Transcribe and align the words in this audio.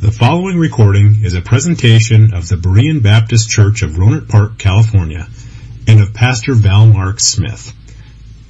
The 0.00 0.10
following 0.10 0.56
recording 0.56 1.24
is 1.24 1.34
a 1.34 1.42
presentation 1.42 2.32
of 2.32 2.48
the 2.48 2.56
Berean 2.56 3.02
Baptist 3.02 3.50
Church 3.50 3.82
of 3.82 3.98
Rohnert 3.98 4.30
Park, 4.30 4.56
California, 4.56 5.28
and 5.86 6.00
of 6.00 6.14
Pastor 6.14 6.54
Val 6.54 6.86
Mark 6.86 7.20
Smith. 7.20 7.74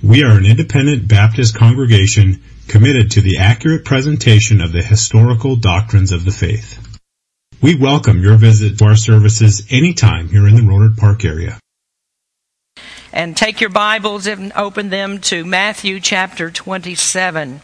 We 0.01 0.23
are 0.23 0.39
an 0.39 0.47
independent 0.47 1.09
Baptist 1.09 1.57
congregation 1.57 2.45
committed 2.69 3.11
to 3.11 3.21
the 3.21 3.39
accurate 3.39 3.85
presentation 3.85 4.61
of 4.61 4.71
the 4.71 4.81
historical 4.81 5.57
doctrines 5.57 6.13
of 6.13 6.25
the 6.25 6.31
faith. 6.31 6.79
We 7.61 7.75
welcome 7.75 8.23
your 8.23 8.37
visit 8.37 8.79
to 8.79 8.85
our 8.85 8.95
services 8.95 9.67
anytime 9.71 10.29
here 10.29 10.47
in 10.47 10.55
the 10.55 10.63
Rohnert 10.63 10.99
Park 10.99 11.25
area. 11.25 11.59
And 13.13 13.37
take 13.37 13.61
your 13.61 13.71
Bibles 13.71 14.29
and 14.29 14.53
open 14.55 14.91
them 14.91 15.19
to 15.23 15.45
Matthew 15.45 15.99
chapter 15.99 16.49
27. 16.49 17.61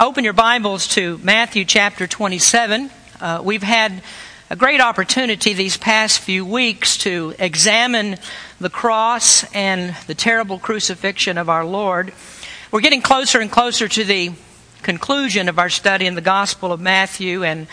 Open 0.00 0.22
your 0.22 0.32
Bibles 0.32 0.86
to 0.94 1.18
Matthew 1.24 1.64
chapter 1.64 2.06
27. 2.06 2.88
Uh, 3.20 3.40
we've 3.42 3.64
had 3.64 4.00
a 4.48 4.54
great 4.54 4.80
opportunity 4.80 5.54
these 5.54 5.76
past 5.76 6.20
few 6.20 6.46
weeks 6.46 6.98
to 6.98 7.34
examine 7.36 8.16
the 8.60 8.70
cross 8.70 9.42
and 9.52 9.96
the 10.06 10.14
terrible 10.14 10.60
crucifixion 10.60 11.36
of 11.36 11.48
our 11.48 11.64
Lord. 11.64 12.12
We're 12.70 12.80
getting 12.80 13.02
closer 13.02 13.40
and 13.40 13.50
closer 13.50 13.88
to 13.88 14.04
the 14.04 14.30
conclusion 14.82 15.48
of 15.48 15.58
our 15.58 15.68
study 15.68 16.06
in 16.06 16.14
the 16.14 16.20
Gospel 16.20 16.72
of 16.72 16.80
Matthew, 16.80 17.42
and 17.42 17.66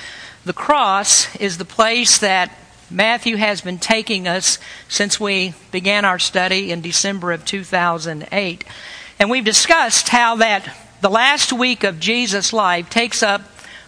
the 0.46 0.54
cross 0.54 1.36
is 1.36 1.60
the 1.60 1.64
place 1.64 2.18
that 2.18 2.58
Matthew 2.90 3.36
has 3.36 3.62
been 3.62 3.78
taking 3.78 4.28
us 4.28 4.58
since 4.88 5.20
we 5.20 5.54
began 5.72 6.06
our 6.06 6.18
study 6.18 6.72
in 6.72 6.82
December 6.82 7.34
of 7.34 7.46
2008. 7.46 8.64
And 9.20 9.30
we've 9.30 9.46
discussed 9.46 10.10
how 10.10 10.38
that 10.38 10.76
the 11.02 11.10
last 11.10 11.52
week 11.52 11.84
of 11.84 12.00
Jesus' 12.00 12.54
life 12.54 12.90
takes 12.90 13.22
up 13.22 13.42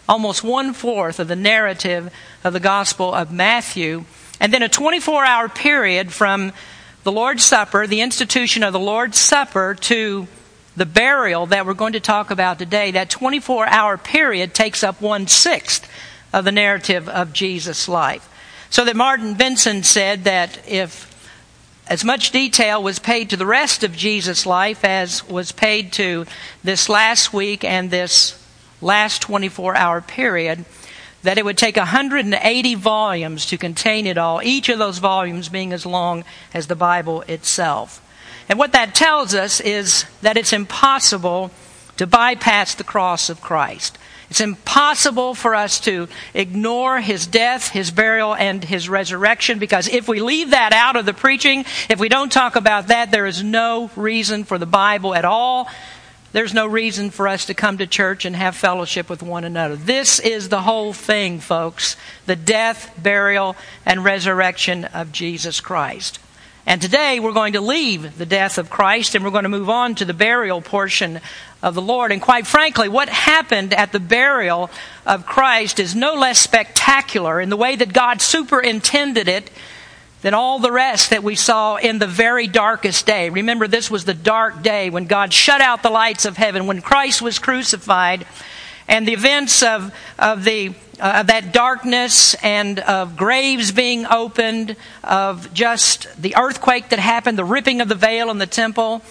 almost 0.07 0.43
one 0.43 0.73
fourth 0.73 1.19
of 1.19 1.27
the 1.27 1.35
narrative 1.35 2.13
of 2.43 2.53
the 2.53 2.59
Gospel 2.59 3.13
of 3.13 3.31
Matthew. 3.31 4.05
And 4.39 4.53
then 4.53 4.61
a 4.61 4.69
24 4.69 5.25
hour 5.25 5.49
period 5.49 6.11
from 6.11 6.53
the 7.03 7.11
Lord's 7.11 7.43
Supper, 7.43 7.87
the 7.87 8.01
institution 8.01 8.63
of 8.63 8.73
the 8.73 8.79
Lord's 8.79 9.17
Supper, 9.17 9.75
to 9.75 10.27
the 10.75 10.85
burial 10.85 11.47
that 11.47 11.65
we're 11.65 11.73
going 11.73 11.93
to 11.93 11.99
talk 11.99 12.29
about 12.29 12.59
today, 12.59 12.91
that 12.91 13.09
24 13.09 13.65
hour 13.67 13.97
period 13.97 14.53
takes 14.53 14.83
up 14.83 15.01
one 15.01 15.27
sixth 15.27 15.89
of 16.33 16.45
the 16.45 16.51
narrative 16.51 17.09
of 17.09 17.33
Jesus' 17.33 17.87
life. 17.87 18.29
So 18.69 18.85
that 18.85 18.95
Marvin 18.95 19.35
Vincent 19.35 19.85
said 19.85 20.25
that 20.25 20.59
if 20.67 21.06
as 21.89 22.03
much 22.03 22.31
detail 22.31 22.81
was 22.81 22.99
paid 22.99 23.29
to 23.29 23.37
the 23.37 23.45
rest 23.45 23.83
of 23.83 23.95
Jesus' 23.95 24.45
life 24.45 24.83
as 24.83 25.27
was 25.27 25.51
paid 25.51 25.93
to 25.93 26.25
this 26.63 26.89
last 26.89 27.33
week 27.33 27.63
and 27.63 27.89
this 27.89 28.43
last 28.81 29.21
24 29.21 29.75
hour 29.75 30.01
period, 30.01 30.65
that 31.23 31.37
it 31.37 31.45
would 31.45 31.57
take 31.57 31.77
180 31.77 32.75
volumes 32.75 33.45
to 33.47 33.57
contain 33.57 34.05
it 34.05 34.17
all, 34.17 34.41
each 34.43 34.69
of 34.69 34.79
those 34.79 34.99
volumes 34.99 35.49
being 35.49 35.73
as 35.73 35.85
long 35.85 36.23
as 36.53 36.67
the 36.67 36.75
Bible 36.75 37.21
itself. 37.21 38.03
And 38.49 38.59
what 38.59 38.73
that 38.73 38.95
tells 38.95 39.33
us 39.33 39.59
is 39.59 40.05
that 40.21 40.37
it's 40.37 40.53
impossible 40.53 41.51
to 41.97 42.07
bypass 42.07 42.75
the 42.75 42.83
cross 42.83 43.29
of 43.29 43.41
Christ. 43.41 43.97
It's 44.29 44.41
impossible 44.41 45.35
for 45.35 45.55
us 45.55 45.79
to 45.81 46.09
ignore 46.33 46.99
his 46.99 47.27
death, 47.27 47.69
his 47.69 47.91
burial, 47.91 48.35
and 48.35 48.61
his 48.61 48.89
resurrection 48.89 49.57
because 49.57 49.87
if 49.87 50.09
we 50.09 50.21
leave 50.21 50.49
that 50.49 50.73
out 50.73 50.97
of 50.97 51.05
the 51.05 51.13
preaching, 51.13 51.63
if 51.89 51.99
we 51.99 52.09
don't 52.09 52.31
talk 52.31 52.57
about 52.57 52.87
that, 52.87 53.09
there 53.11 53.25
is 53.25 53.41
no 53.41 53.89
reason 53.95 54.43
for 54.43 54.57
the 54.57 54.65
Bible 54.65 55.15
at 55.15 55.23
all. 55.23 55.69
There's 56.33 56.53
no 56.53 56.67
reason 56.67 57.09
for 57.09 57.27
us 57.27 57.45
to 57.45 57.53
come 57.53 57.77
to 57.77 57.87
church 57.87 58.25
and 58.25 58.35
have 58.35 58.55
fellowship 58.55 59.09
with 59.09 59.23
one 59.23 59.45
another. 59.45 59.77
This 59.77 60.19
is 60.19 60.49
the 60.49 60.61
whole 60.61 60.91
thing, 60.93 61.39
folks 61.39 61.95
the 62.25 62.35
death, 62.35 62.93
burial, 63.01 63.55
and 63.85 64.03
resurrection 64.03 64.83
of 64.85 65.13
Jesus 65.13 65.61
Christ. 65.61 66.19
And 66.65 66.81
today 66.81 67.21
we're 67.21 67.31
going 67.31 67.53
to 67.53 67.61
leave 67.61 68.17
the 68.17 68.25
death 68.25 68.57
of 68.57 68.69
Christ 68.69 69.15
and 69.15 69.23
we're 69.23 69.31
going 69.31 69.43
to 69.43 69.49
move 69.49 69.69
on 69.69 69.95
to 69.95 70.05
the 70.05 70.13
burial 70.13 70.61
portion 70.61 71.21
of 71.61 71.75
the 71.75 71.81
Lord. 71.81 72.11
And 72.11 72.21
quite 72.21 72.47
frankly, 72.47 72.89
what 72.89 73.09
happened 73.09 73.73
at 73.73 73.91
the 73.91 73.99
burial 73.99 74.69
of 75.05 75.25
Christ 75.25 75.79
is 75.79 75.95
no 75.95 76.13
less 76.13 76.39
spectacular 76.39 77.41
in 77.41 77.49
the 77.49 77.57
way 77.57 77.75
that 77.75 77.93
God 77.93 78.21
superintended 78.21 79.27
it 79.27 79.49
than 80.21 80.33
all 80.33 80.59
the 80.59 80.71
rest 80.71 81.11
that 81.11 81.23
we 81.23 81.35
saw 81.35 81.75
in 81.75 81.99
the 81.99 82.07
very 82.07 82.47
darkest 82.47 83.05
day. 83.05 83.29
Remember, 83.29 83.67
this 83.67 83.91
was 83.91 84.05
the 84.05 84.13
dark 84.13 84.61
day 84.61 84.89
when 84.89 85.05
God 85.05 85.31
shut 85.33 85.61
out 85.61 85.83
the 85.83 85.89
lights 85.89 86.25
of 86.25 86.37
heaven, 86.37 86.67
when 86.67 86.81
Christ 86.81 87.21
was 87.21 87.39
crucified, 87.39 88.25
and 88.87 89.07
the 89.07 89.13
events 89.13 89.61
of, 89.63 89.93
of 90.17 90.43
the 90.43 90.73
uh, 90.99 91.21
that 91.23 91.53
darkness 91.53 92.33
and 92.35 92.79
of 92.79 93.15
graves 93.15 93.71
being 93.71 94.05
opened, 94.07 94.75
of 95.03 95.53
just 95.53 96.07
the 96.19 96.35
earthquake 96.35 96.89
that 96.89 96.97
happened, 96.97 97.37
the 97.37 97.45
ripping 97.45 97.81
of 97.81 97.87
the 97.87 97.95
veil 97.95 98.31
in 98.31 98.39
the 98.39 98.47
temple, 98.47 99.03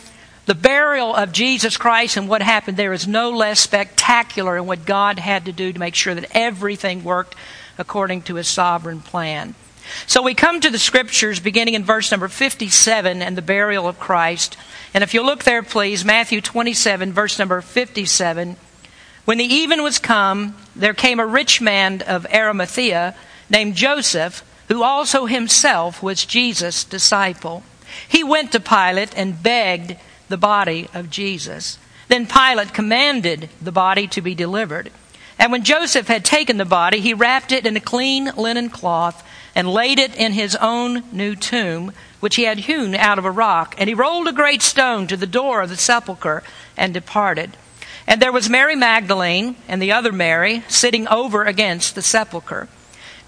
the 0.46 0.54
burial 0.54 1.14
of 1.14 1.32
Jesus 1.32 1.76
Christ 1.76 2.16
and 2.16 2.28
what 2.28 2.40
happened 2.40 2.76
there 2.76 2.92
is 2.92 3.06
no 3.06 3.30
less 3.30 3.60
spectacular 3.60 4.56
in 4.56 4.66
what 4.66 4.86
God 4.86 5.18
had 5.18 5.44
to 5.44 5.52
do 5.52 5.72
to 5.72 5.78
make 5.78 5.94
sure 5.94 6.14
that 6.14 6.30
everything 6.30 7.04
worked 7.04 7.34
according 7.78 8.22
to 8.22 8.36
his 8.36 8.48
sovereign 8.48 9.00
plan. 9.00 9.54
So 10.06 10.22
we 10.22 10.34
come 10.34 10.60
to 10.60 10.70
the 10.70 10.78
scriptures 10.78 11.40
beginning 11.40 11.74
in 11.74 11.84
verse 11.84 12.10
number 12.10 12.28
57 12.28 13.22
and 13.22 13.36
the 13.36 13.42
burial 13.42 13.88
of 13.88 14.00
Christ. 14.00 14.56
And 14.94 15.04
if 15.04 15.14
you 15.14 15.22
look 15.22 15.44
there, 15.44 15.62
please, 15.62 16.04
Matthew 16.04 16.40
27, 16.40 17.12
verse 17.12 17.38
number 17.38 17.60
57. 17.60 18.56
When 19.24 19.38
the 19.38 19.44
even 19.44 19.82
was 19.82 19.98
come, 19.98 20.56
there 20.74 20.94
came 20.94 21.18
a 21.18 21.26
rich 21.26 21.60
man 21.60 22.02
of 22.02 22.26
Arimathea 22.32 23.16
named 23.50 23.74
Joseph, 23.74 24.44
who 24.68 24.82
also 24.82 25.26
himself 25.26 26.02
was 26.02 26.24
Jesus' 26.24 26.84
disciple. 26.84 27.62
He 28.08 28.22
went 28.22 28.52
to 28.52 28.60
Pilate 28.60 29.16
and 29.16 29.42
begged 29.42 29.96
the 30.28 30.36
body 30.36 30.88
of 30.94 31.10
Jesus. 31.10 31.78
Then 32.08 32.26
Pilate 32.26 32.72
commanded 32.72 33.48
the 33.60 33.72
body 33.72 34.06
to 34.08 34.20
be 34.20 34.34
delivered. 34.34 34.90
And 35.38 35.52
when 35.52 35.64
Joseph 35.64 36.08
had 36.08 36.24
taken 36.24 36.56
the 36.56 36.64
body, 36.64 37.00
he 37.00 37.12
wrapped 37.12 37.52
it 37.52 37.66
in 37.66 37.76
a 37.76 37.80
clean 37.80 38.30
linen 38.36 38.70
cloth 38.70 39.26
and 39.54 39.68
laid 39.72 39.98
it 39.98 40.14
in 40.14 40.32
his 40.32 40.56
own 40.56 41.02
new 41.12 41.34
tomb, 41.34 41.92
which 42.20 42.36
he 42.36 42.44
had 42.44 42.58
hewn 42.60 42.94
out 42.94 43.18
of 43.18 43.24
a 43.24 43.30
rock. 43.30 43.74
And 43.78 43.88
he 43.88 43.94
rolled 43.94 44.28
a 44.28 44.32
great 44.32 44.62
stone 44.62 45.06
to 45.08 45.16
the 45.16 45.26
door 45.26 45.62
of 45.62 45.68
the 45.68 45.76
sepulchre 45.76 46.42
and 46.76 46.94
departed. 46.94 47.56
And 48.06 48.22
there 48.22 48.32
was 48.32 48.48
Mary 48.48 48.76
Magdalene 48.76 49.56
and 49.66 49.82
the 49.82 49.92
other 49.92 50.12
Mary 50.12 50.62
sitting 50.68 51.08
over 51.08 51.44
against 51.44 51.94
the 51.94 52.02
sepulchre. 52.02 52.68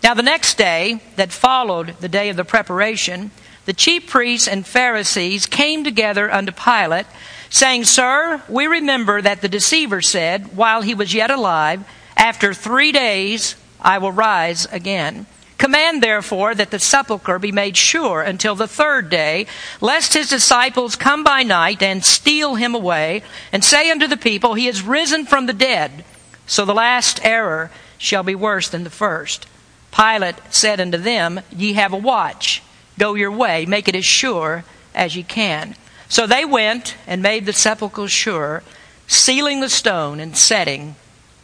Now, 0.03 0.15
the 0.15 0.23
next 0.23 0.57
day 0.57 1.01
that 1.17 1.33
followed 1.33 1.97
the 2.01 2.09
day 2.09 2.29
of 2.29 2.37
the 2.37 2.45
preparation, 2.45 3.33
the 3.69 3.75
chief 3.75 4.07
priests 4.07 4.49
and 4.49 4.67
Pharisees 4.67 5.45
came 5.45 5.85
together 5.85 6.33
unto 6.33 6.53
Pilate, 6.53 7.05
saying, 7.51 7.85
Sir, 7.85 8.43
we 8.49 8.67
remember 8.67 9.21
that 9.21 9.43
the 9.43 9.49
deceiver 9.49 10.01
said, 10.01 10.57
while 10.57 10.81
he 10.81 10.95
was 10.95 11.13
yet 11.13 11.31
alive, 11.31 11.85
After 12.17 12.55
three 12.55 12.93
days 12.93 13.57
I 13.79 13.99
will 13.99 14.11
rise 14.11 14.65
again. 14.73 15.27
Command 15.59 16.03
therefore 16.03 16.55
that 16.55 16.71
the 16.71 16.79
sepulchre 16.79 17.39
be 17.39 17.53
made 17.53 17.77
sure 17.77 18.23
until 18.23 18.55
the 18.55 18.67
third 18.67 19.11
day, 19.11 19.47
lest 19.83 20.15
his 20.15 20.31
disciples 20.31 20.97
come 20.97 21.23
by 21.23 21.43
night 21.43 21.83
and 21.83 22.03
steal 22.03 22.55
him 22.55 22.75
away, 22.75 23.23
and 23.53 23.63
say 23.63 23.91
unto 23.91 24.07
the 24.07 24.17
people, 24.17 24.55
He 24.55 24.67
is 24.67 24.81
risen 24.81 25.27
from 25.27 25.45
the 25.45 25.53
dead. 25.53 26.07
So 26.47 26.65
the 26.65 26.73
last 26.73 27.23
error 27.23 27.71
shall 27.99 28.23
be 28.23 28.35
worse 28.35 28.71
than 28.71 28.85
the 28.85 28.89
first. 28.89 29.47
Pilate 29.95 30.37
said 30.49 30.81
unto 30.81 30.97
them, 30.97 31.43
Ye 31.55 31.75
have 31.75 31.93
a 31.93 31.99
watch. 31.99 32.63
Go 32.99 33.15
your 33.15 33.33
way, 33.33 33.65
make 33.65 33.89
it 33.89 33.95
as 33.95 34.05
sure 34.05 34.65
as 34.95 35.17
ye 35.17 35.23
can. 35.23 35.77
So 36.09 36.27
they 36.27 36.45
went 36.45 36.97
and 37.07 37.23
made 37.23 37.47
the 37.47 37.53
sepulchre 37.53 38.09
sure, 38.09 38.63
sealing 39.07 39.61
the 39.61 39.69
stone 39.69 40.21
and 40.21 40.37
setting 40.37 40.97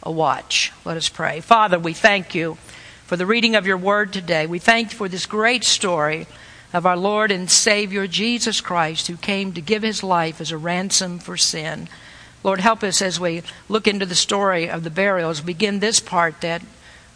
a 0.03 0.11
watch. 0.11 0.71
Let 0.83 0.97
us 0.97 1.09
pray. 1.09 1.39
Father, 1.39 1.79
we 1.79 1.93
thank 1.93 2.35
you 2.35 2.57
for 3.05 3.15
the 3.15 3.25
reading 3.25 3.55
of 3.55 3.65
your 3.65 3.77
word 3.77 4.11
today. 4.11 4.45
We 4.47 4.59
thank 4.59 4.91
you 4.91 4.97
for 4.97 5.07
this 5.07 5.25
great 5.25 5.63
story 5.63 6.27
of 6.73 6.85
our 6.85 6.97
Lord 6.97 7.31
and 7.31 7.49
Savior 7.49 8.05
Jesus 8.05 8.59
Christ, 8.59 9.07
who 9.07 9.15
came 9.15 9.53
to 9.53 9.61
give 9.61 9.83
his 9.83 10.03
life 10.03 10.41
as 10.41 10.51
a 10.51 10.57
ransom 10.57 11.19
for 11.19 11.37
sin. 11.37 11.87
Lord, 12.43 12.59
help 12.59 12.83
us 12.83 13.01
as 13.01 13.19
we 13.19 13.43
look 13.69 13.87
into 13.87 14.05
the 14.05 14.13
story 14.13 14.69
of 14.69 14.83
the 14.83 14.89
burial, 14.89 15.29
as 15.29 15.41
we 15.41 15.53
begin 15.53 15.79
this 15.79 15.99
part, 15.99 16.41
that 16.41 16.61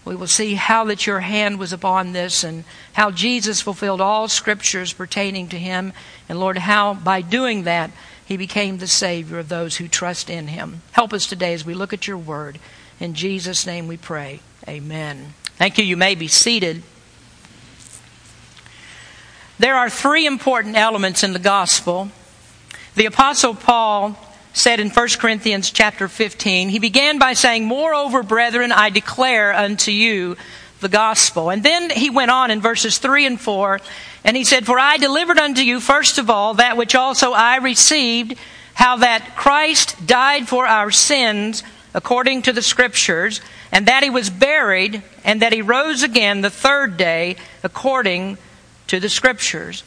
we 0.06 0.16
will 0.16 0.28
see 0.28 0.56
how 0.56 0.86
that 0.86 1.06
your 1.06 1.20
hand 1.20 1.60
was 1.60 1.74
upon 1.74 2.14
this 2.14 2.44
and 2.44 2.64
how 2.94 3.12
Jesus 3.12 3.62
fulfilled 3.62 4.02
all 4.02 4.28
scriptures 4.28 4.94
pertaining 4.94 5.48
to 5.50 5.60
him. 5.60 5.94
And 6.28 6.40
Lord, 6.40 6.58
how 6.58 6.94
by 6.94 7.22
doing 7.22 7.64
that, 7.64 7.92
he 8.26 8.38
became 8.38 8.78
the 8.78 8.88
Savior 8.88 9.40
of 9.40 9.50
those 9.50 9.78
who 9.78 9.88
trust 9.88 10.30
in 10.30 10.48
him. 10.48 10.82
Help 10.92 11.14
us 11.14 11.28
today 11.28 11.54
as 11.54 11.66
we 11.66 11.74
look 11.74 11.94
at 11.94 12.08
your 12.08 12.18
word. 12.18 12.60
In 13.00 13.14
Jesus' 13.14 13.66
name 13.66 13.88
we 13.88 13.98
pray. 13.98 14.40
Amen. 14.68 15.34
Thank 15.58 15.78
you. 15.78 15.84
You 15.84 15.98
may 15.98 16.16
be 16.16 16.28
seated. 16.28 16.84
There 19.58 19.76
are 19.76 19.90
three 19.90 20.26
important 20.26 20.78
elements 20.78 21.24
in 21.24 21.34
the 21.34 21.40
gospel. 21.40 22.10
The 22.96 23.06
Apostle 23.06 23.56
Paul 23.56 24.18
said 24.54 24.80
in 24.80 24.90
1 24.90 25.08
Corinthians 25.20 25.72
chapter 25.72 26.08
15, 26.08 26.70
he 26.70 26.80
began 26.80 27.20
by 27.20 27.34
saying, 27.34 27.66
Moreover, 27.66 28.24
brethren, 28.24 28.72
I 28.72 28.90
declare 28.90 29.54
unto 29.54 29.92
you 29.92 30.38
the 30.80 30.90
gospel. 30.90 31.50
And 31.50 31.64
then 31.64 31.90
he 31.90 32.10
went 32.10 32.32
on 32.32 32.52
in 32.52 32.62
verses 32.62 32.98
3 32.98 33.26
and 33.26 33.40
4, 33.40 33.80
and 34.24 34.36
he 34.36 34.44
said, 34.44 34.66
For 34.66 34.80
I 34.80 34.98
delivered 34.98 35.38
unto 35.38 35.62
you 35.62 35.80
first 35.80 36.18
of 36.18 36.30
all 36.30 36.56
that 36.56 36.78
which 36.78 36.96
also 36.96 37.32
I 37.32 37.58
received, 37.58 38.36
how 38.74 38.98
that 38.98 39.36
Christ 39.36 40.08
died 40.08 40.48
for 40.48 40.66
our 40.66 40.92
sins 40.92 41.64
according 41.94 42.44
to 42.44 42.54
the 42.54 42.62
Scriptures, 42.62 43.42
and 43.72 43.88
that 43.88 44.04
he 44.04 44.10
was 44.10 44.30
buried, 44.30 45.04
and 45.24 45.42
that 45.42 45.54
he 45.54 45.62
rose 45.62 46.04
again 46.04 46.42
the 46.42 46.50
third 46.50 46.98
day 46.98 47.36
according 47.64 48.38
to 48.88 49.00
the 49.00 49.10
Scriptures. 49.10 49.84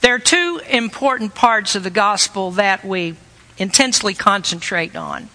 There 0.00 0.14
are 0.14 0.18
two 0.18 0.60
important 0.68 1.34
parts 1.34 1.74
of 1.74 1.82
the 1.82 1.90
gospel 1.90 2.52
that 2.52 2.84
we 2.84 3.16
intensely 3.60 4.14
concentrate 4.14 4.96
on. 4.96 5.28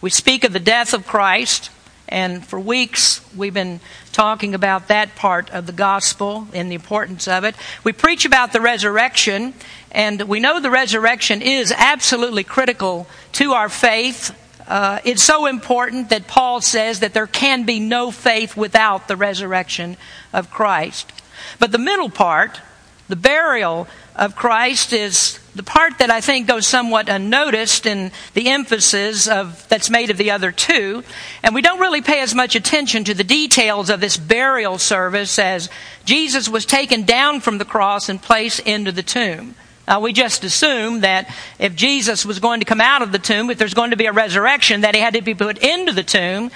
We 0.00 0.08
speak 0.08 0.44
of 0.44 0.52
the 0.52 0.60
death 0.60 0.94
of 0.94 1.06
Christ, 1.06 1.70
and 2.08 2.46
for 2.46 2.58
weeks 2.58 3.20
we've 3.36 3.52
been 3.52 3.80
talking 4.12 4.54
about 4.54 4.88
that 4.88 5.16
part 5.16 5.50
of 5.50 5.66
the 5.66 5.72
gospel 5.72 6.46
and 6.54 6.70
the 6.70 6.76
importance 6.76 7.26
of 7.26 7.44
it. 7.44 7.56
We 7.82 7.92
preach 7.92 8.24
about 8.24 8.52
the 8.52 8.60
resurrection, 8.60 9.54
and 9.90 10.22
we 10.22 10.38
know 10.38 10.60
the 10.60 10.70
resurrection 10.70 11.42
is 11.42 11.72
absolutely 11.76 12.44
critical 12.44 13.06
to 13.32 13.52
our 13.52 13.68
faith. 13.68 14.38
Uh, 14.68 15.00
it's 15.04 15.22
so 15.22 15.46
important 15.46 16.10
that 16.10 16.28
Paul 16.28 16.60
says 16.60 17.00
that 17.00 17.14
there 17.14 17.26
can 17.26 17.64
be 17.64 17.80
no 17.80 18.12
faith 18.12 18.56
without 18.56 19.08
the 19.08 19.16
resurrection 19.16 19.96
of 20.32 20.50
Christ. 20.50 21.10
But 21.58 21.72
the 21.72 21.78
middle 21.78 22.10
part, 22.10 22.60
the 23.08 23.16
burial 23.16 23.88
of 24.14 24.36
Christ, 24.36 24.92
is 24.92 25.38
the 25.54 25.62
part 25.62 25.98
that 25.98 26.10
I 26.10 26.20
think 26.20 26.46
goes 26.46 26.66
somewhat 26.66 27.08
unnoticed 27.08 27.86
in 27.86 28.12
the 28.34 28.48
emphasis 28.48 29.28
of, 29.28 29.68
that's 29.68 29.90
made 29.90 30.10
of 30.10 30.16
the 30.16 30.30
other 30.30 30.52
two. 30.52 31.04
And 31.42 31.54
we 31.54 31.62
don't 31.62 31.80
really 31.80 32.02
pay 32.02 32.20
as 32.20 32.34
much 32.34 32.54
attention 32.54 33.04
to 33.04 33.14
the 33.14 33.24
details 33.24 33.90
of 33.90 34.00
this 34.00 34.16
burial 34.16 34.78
service 34.78 35.38
as 35.38 35.68
Jesus 36.04 36.48
was 36.48 36.64
taken 36.64 37.04
down 37.04 37.40
from 37.40 37.58
the 37.58 37.64
cross 37.64 38.08
and 38.08 38.20
placed 38.20 38.60
into 38.60 38.92
the 38.92 39.02
tomb. 39.02 39.54
We 40.00 40.14
just 40.14 40.42
assume 40.42 41.00
that 41.00 41.30
if 41.58 41.74
Jesus 41.74 42.24
was 42.24 42.38
going 42.38 42.60
to 42.60 42.66
come 42.66 42.80
out 42.80 43.02
of 43.02 43.12
the 43.12 43.18
tomb, 43.18 43.50
if 43.50 43.58
there's 43.58 43.74
going 43.74 43.90
to 43.90 43.96
be 43.96 44.06
a 44.06 44.12
resurrection, 44.12 44.82
that 44.82 44.94
he 44.94 45.02
had 45.02 45.12
to 45.14 45.20
be 45.20 45.34
put 45.34 45.58
into 45.58 45.92
the 45.92 46.02
tomb. 46.02 46.50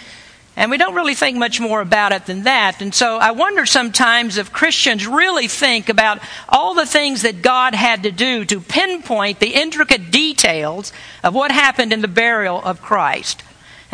And 0.57 0.71
we 0.71 0.79
don't 0.79 0.95
really 0.95 1.15
think 1.15 1.37
much 1.37 1.61
more 1.61 1.83
about 1.83 2.13
it 2.13 2.25
than 2.25 2.45
that. 2.45 2.81
And 2.81 2.95
so 2.95 3.19
I 3.19 3.33
wonder 3.33 3.67
sometimes 3.67 4.39
if 4.39 4.53
Christians 4.53 5.07
really 5.07 5.49
think 5.49 5.91
about 5.91 6.19
all 6.49 6.75
the 6.75 6.87
things 6.87 7.23
that 7.23 7.43
God 7.43 7.75
had 7.75 8.05
to 8.05 8.11
do 8.11 8.47
to 8.47 8.61
pinpoint 8.61 9.39
the 9.39 9.55
intricate 9.55 10.11
details 10.11 10.95
of 11.23 11.35
what 11.35 11.51
happened 11.51 11.93
in 11.93 12.01
the 12.01 12.09
burial 12.09 12.63
of 12.65 12.81
Christ. 12.81 13.43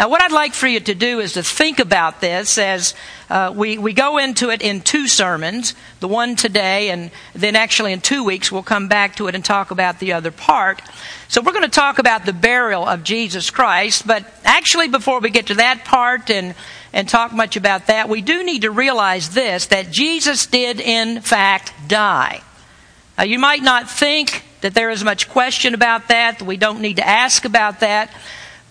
Now, 0.03 0.09
what 0.09 0.21
I'd 0.21 0.33
like 0.33 0.53
for 0.53 0.67
you 0.67 0.81
to 0.81 0.97
do 0.97 1.21
is 1.21 1.35
to 1.35 1.45
think 1.45 1.79
about 1.79 2.21
this 2.21 2.59
as 2.59 2.95
uh, 3.31 3.53
we, 3.55 3.79
we 3.79 3.93
go 3.93 4.19
into 4.19 4.51
it 4.51 4.61
in 4.61 4.81
two 4.81 5.07
sermons, 5.07 5.77
the 6.01 6.09
one 6.09 6.35
today, 6.35 6.91
and 6.91 7.13
then 7.37 7.55
actually 7.55 7.93
in 7.93 8.01
two 8.01 8.25
weeks 8.25 8.51
we'll 8.51 8.65
come 8.65 8.89
back 8.89 9.15
to 9.15 9.29
it 9.29 9.37
and 9.37 9.45
talk 9.45 9.71
about 9.71 10.01
the 10.01 10.15
other 10.15 10.33
part. 10.33 10.83
So 11.29 11.41
we're 11.41 11.53
going 11.53 11.63
to 11.63 11.69
talk 11.69 12.01
about 12.01 12.27
the 12.27 12.33
burial 12.33 12.85
of 12.85 13.05
Jesus 13.05 13.51
Christ, 13.51 14.05
but 14.05 14.27
actually 14.43 14.89
before 14.89 15.21
we 15.21 15.31
get 15.31 15.47
to 15.47 15.55
that 15.55 15.85
part 15.85 16.31
and, 16.31 16.57
and 16.93 17.09
talk 17.09 17.33
much 17.33 17.55
about 17.55 17.87
that, 17.87 18.09
we 18.09 18.23
do 18.23 18.43
need 18.43 18.63
to 18.63 18.73
realize 18.73 19.29
this, 19.31 19.67
that 19.67 19.93
Jesus 19.93 20.47
did 20.47 20.81
in 20.81 21.21
fact 21.21 21.73
die. 21.87 22.43
Now, 23.17 23.23
you 23.23 23.39
might 23.39 23.63
not 23.63 23.89
think 23.89 24.43
that 24.63 24.75
there 24.75 24.91
is 24.91 25.05
much 25.05 25.29
question 25.29 25.75
about 25.75 26.09
that, 26.09 26.41
that 26.41 26.45
we 26.45 26.57
don't 26.57 26.81
need 26.81 26.97
to 26.97 27.07
ask 27.07 27.45
about 27.45 27.79
that. 27.81 28.13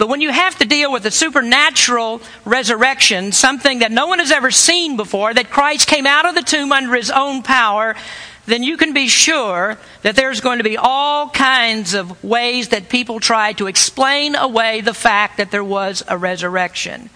But 0.01 0.09
when 0.09 0.21
you 0.21 0.31
have 0.31 0.57
to 0.57 0.65
deal 0.65 0.91
with 0.91 1.05
a 1.05 1.11
supernatural 1.11 2.23
resurrection, 2.43 3.31
something 3.31 3.79
that 3.79 3.91
no 3.91 4.07
one 4.07 4.17
has 4.17 4.31
ever 4.31 4.49
seen 4.49 4.97
before, 4.97 5.31
that 5.31 5.51
Christ 5.51 5.87
came 5.87 6.07
out 6.07 6.27
of 6.27 6.33
the 6.33 6.41
tomb 6.41 6.71
under 6.71 6.95
his 6.95 7.11
own 7.11 7.43
power, 7.43 7.95
then 8.47 8.63
you 8.63 8.77
can 8.77 8.93
be 8.93 9.07
sure 9.07 9.77
that 10.01 10.15
there's 10.15 10.41
going 10.41 10.57
to 10.57 10.63
be 10.63 10.75
all 10.75 11.29
kinds 11.29 11.93
of 11.93 12.23
ways 12.23 12.69
that 12.69 12.89
people 12.89 13.19
try 13.19 13.53
to 13.53 13.67
explain 13.67 14.33
away 14.33 14.81
the 14.81 14.95
fact 14.95 15.37
that 15.37 15.51
there 15.51 15.63
was 15.63 16.01
a 16.07 16.17
resurrection. 16.17 17.11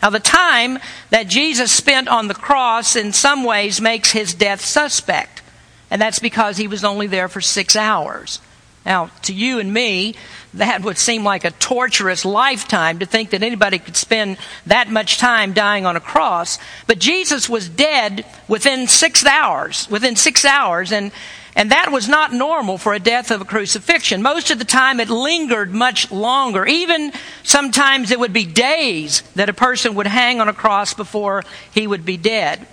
Now, 0.00 0.10
the 0.10 0.20
time 0.20 0.78
that 1.10 1.26
Jesus 1.26 1.72
spent 1.72 2.06
on 2.06 2.28
the 2.28 2.34
cross 2.34 2.94
in 2.94 3.12
some 3.12 3.42
ways 3.42 3.80
makes 3.80 4.12
his 4.12 4.32
death 4.32 4.64
suspect, 4.64 5.42
and 5.90 6.00
that's 6.00 6.20
because 6.20 6.56
he 6.56 6.68
was 6.68 6.84
only 6.84 7.08
there 7.08 7.26
for 7.26 7.40
six 7.40 7.74
hours. 7.74 8.38
Now, 8.86 9.10
to 9.22 9.34
you 9.34 9.58
and 9.58 9.74
me, 9.74 10.14
that 10.54 10.82
would 10.82 10.98
seem 10.98 11.24
like 11.24 11.44
a 11.44 11.50
torturous 11.50 12.24
lifetime 12.24 12.98
to 13.00 13.06
think 13.06 13.30
that 13.30 13.42
anybody 13.42 13.78
could 13.78 13.96
spend 13.96 14.38
that 14.66 14.90
much 14.90 15.18
time 15.18 15.52
dying 15.52 15.84
on 15.84 15.96
a 15.96 16.00
cross. 16.00 16.58
But 16.86 16.98
Jesus 16.98 17.48
was 17.48 17.68
dead 17.68 18.24
within 18.48 18.88
six 18.88 19.24
hours, 19.26 19.88
within 19.90 20.16
six 20.16 20.44
hours, 20.44 20.90
and, 20.90 21.12
and 21.54 21.70
that 21.70 21.92
was 21.92 22.08
not 22.08 22.32
normal 22.32 22.78
for 22.78 22.94
a 22.94 22.98
death 22.98 23.30
of 23.30 23.42
a 23.42 23.44
crucifixion. 23.44 24.22
Most 24.22 24.50
of 24.50 24.58
the 24.58 24.64
time 24.64 25.00
it 25.00 25.10
lingered 25.10 25.72
much 25.72 26.10
longer. 26.10 26.64
Even 26.64 27.12
sometimes 27.42 28.10
it 28.10 28.18
would 28.18 28.32
be 28.32 28.46
days 28.46 29.22
that 29.34 29.50
a 29.50 29.54
person 29.54 29.94
would 29.96 30.06
hang 30.06 30.40
on 30.40 30.48
a 30.48 30.54
cross 30.54 30.94
before 30.94 31.44
he 31.74 31.86
would 31.86 32.06
be 32.06 32.16
dead. 32.16 32.66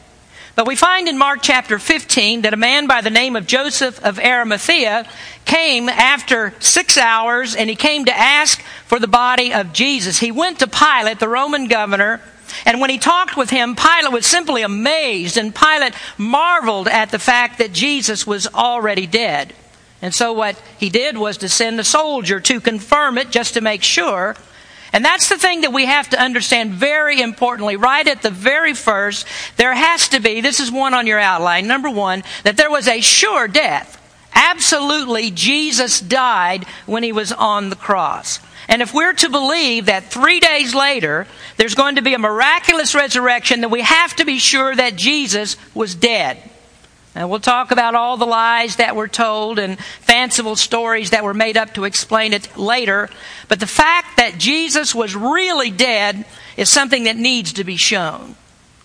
But 0.55 0.67
we 0.67 0.77
find 0.77 1.09
in 1.09 1.17
Mark 1.17 1.39
chapter 1.41 1.77
15 1.77 2.43
that 2.43 2.53
a 2.53 2.57
man 2.57 2.87
by 2.87 3.01
the 3.01 3.09
name 3.09 3.35
of 3.35 3.45
Joseph 3.45 4.01
of 4.05 4.17
Arimathea 4.17 5.05
came 5.43 5.89
after 5.89 6.53
six 6.59 6.97
hours 6.97 7.55
and 7.55 7.69
he 7.69 7.75
came 7.75 8.05
to 8.05 8.17
ask 8.17 8.61
for 8.85 8.97
the 8.97 9.07
body 9.07 9.53
of 9.53 9.73
Jesus. 9.73 10.19
He 10.19 10.31
went 10.31 10.59
to 10.59 10.67
Pilate, 10.67 11.19
the 11.19 11.27
Roman 11.27 11.67
governor, 11.67 12.21
and 12.65 12.79
when 12.79 12.89
he 12.89 12.97
talked 12.97 13.35
with 13.35 13.49
him, 13.49 13.75
Pilate 13.75 14.13
was 14.13 14.25
simply 14.25 14.61
amazed, 14.61 15.35
and 15.35 15.53
Pilate 15.53 15.93
marveled 16.17 16.87
at 16.87 17.11
the 17.11 17.19
fact 17.19 17.57
that 17.57 17.73
Jesus 17.73 18.25
was 18.25 18.47
already 18.47 19.07
dead. 19.07 19.53
And 20.01 20.13
so 20.13 20.31
what 20.31 20.61
he 20.77 20.89
did 20.89 21.17
was 21.17 21.37
to 21.37 21.49
send 21.49 21.79
a 21.79 21.83
soldier 21.83 22.39
to 22.39 22.61
confirm 22.61 23.17
it 23.17 23.31
just 23.31 23.55
to 23.55 23.61
make 23.61 23.83
sure. 23.83 24.35
And 24.95 25.03
that's 25.03 25.27
the 25.27 25.37
thing 25.37 25.61
that 25.61 25.73
we 25.73 25.87
have 25.87 26.07
to 26.11 26.21
understand 26.21 26.71
very 26.71 27.19
importantly. 27.19 27.75
Right 27.75 28.07
at 28.07 28.21
the 28.21 28.31
very 28.31 28.73
first, 28.73 29.27
there 29.57 29.73
has 29.73 30.07
to 30.09 30.21
be, 30.21 30.39
this 30.39 30.61
is 30.61 30.71
one 30.71 30.93
on 30.93 31.05
your 31.05 31.19
outline, 31.19 31.67
number 31.67 31.89
one, 31.89 32.23
that 32.45 32.55
there 32.55 32.71
was 32.71 32.87
a 32.87 33.01
sure 33.01 33.49
death. 33.49 34.01
Absolutely, 34.33 35.31
Jesus 35.31 35.99
died 35.99 36.63
when 36.85 37.03
he 37.03 37.11
was 37.11 37.33
on 37.33 37.69
the 37.69 37.75
cross. 37.75 38.39
And 38.69 38.81
if 38.81 38.93
we're 38.93 39.11
to 39.15 39.29
believe 39.29 39.87
that 39.87 40.11
three 40.11 40.39
days 40.39 40.73
later 40.73 41.27
there's 41.57 41.75
going 41.75 41.95
to 41.95 42.01
be 42.01 42.13
a 42.13 42.17
miraculous 42.19 42.95
resurrection, 42.95 43.59
then 43.59 43.71
we 43.71 43.81
have 43.81 44.15
to 44.15 44.23
be 44.23 44.39
sure 44.39 44.73
that 44.73 44.95
Jesus 44.95 45.57
was 45.73 45.93
dead. 45.93 46.41
And 47.15 47.29
we'll 47.29 47.39
talk 47.39 47.71
about 47.71 47.95
all 47.95 48.17
the 48.17 48.25
lies 48.25 48.75
that 48.75 48.95
were 48.95 49.07
told 49.07 49.57
and 49.57 49.79
fanciful 49.79 50.57
stories 50.57 51.11
that 51.11 51.23
were 51.23 51.33
made 51.33 51.55
up 51.55 51.73
to 51.75 51.85
explain 51.85 52.33
it 52.33 52.57
later. 52.57 53.09
But 53.47 53.61
the 53.61 53.67
fact 53.67 54.17
that 54.17 54.37
Jesus 54.37 54.93
was 54.93 55.15
really 55.15 55.71
dead 55.71 56.25
is 56.57 56.69
something 56.69 57.05
that 57.05 57.15
needs 57.15 57.53
to 57.53 57.63
be 57.63 57.77
shown. 57.77 58.35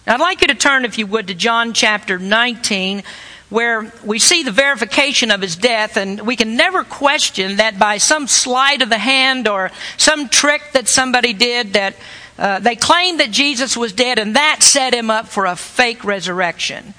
I'd 0.06 0.20
like 0.20 0.40
you 0.42 0.46
to 0.46 0.54
turn, 0.54 0.84
if 0.84 0.96
you 0.96 1.06
would, 1.08 1.26
to 1.26 1.34
John 1.34 1.72
chapter 1.72 2.18
19, 2.18 3.02
where 3.48 3.92
we 4.04 4.20
see 4.20 4.44
the 4.44 4.52
verification 4.52 5.32
of 5.32 5.40
his 5.40 5.56
death, 5.56 5.96
and 5.96 6.20
we 6.20 6.36
can 6.36 6.56
never 6.56 6.84
question 6.84 7.56
that 7.56 7.80
by 7.80 7.98
some 7.98 8.28
sleight 8.28 8.80
of 8.80 8.88
the 8.88 8.98
hand 8.98 9.48
or 9.48 9.72
some 9.96 10.28
trick 10.28 10.62
that 10.72 10.88
somebody 10.88 11.32
did 11.32 11.72
that 11.72 11.96
uh, 12.38 12.58
they 12.58 12.74
claimed 12.74 13.20
that 13.20 13.30
Jesus 13.30 13.76
was 13.76 13.92
dead, 13.92 14.18
and 14.18 14.34
that 14.34 14.62
set 14.62 14.94
him 14.94 15.10
up 15.10 15.28
for 15.28 15.44
a 15.44 15.54
fake 15.54 16.04
resurrection. 16.04 16.94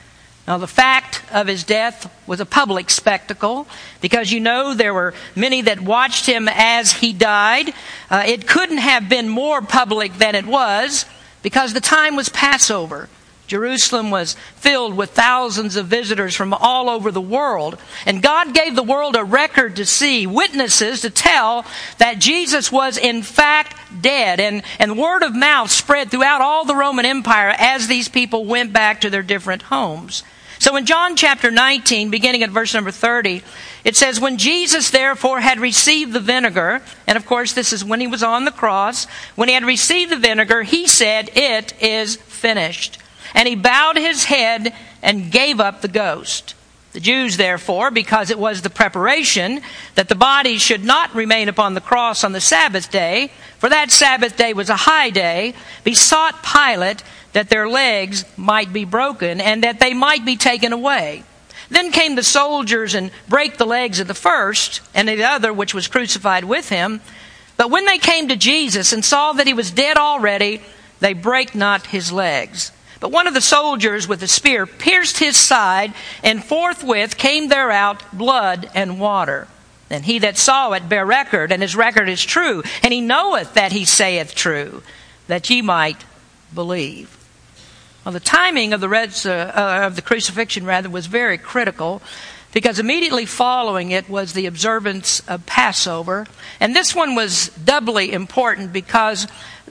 Now, 0.47 0.59
the 0.59 0.67
fact 0.67 1.10
of 1.31 1.47
his 1.47 1.63
death 1.63 2.11
was 2.27 2.39
a 2.39 2.45
public 2.45 2.89
spectacle 2.89 3.67
because 4.01 4.31
you 4.31 4.39
know 4.39 4.73
there 4.73 4.93
were 4.93 5.13
many 5.35 5.61
that 5.61 5.81
watched 5.81 6.25
him 6.25 6.47
as 6.49 6.93
he 6.93 7.13
died. 7.13 7.73
Uh, 8.09 8.23
it 8.25 8.47
couldn't 8.47 8.77
have 8.77 9.09
been 9.09 9.29
more 9.29 9.61
public 9.61 10.13
than 10.15 10.35
it 10.35 10.45
was 10.45 11.05
because 11.41 11.73
the 11.73 11.81
time 11.81 12.15
was 12.15 12.29
Passover. 12.29 13.09
Jerusalem 13.51 14.11
was 14.11 14.37
filled 14.55 14.95
with 14.95 15.09
thousands 15.09 15.75
of 15.75 15.87
visitors 15.87 16.33
from 16.33 16.53
all 16.53 16.89
over 16.89 17.11
the 17.11 17.19
world. 17.19 17.77
And 18.05 18.23
God 18.23 18.53
gave 18.53 18.77
the 18.77 18.81
world 18.81 19.17
a 19.17 19.25
record 19.25 19.75
to 19.75 19.85
see, 19.85 20.25
witnesses 20.25 21.01
to 21.01 21.09
tell 21.09 21.65
that 21.97 22.17
Jesus 22.17 22.71
was 22.71 22.97
in 22.97 23.23
fact 23.23 23.75
dead. 24.01 24.39
And, 24.39 24.63
and 24.79 24.97
word 24.97 25.21
of 25.21 25.35
mouth 25.35 25.69
spread 25.69 26.09
throughout 26.09 26.39
all 26.39 26.63
the 26.63 26.77
Roman 26.77 27.05
Empire 27.05 27.53
as 27.57 27.87
these 27.87 28.07
people 28.07 28.45
went 28.45 28.71
back 28.71 29.01
to 29.01 29.09
their 29.09 29.21
different 29.21 29.63
homes. 29.63 30.23
So 30.61 30.75
in 30.75 30.85
John 30.85 31.15
chapter 31.15 31.49
19, 31.49 32.11
beginning 32.11 32.43
at 32.43 32.51
verse 32.51 32.75
number 32.75 32.91
30, 32.91 33.41
it 33.83 33.95
says, 33.95 34.19
When 34.19 34.37
Jesus 34.37 34.91
therefore 34.91 35.39
had 35.39 35.59
received 35.59 36.13
the 36.13 36.19
vinegar, 36.19 36.83
and 37.07 37.17
of 37.17 37.25
course 37.25 37.53
this 37.53 37.73
is 37.73 37.83
when 37.83 37.99
he 37.99 38.05
was 38.05 38.21
on 38.21 38.45
the 38.45 38.51
cross, 38.51 39.05
when 39.33 39.47
he 39.47 39.55
had 39.55 39.65
received 39.65 40.11
the 40.11 40.17
vinegar, 40.17 40.61
he 40.61 40.85
said, 40.85 41.31
It 41.35 41.73
is 41.81 42.15
finished. 42.15 42.99
And 43.33 43.47
he 43.47 43.55
bowed 43.55 43.97
his 43.97 44.25
head 44.25 44.75
and 45.01 45.31
gave 45.31 45.59
up 45.59 45.81
the 45.81 45.87
ghost. 45.87 46.53
The 46.93 46.99
Jews, 46.99 47.37
therefore, 47.37 47.89
because 47.89 48.31
it 48.31 48.39
was 48.39 48.61
the 48.61 48.69
preparation 48.69 49.61
that 49.95 50.09
the 50.09 50.15
body 50.15 50.57
should 50.57 50.83
not 50.83 51.15
remain 51.15 51.47
upon 51.47 51.73
the 51.73 51.81
cross 51.81 52.23
on 52.23 52.33
the 52.33 52.41
Sabbath 52.41 52.91
day, 52.91 53.31
for 53.59 53.69
that 53.69 53.91
Sabbath 53.91 54.35
day 54.35 54.53
was 54.53 54.69
a 54.69 54.75
high 54.75 55.09
day, 55.09 55.53
besought 55.85 56.43
Pilate 56.43 57.03
that 57.31 57.49
their 57.49 57.69
legs 57.69 58.25
might 58.35 58.73
be 58.73 58.83
broken 58.83 59.39
and 59.39 59.63
that 59.63 59.79
they 59.79 59.93
might 59.93 60.25
be 60.25 60.35
taken 60.35 60.73
away. 60.73 61.23
Then 61.69 61.93
came 61.93 62.15
the 62.15 62.23
soldiers 62.23 62.93
and 62.93 63.11
brake 63.29 63.55
the 63.55 63.65
legs 63.65 64.01
of 64.01 64.07
the 64.07 64.13
first 64.13 64.81
and 64.93 65.07
the 65.07 65.23
other 65.23 65.53
which 65.53 65.73
was 65.73 65.87
crucified 65.87 66.43
with 66.43 66.67
him. 66.67 66.99
But 67.55 67.71
when 67.71 67.85
they 67.85 67.99
came 67.99 68.27
to 68.27 68.35
Jesus 68.35 68.91
and 68.91 69.05
saw 69.05 69.31
that 69.33 69.47
he 69.47 69.53
was 69.53 69.71
dead 69.71 69.95
already, 69.95 70.61
they 70.99 71.13
brake 71.13 71.55
not 71.55 71.87
his 71.87 72.11
legs. 72.11 72.73
But 73.01 73.11
one 73.11 73.27
of 73.27 73.33
the 73.33 73.41
soldiers 73.41 74.07
with 74.07 74.21
a 74.23 74.27
spear 74.27 74.65
pierced 74.65 75.17
his 75.17 75.35
side, 75.35 75.93
and 76.23 76.45
forthwith 76.45 77.17
came 77.17 77.49
there 77.49 77.71
out 77.71 78.15
blood 78.15 78.69
and 78.75 78.99
water. 78.99 79.47
And 79.89 80.05
he 80.05 80.19
that 80.19 80.37
saw 80.37 80.71
it 80.73 80.87
bare 80.87 81.05
record, 81.05 81.51
and 81.51 81.61
his 81.61 81.75
record 81.75 82.07
is 82.07 82.23
true, 82.23 82.63
and 82.83 82.93
he 82.93 83.01
knoweth 83.01 83.55
that 83.55 83.71
he 83.71 83.85
saith 83.85 84.35
true, 84.35 84.83
that 85.27 85.49
ye 85.49 85.63
might 85.63 86.05
believe. 86.53 87.17
Well, 88.05 88.13
the 88.13 88.19
timing 88.19 88.71
of 88.71 88.81
the, 88.81 88.87
uh, 88.87 89.29
uh, 89.29 89.85
of 89.87 89.95
the 89.95 90.01
crucifixion 90.01 90.65
rather 90.65 90.89
was 90.89 91.07
very 91.07 91.39
critical 91.39 92.03
because 92.53 92.79
immediately 92.79 93.25
following 93.25 93.91
it 93.91 94.09
was 94.09 94.33
the 94.33 94.45
observance 94.45 95.21
of 95.27 95.45
Passover. 95.45 96.27
And 96.59 96.75
this 96.75 96.95
one 96.95 97.15
was 97.15 97.49
doubly 97.49 98.11
important 98.11 98.73
because 98.73 99.27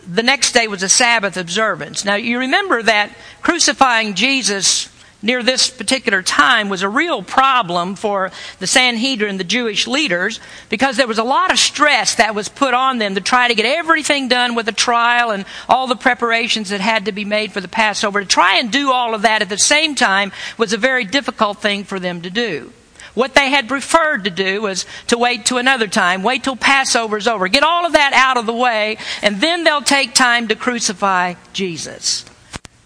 the 0.06 0.22
next 0.22 0.52
day 0.52 0.66
was 0.66 0.82
a 0.82 0.88
Sabbath 0.88 1.37
observance. 1.37 2.04
Now, 2.04 2.14
you 2.14 2.38
remember 2.38 2.82
that 2.82 3.14
crucifying 3.42 4.14
Jesus 4.14 4.88
near 5.23 5.43
this 5.43 5.71
particular 5.71 6.23
time 6.23 6.69
was 6.69 6.83
a 6.83 6.89
real 6.89 7.23
problem 7.23 7.95
for 7.95 8.31
the 8.59 8.67
Sanhedrin, 8.67 9.37
the 9.37 9.45
Jewish 9.45 9.87
leaders, 9.87 10.41
because 10.69 10.97
there 10.97 11.07
was 11.07 11.19
a 11.19 11.25
lot 11.25 11.53
of 11.53 11.59
stress 11.59 12.15
that 12.17 12.35
was 12.35 12.49
put 12.49 12.75
on 12.75 12.99
them 12.99 13.15
to 13.15 13.21
try 13.21 13.49
to 13.49 13.55
get 13.55 13.67
everything 13.67 14.29
done 14.29 14.55
with 14.55 14.67
the 14.67 14.73
trial 14.73 15.31
and 15.31 15.45
all 15.69 15.87
the 15.87 15.97
preparations 15.97 16.71
that 16.71 16.81
had 16.81 17.05
to 17.07 17.12
be 17.12 17.25
made 17.25 17.53
for 17.53 17.61
the 17.61 17.69
Passover. 17.69 18.21
To 18.21 18.27
try 18.27 18.59
and 18.59 18.71
do 18.71 18.93
all 18.93 19.15
of 19.15 19.23
that 19.23 19.43
at 19.43 19.49
the 19.49 19.59
same 19.59 19.95
time 19.95 20.33
was 20.57 20.73
a 20.73 20.79
very 20.79 21.05
difficult 21.05 21.59
thing 21.59 21.85
for 21.85 22.00
them 22.00 22.23
to 22.23 22.31
do. 22.31 22.73
What 23.15 23.35
they 23.35 23.50
had 23.50 23.69
preferred 23.69 24.25
to 24.25 24.31
do 24.31 24.62
was 24.62 24.87
to 25.09 25.19
wait 25.19 25.47
to 25.47 25.57
another 25.57 25.89
time, 25.89 26.23
wait 26.23 26.45
till 26.45 26.57
Passover's 26.57 27.27
over, 27.27 27.49
get 27.49 27.65
all 27.65 27.85
of 27.85 27.95
that 27.95 28.12
out 28.15 28.37
of 28.37 28.47
the 28.47 28.55
way, 28.55 28.99
and 29.21 29.41
then 29.41 29.65
they'll 29.65 29.83
take 29.83 30.15
time 30.15 30.49
to 30.49 30.55
crucify 30.55 31.35
Jesus. 31.53 32.25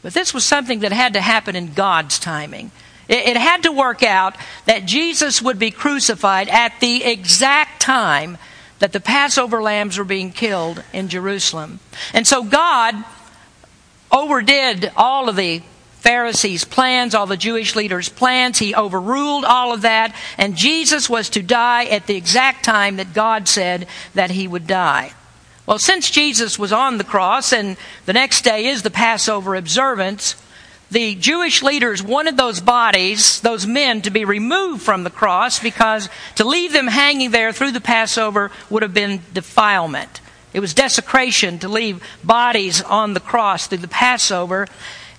But 0.05 0.13
this 0.13 0.35
was 0.35 0.45
something 0.45 0.81
that 0.81 0.93
had 0.93 1.15
to 1.15 1.21
happen 1.23 1.57
in 1.57 1.73
God's 1.73 2.19
timing. 2.19 2.71
It, 3.09 3.27
it 3.27 3.37
had 3.39 3.63
to 3.63 3.73
work 3.73 4.03
out 4.03 4.37
that 4.67 4.85
Jesus 4.85 5.41
would 5.41 5.59
be 5.59 5.71
crucified 5.71 6.51
at 6.51 6.79
the 6.81 7.03
exact 7.03 7.81
time 7.81 8.37
that 8.81 8.93
the 8.93 9.01
Passover 9.01 9.63
lambs 9.63 9.97
were 9.97 10.05
being 10.05 10.31
killed 10.31 10.85
in 10.93 11.09
Jerusalem. 11.09 11.81
And 12.13 12.27
so 12.27 12.45
God 12.45 12.95
overdid 14.13 14.93
all 14.95 15.31
of 15.31 15.37
the 15.37 15.63
Pharisees' 16.01 16.67
plans, 16.67 17.15
all 17.15 17.25
the 17.25 17.39
Jewish 17.39 17.75
leaders' 17.75 18.11
plans. 18.11 18.59
He 18.59 18.75
overruled 18.75 19.47
all 19.47 19.73
of 19.73 19.81
that, 19.83 20.15
and 20.37 20.55
Jesus 20.55 21.09
was 21.09 21.31
to 21.31 21.43
die 21.43 21.87
at 21.87 22.07
the 22.07 22.15
exact 22.15 22.63
time 22.63 22.97
that 22.97 23.15
God 23.15 23.49
said 23.49 23.87
that 24.13 24.33
he 24.33 24.47
would 24.47 24.67
die. 24.67 25.15
Well, 25.67 25.79
since 25.79 26.11
Jesus 26.11 26.59
was 26.59 26.73
on 26.73 26.99
the 26.99 27.05
cross 27.05 27.53
and 27.53 27.77
the 28.05 28.13
next 28.13 28.43
day 28.43 28.67
is 28.67 28.83
the 28.83 28.91
Passover 28.91 29.55
observance, 29.55 30.37
the 30.91 31.15
Jewish 31.15 31.63
leaders 31.63 32.03
wanted 32.03 32.37
those 32.37 32.61
bodies, 32.61 33.41
those 33.41 33.67
men, 33.67 34.03
to 34.03 34.11
be 34.11 34.27
removed 34.27 34.83
from 34.83 35.05
the 35.05 35.11
cross 35.11 35.59
because 35.59 36.11
to 36.37 36.45
leave 36.45 36.73
them 36.73 36.87
hanging 36.87 37.31
there 37.31 37.53
through 37.53 37.73
the 37.73 37.81
Passover 37.81 38.51
would 38.69 38.83
have 38.83 38.93
been 38.93 39.23
defilement. 39.33 40.21
It 40.53 40.61
was 40.61 40.75
desecration 40.75 41.59
to 41.61 41.69
leave 41.69 42.03
bodies 42.23 42.83
on 42.83 43.15
the 43.15 43.21
cross 43.21 43.67
through 43.67 43.79
the 43.79 43.89
Passover. 43.89 44.69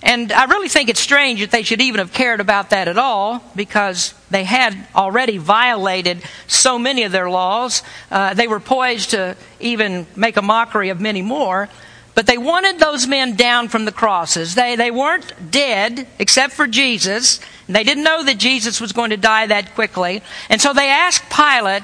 And 0.06 0.32
I 0.32 0.44
really 0.44 0.68
think 0.68 0.88
it's 0.88 1.00
strange 1.00 1.40
that 1.40 1.50
they 1.50 1.64
should 1.64 1.80
even 1.80 1.98
have 1.98 2.12
cared 2.12 2.38
about 2.38 2.70
that 2.70 2.86
at 2.86 2.96
all 2.96 3.42
because 3.56 4.14
they 4.30 4.44
had 4.44 4.86
already 4.94 5.36
violated 5.36 6.22
so 6.46 6.78
many 6.78 7.02
of 7.02 7.10
their 7.10 7.28
laws. 7.28 7.82
Uh, 8.08 8.32
they 8.32 8.46
were 8.46 8.60
poised 8.60 9.10
to 9.10 9.36
even 9.58 10.06
make 10.14 10.36
a 10.36 10.42
mockery 10.42 10.90
of 10.90 11.00
many 11.00 11.22
more. 11.22 11.68
But 12.14 12.28
they 12.28 12.38
wanted 12.38 12.78
those 12.78 13.08
men 13.08 13.34
down 13.34 13.66
from 13.66 13.84
the 13.84 13.90
crosses. 13.90 14.54
They, 14.54 14.76
they 14.76 14.92
weren't 14.92 15.50
dead 15.50 16.06
except 16.20 16.52
for 16.52 16.68
Jesus. 16.68 17.40
They 17.68 17.82
didn't 17.82 18.04
know 18.04 18.22
that 18.22 18.38
Jesus 18.38 18.80
was 18.80 18.92
going 18.92 19.10
to 19.10 19.16
die 19.16 19.48
that 19.48 19.74
quickly. 19.74 20.22
And 20.48 20.62
so 20.62 20.72
they 20.72 20.88
asked 20.88 21.28
Pilate 21.30 21.82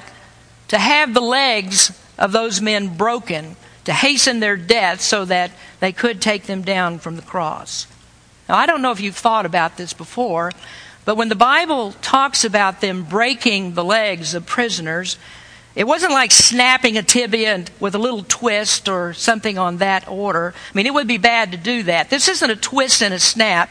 to 0.69 0.79
have 0.79 1.13
the 1.13 1.21
legs 1.21 1.91
of 2.19 2.31
those 2.31 2.61
men 2.61 2.97
broken 2.97 3.57
to 3.83 3.93
hasten 3.93 4.39
their 4.39 4.57
death 4.57 5.01
so 5.01 5.25
that 5.25 5.51
they 5.81 5.91
could 5.91 6.23
take 6.23 6.45
them 6.45 6.63
down 6.63 7.01
from 7.01 7.17
the 7.17 7.23
cross. 7.23 7.89
Now, 8.53 8.59
I 8.59 8.67
don't 8.67 8.83
know 8.83 8.93
if 8.93 9.01
you've 9.01 9.17
thought 9.17 9.47
about 9.47 9.79
this 9.79 9.95
before, 9.95 10.53
but 11.07 11.17
when 11.17 11.31
the 11.31 11.35
Bible 11.35 11.93
talks 12.03 12.45
about 12.45 12.83
them 12.83 13.03
breaking 13.03 13.73
the 13.73 13.83
legs 13.83 14.35
of 14.35 14.45
prisoners, 14.45 15.17
it 15.75 15.85
wasn't 15.85 16.13
like 16.13 16.33
snapping 16.33 16.99
a 16.99 17.03
tibia 17.03 17.65
with 17.81 17.95
a 17.95 17.99
little 17.99 18.23
twist 18.29 18.91
or 18.91 19.15
something 19.15 19.57
on 19.57 19.79
that 19.79 20.07
order. 20.07 20.53
I 20.55 20.77
mean, 20.77 20.85
it 20.85 20.93
would 20.93 21.09
be 21.09 21.17
bad 21.17 21.53
to 21.53 21.57
do 21.57 21.85
that. 21.85 22.11
This 22.11 22.29
isn't 22.29 22.51
a 22.51 22.57
twist 22.57 23.03
and 23.03 23.15
a 23.15 23.19
snap. 23.19 23.71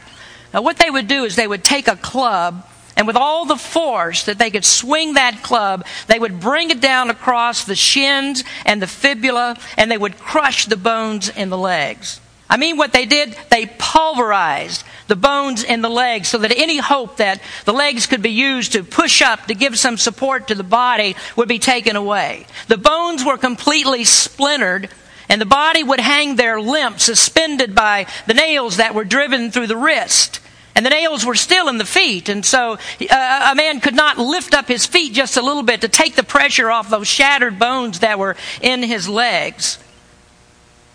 Now, 0.52 0.62
what 0.62 0.78
they 0.78 0.90
would 0.90 1.06
do 1.06 1.22
is 1.22 1.36
they 1.36 1.46
would 1.46 1.62
take 1.62 1.86
a 1.86 1.94
club, 1.94 2.66
and 2.96 3.06
with 3.06 3.14
all 3.14 3.44
the 3.44 3.54
force 3.54 4.24
that 4.24 4.38
they 4.38 4.50
could 4.50 4.64
swing 4.64 5.14
that 5.14 5.44
club, 5.44 5.86
they 6.08 6.18
would 6.18 6.40
bring 6.40 6.70
it 6.70 6.80
down 6.80 7.08
across 7.08 7.62
the 7.62 7.76
shins 7.76 8.42
and 8.66 8.82
the 8.82 8.88
fibula, 8.88 9.56
and 9.76 9.92
they 9.92 9.96
would 9.96 10.18
crush 10.18 10.66
the 10.66 10.76
bones 10.76 11.28
in 11.28 11.50
the 11.50 11.56
legs. 11.56 12.18
I 12.52 12.58
mean, 12.58 12.76
what 12.76 12.92
they 12.92 13.06
did, 13.06 13.34
they 13.48 13.64
pulverized 13.64 14.84
the 15.08 15.16
bones 15.16 15.64
in 15.64 15.80
the 15.80 15.88
legs 15.88 16.28
so 16.28 16.36
that 16.36 16.52
any 16.54 16.76
hope 16.76 17.16
that 17.16 17.40
the 17.64 17.72
legs 17.72 18.06
could 18.06 18.20
be 18.20 18.28
used 18.28 18.72
to 18.72 18.84
push 18.84 19.22
up 19.22 19.46
to 19.46 19.54
give 19.54 19.78
some 19.78 19.96
support 19.96 20.48
to 20.48 20.54
the 20.54 20.62
body 20.62 21.16
would 21.34 21.48
be 21.48 21.58
taken 21.58 21.96
away. 21.96 22.44
The 22.68 22.76
bones 22.76 23.24
were 23.24 23.38
completely 23.38 24.04
splintered 24.04 24.90
and 25.30 25.40
the 25.40 25.46
body 25.46 25.82
would 25.82 25.98
hang 25.98 26.36
there 26.36 26.60
limp, 26.60 27.00
suspended 27.00 27.74
by 27.74 28.04
the 28.26 28.34
nails 28.34 28.76
that 28.76 28.94
were 28.94 29.04
driven 29.04 29.50
through 29.50 29.68
the 29.68 29.76
wrist. 29.78 30.40
And 30.74 30.84
the 30.84 30.90
nails 30.90 31.24
were 31.24 31.34
still 31.34 31.68
in 31.68 31.78
the 31.78 31.86
feet, 31.86 32.28
and 32.28 32.44
so 32.44 32.76
uh, 33.10 33.50
a 33.50 33.54
man 33.54 33.80
could 33.80 33.94
not 33.94 34.18
lift 34.18 34.52
up 34.52 34.68
his 34.68 34.84
feet 34.84 35.14
just 35.14 35.38
a 35.38 35.42
little 35.42 35.62
bit 35.62 35.80
to 35.82 35.88
take 35.88 36.16
the 36.16 36.22
pressure 36.22 36.70
off 36.70 36.90
those 36.90 37.08
shattered 37.08 37.58
bones 37.58 38.00
that 38.00 38.18
were 38.18 38.36
in 38.60 38.82
his 38.82 39.08
legs. 39.08 39.78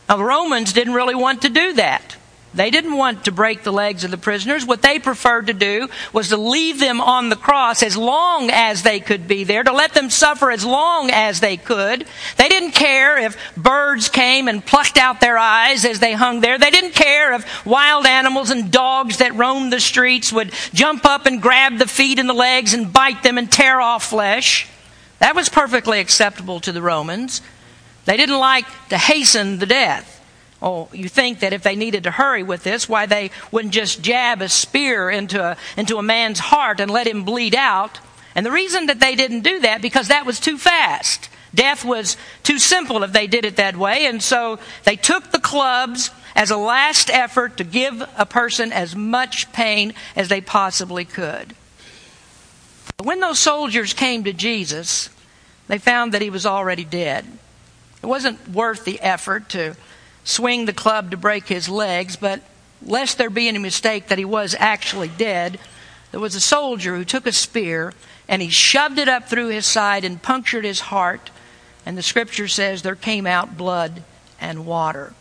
Now, 0.10 0.18
the 0.18 0.24
Romans 0.24 0.74
didn't 0.74 0.94
really 0.94 1.16
want 1.16 1.42
to 1.42 1.50
do 1.50 1.74
that. 1.74 2.16
They 2.54 2.72
didn't 2.72 2.98
want 2.98 3.26
to 3.26 3.32
break 3.32 3.62
the 3.62 3.74
legs 3.74 4.04
of 4.04 4.10
the 4.10 4.18
prisoners. 4.18 4.66
What 4.66 4.82
they 4.82 4.98
preferred 4.98 5.48
to 5.48 5.54
do 5.54 5.90
was 6.12 6.30
to 6.30 6.38
leave 6.38 6.80
them 6.80 7.00
on 7.00 7.30
the 7.30 7.36
cross 7.36 7.84
as 7.84 7.96
long 7.96 8.50
as 8.50 8.82
they 8.82 9.00
could 9.00 9.28
be 9.28 9.44
there, 9.44 9.64
to 9.64 9.72
let 9.74 9.94
them 9.94 10.10
suffer 10.10 10.50
as 10.50 10.66
long 10.66 11.12
as 11.12 11.40
they 11.40 11.58
could. 11.58 12.08
They 12.38 12.50
didn't 12.50 12.72
care 12.72 13.20
if 13.20 13.38
birds 13.56 14.10
came 14.10 14.48
and 14.48 14.66
plucked 14.66 14.98
out 14.98 15.22
their 15.22 15.38
eyes 15.38 15.86
as 15.86 16.00
they 16.00 16.14
hung 16.14 16.40
there. 16.40 16.58
They 16.58 16.72
didn't 16.72 16.96
care 16.96 17.34
if 17.34 17.66
wild 17.66 18.08
animals 18.08 18.50
and 18.50 18.72
dogs 18.72 19.18
that 19.18 19.36
roamed 19.36 19.72
the 19.72 19.80
streets 19.80 20.34
would 20.34 20.52
jump 20.74 21.06
up 21.06 21.28
and 21.28 21.42
grab 21.42 21.78
the 21.78 21.86
feet 21.88 22.18
and 22.18 22.30
the 22.30 22.34
legs 22.34 22.74
and 22.74 22.92
bite 22.92 23.22
them 23.22 23.38
and 23.38 23.52
tear 23.52 23.80
off 23.80 24.10
flesh. 24.10 24.68
That 25.20 25.36
was 25.36 25.50
perfectly 25.50 26.00
acceptable 26.00 26.60
to 26.62 26.72
the 26.72 26.82
Romans. 26.82 27.42
They 28.08 28.16
didn't 28.16 28.40
like 28.40 28.66
to 28.88 28.98
hasten 28.98 29.60
the 29.60 29.66
death. 29.66 30.14
Oh, 30.62 30.88
you 30.94 31.10
think 31.10 31.42
that 31.42 31.52
if 31.52 31.62
they 31.62 31.76
needed 31.76 32.04
to 32.04 32.12
hurry 32.12 32.42
with 32.42 32.64
this, 32.64 32.88
why 32.88 33.06
they 33.06 33.32
wouldn't 33.52 33.74
just 33.74 34.02
jab 34.02 34.42
a 34.42 34.48
spear 34.48 35.10
into 35.10 35.44
a, 35.44 35.58
into 35.76 35.98
a 35.98 36.02
man's 36.02 36.40
heart 36.40 36.80
and 36.80 36.90
let 36.90 37.06
him 37.06 37.26
bleed 37.26 37.54
out? 37.54 38.00
And 38.34 38.46
the 38.46 38.52
reason 38.52 38.86
that 38.86 39.02
they 39.02 39.16
didn't 39.16 39.42
do 39.42 39.60
that, 39.60 39.82
because 39.82 40.08
that 40.08 40.26
was 40.26 40.40
too 40.40 40.58
fast. 40.58 41.30
Death 41.54 41.84
was 41.84 42.16
too 42.44 42.60
simple 42.60 43.04
if 43.04 43.12
they 43.12 43.28
did 43.28 43.44
it 43.44 43.58
that 43.58 43.76
way. 43.76 44.06
And 44.06 44.24
so 44.24 44.58
they 44.86 44.96
took 44.96 45.32
the 45.32 45.40
clubs 45.40 46.10
as 46.34 46.50
a 46.50 46.58
last 46.58 47.10
effort 47.10 47.58
to 47.58 47.66
give 47.66 48.02
a 48.18 48.26
person 48.26 48.72
as 48.72 48.96
much 48.96 49.52
pain 49.52 49.94
as 50.16 50.30
they 50.30 50.40
possibly 50.40 51.04
could. 51.04 51.56
But 52.96 53.06
When 53.06 53.20
those 53.20 53.40
soldiers 53.40 53.94
came 53.94 54.24
to 54.24 54.34
Jesus, 54.34 55.10
they 55.68 55.78
found 55.78 56.14
that 56.14 56.22
he 56.22 56.30
was 56.30 56.46
already 56.46 56.86
dead. 56.86 57.26
It 58.02 58.08
wasn't 58.08 58.50
worth 58.50 58.86
the 58.86 59.00
effort 59.02 59.50
to 59.50 59.76
swing 60.24 60.66
the 60.66 60.74
club 60.74 61.12
to 61.12 61.18
break 61.18 61.48
his 61.48 61.70
legs, 61.70 62.16
but 62.16 62.42
lest 62.86 63.18
there 63.18 63.30
be 63.30 63.48
any 63.48 63.60
mistake 63.60 64.08
that 64.08 64.18
he 64.18 64.26
was 64.26 64.56
actually 64.60 65.08
dead, 65.08 65.60
there 66.12 66.20
was 66.20 66.36
a 66.36 66.40
soldier 66.42 66.96
who 66.96 67.06
took 67.06 67.26
a 67.26 67.32
spear 67.32 67.94
and 68.28 68.42
he 68.42 68.50
shoved 68.50 69.00
it 69.00 69.08
up 69.08 69.30
through 69.30 69.48
his 69.48 69.66
side 69.66 70.04
and 70.04 70.22
punctured 70.22 70.66
his 70.66 70.80
heart. 70.80 71.32
And 71.86 71.98
the 71.98 72.04
scripture 72.04 72.48
says 72.48 72.82
there 72.82 72.96
came 72.96 73.26
out 73.26 73.58
blood 73.58 74.04
and 74.40 74.66
water. 74.66 75.14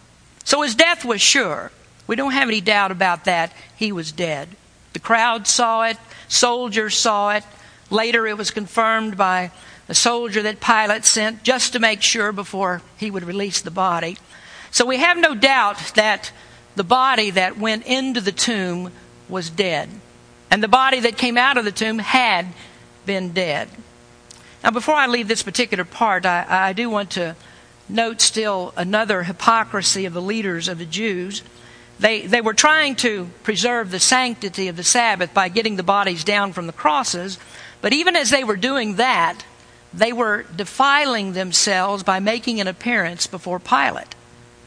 So 0.44 0.62
his 0.62 0.74
death 0.74 1.04
was 1.04 1.20
sure. 1.20 1.70
We 2.06 2.16
don't 2.16 2.32
have 2.32 2.48
any 2.48 2.60
doubt 2.60 2.90
about 2.90 3.24
that. 3.24 3.52
He 3.76 3.92
was 3.92 4.12
dead. 4.12 4.48
The 4.92 4.98
crowd 4.98 5.46
saw 5.46 5.84
it, 5.84 5.98
soldiers 6.28 6.96
saw 6.96 7.30
it. 7.30 7.44
Later, 7.90 8.26
it 8.26 8.36
was 8.36 8.50
confirmed 8.50 9.16
by 9.16 9.52
a 9.88 9.94
soldier 9.94 10.42
that 10.42 10.60
Pilate 10.60 11.04
sent 11.04 11.42
just 11.42 11.72
to 11.72 11.78
make 11.78 12.02
sure 12.02 12.32
before 12.32 12.82
he 12.96 13.10
would 13.10 13.24
release 13.24 13.60
the 13.60 13.70
body. 13.70 14.16
So 14.70 14.84
we 14.84 14.98
have 14.98 15.16
no 15.16 15.34
doubt 15.34 15.92
that 15.94 16.32
the 16.74 16.84
body 16.84 17.30
that 17.30 17.58
went 17.58 17.86
into 17.86 18.20
the 18.20 18.32
tomb 18.32 18.92
was 19.28 19.48
dead. 19.48 19.88
And 20.50 20.62
the 20.62 20.68
body 20.68 21.00
that 21.00 21.16
came 21.16 21.36
out 21.36 21.56
of 21.56 21.64
the 21.64 21.72
tomb 21.72 21.98
had 21.98 22.46
been 23.04 23.32
dead. 23.32 23.68
Now, 24.62 24.70
before 24.70 24.94
I 24.94 25.06
leave 25.06 25.28
this 25.28 25.42
particular 25.42 25.84
part, 25.84 26.26
I, 26.26 26.44
I 26.48 26.72
do 26.72 26.90
want 26.90 27.10
to 27.12 27.36
note 27.88 28.20
still 28.20 28.72
another 28.76 29.22
hypocrisy 29.22 30.04
of 30.06 30.12
the 30.12 30.22
leaders 30.22 30.68
of 30.68 30.78
the 30.78 30.86
Jews. 30.86 31.42
They, 31.98 32.26
they 32.26 32.40
were 32.40 32.54
trying 32.54 32.96
to 32.96 33.30
preserve 33.42 33.90
the 33.90 34.00
sanctity 34.00 34.68
of 34.68 34.76
the 34.76 34.84
Sabbath 34.84 35.32
by 35.32 35.48
getting 35.48 35.76
the 35.76 35.82
bodies 35.82 36.24
down 36.24 36.52
from 36.52 36.66
the 36.66 36.72
crosses, 36.72 37.38
but 37.80 37.92
even 37.92 38.16
as 38.16 38.30
they 38.30 38.44
were 38.44 38.56
doing 38.56 38.96
that, 38.96 39.44
they 39.96 40.12
were 40.12 40.44
defiling 40.54 41.32
themselves 41.32 42.02
by 42.02 42.20
making 42.20 42.60
an 42.60 42.68
appearance 42.68 43.26
before 43.26 43.58
Pilate. 43.58 44.14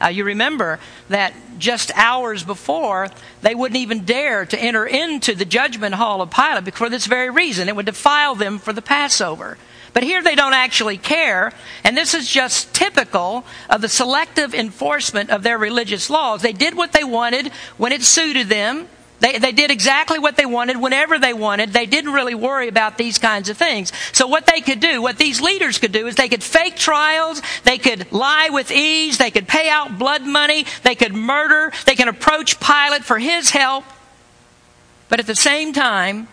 Uh, 0.02 0.08
you 0.08 0.24
remember 0.24 0.80
that 1.10 1.34
just 1.58 1.92
hours 1.96 2.44
before, 2.44 3.10
they 3.42 3.54
wouldn't 3.54 3.80
even 3.80 4.06
dare 4.06 4.46
to 4.46 4.60
enter 4.60 4.86
into 4.86 5.36
the 5.36 5.46
judgment 5.46 5.96
hall 5.96 6.22
of 6.22 6.32
Pilate 6.32 6.74
for 6.74 6.90
this 6.90 7.06
very 7.06 7.30
reason. 7.30 7.68
It 7.68 7.76
would 7.76 7.86
defile 7.86 8.34
them 8.36 8.60
for 8.60 8.74
the 8.74 8.82
Passover. 8.82 9.58
But 9.94 10.04
here 10.04 10.22
they 10.22 10.36
don't 10.36 10.54
actually 10.54 10.98
care, 10.98 11.52
and 11.84 11.98
this 11.98 12.14
is 12.14 12.30
just 12.30 12.74
typical 12.74 13.44
of 13.70 13.82
the 13.82 13.90
selective 13.90 14.54
enforcement 14.54 15.30
of 15.30 15.44
their 15.44 15.58
religious 15.58 16.10
laws. 16.10 16.42
They 16.42 16.54
did 16.54 16.76
what 16.78 16.94
they 16.94 17.04
wanted 17.04 17.52
when 17.78 17.92
it 17.92 18.04
suited 18.04 18.48
them. 18.48 18.88
They, 19.20 19.38
they 19.38 19.52
did 19.52 19.70
exactly 19.70 20.18
what 20.18 20.38
they 20.38 20.46
wanted 20.46 20.78
whenever 20.78 21.20
they 21.20 21.34
wanted. 21.34 21.74
They 21.74 21.86
didn't 21.86 22.14
really 22.14 22.36
worry 22.36 22.68
about 22.68 22.98
these 22.98 23.18
kinds 23.18 23.50
of 23.50 23.58
things. 23.58 23.92
So 24.14 24.28
what 24.28 24.46
they 24.46 24.62
could 24.62 24.80
do, 24.80 25.02
what 25.02 25.18
these 25.18 25.42
leaders 25.42 25.78
could 25.78 25.92
do 25.92 26.08
is 26.08 26.16
they 26.16 26.30
could 26.30 26.44
fake 26.44 26.76
trials, 26.76 27.42
they 27.66 27.78
could 27.78 28.12
lie 28.12 28.50
with 28.50 28.72
ease, 28.72 29.18
they 29.18 29.32
could 29.32 29.48
pay 29.48 29.70
out 29.70 30.00
blood 30.00 30.26
money, 30.26 30.66
they 30.84 30.96
could 30.96 31.14
murder, 31.14 31.74
they 31.86 31.96
can 31.96 32.08
approach 32.08 32.60
Pilate 32.60 33.04
for 33.04 33.20
his 33.20 33.50
help. 33.50 33.84
But 35.10 35.20
at 35.20 35.28
the 35.28 35.36
same 35.36 35.74
time, 35.74 36.28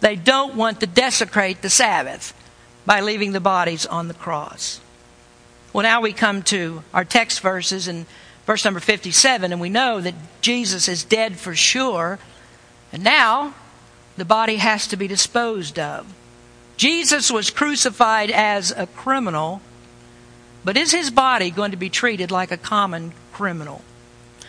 they 0.00 0.16
don't 0.16 0.56
want 0.56 0.80
to 0.80 0.86
desecrate 0.86 1.62
the 1.62 1.70
Sabbath 1.70 2.34
by 2.84 3.00
leaving 3.00 3.32
the 3.32 3.40
bodies 3.40 3.86
on 3.86 4.08
the 4.08 4.14
cross. 4.14 4.80
Well, 5.72 5.84
now 5.84 6.00
we 6.00 6.12
come 6.12 6.42
to 6.44 6.82
our 6.92 7.04
text 7.04 7.40
verses 7.40 7.86
in 7.86 8.06
verse 8.46 8.64
number 8.64 8.80
57, 8.80 9.52
and 9.52 9.60
we 9.60 9.68
know 9.68 10.00
that 10.00 10.14
Jesus 10.40 10.88
is 10.88 11.04
dead 11.04 11.36
for 11.38 11.54
sure, 11.54 12.18
and 12.92 13.02
now 13.02 13.54
the 14.16 14.24
body 14.24 14.56
has 14.56 14.86
to 14.88 14.96
be 14.96 15.08
disposed 15.08 15.78
of. 15.78 16.06
Jesus 16.76 17.30
was 17.30 17.50
crucified 17.50 18.30
as 18.30 18.70
a 18.70 18.86
criminal, 18.86 19.62
but 20.64 20.76
is 20.76 20.92
his 20.92 21.10
body 21.10 21.50
going 21.50 21.70
to 21.70 21.76
be 21.76 21.90
treated 21.90 22.30
like 22.30 22.50
a 22.50 22.56
common 22.56 23.12
criminal? 23.32 23.82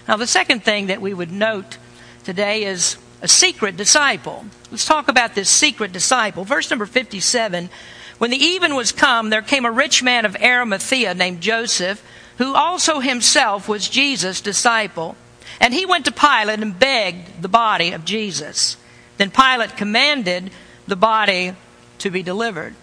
Now, 0.07 0.17
the 0.17 0.27
second 0.27 0.63
thing 0.63 0.87
that 0.87 1.01
we 1.01 1.13
would 1.13 1.31
note 1.31 1.77
today 2.23 2.65
is 2.65 2.97
a 3.21 3.27
secret 3.27 3.77
disciple. 3.77 4.45
Let's 4.69 4.85
talk 4.85 5.07
about 5.07 5.33
this 5.33 5.49
secret 5.49 5.93
disciple. 5.93 6.43
Verse 6.43 6.69
number 6.69 6.85
57 6.85 7.69
when 8.17 8.29
the 8.29 8.37
even 8.37 8.75
was 8.75 8.91
come, 8.91 9.29
there 9.29 9.41
came 9.41 9.65
a 9.65 9.71
rich 9.71 10.03
man 10.03 10.25
of 10.25 10.37
Arimathea 10.37 11.13
named 11.13 11.41
Joseph, 11.41 12.01
who 12.37 12.53
also 12.53 12.99
himself 12.99 13.67
was 13.67 13.89
Jesus' 13.89 14.39
disciple. 14.39 15.15
And 15.63 15.73
he 15.73 15.85
went 15.85 16.03
to 16.05 16.11
Pilate 16.11 16.59
and 16.59 16.77
begged 16.77 17.41
the 17.41 17.47
body 17.47 17.93
of 17.93 18.03
Jesus. 18.03 18.75
Then 19.15 19.31
Pilate 19.31 19.77
commanded 19.77 20.51
the 20.87 20.97
body 20.97 21.53
to 21.99 22.11
be 22.11 22.21
delivered. 22.21 22.75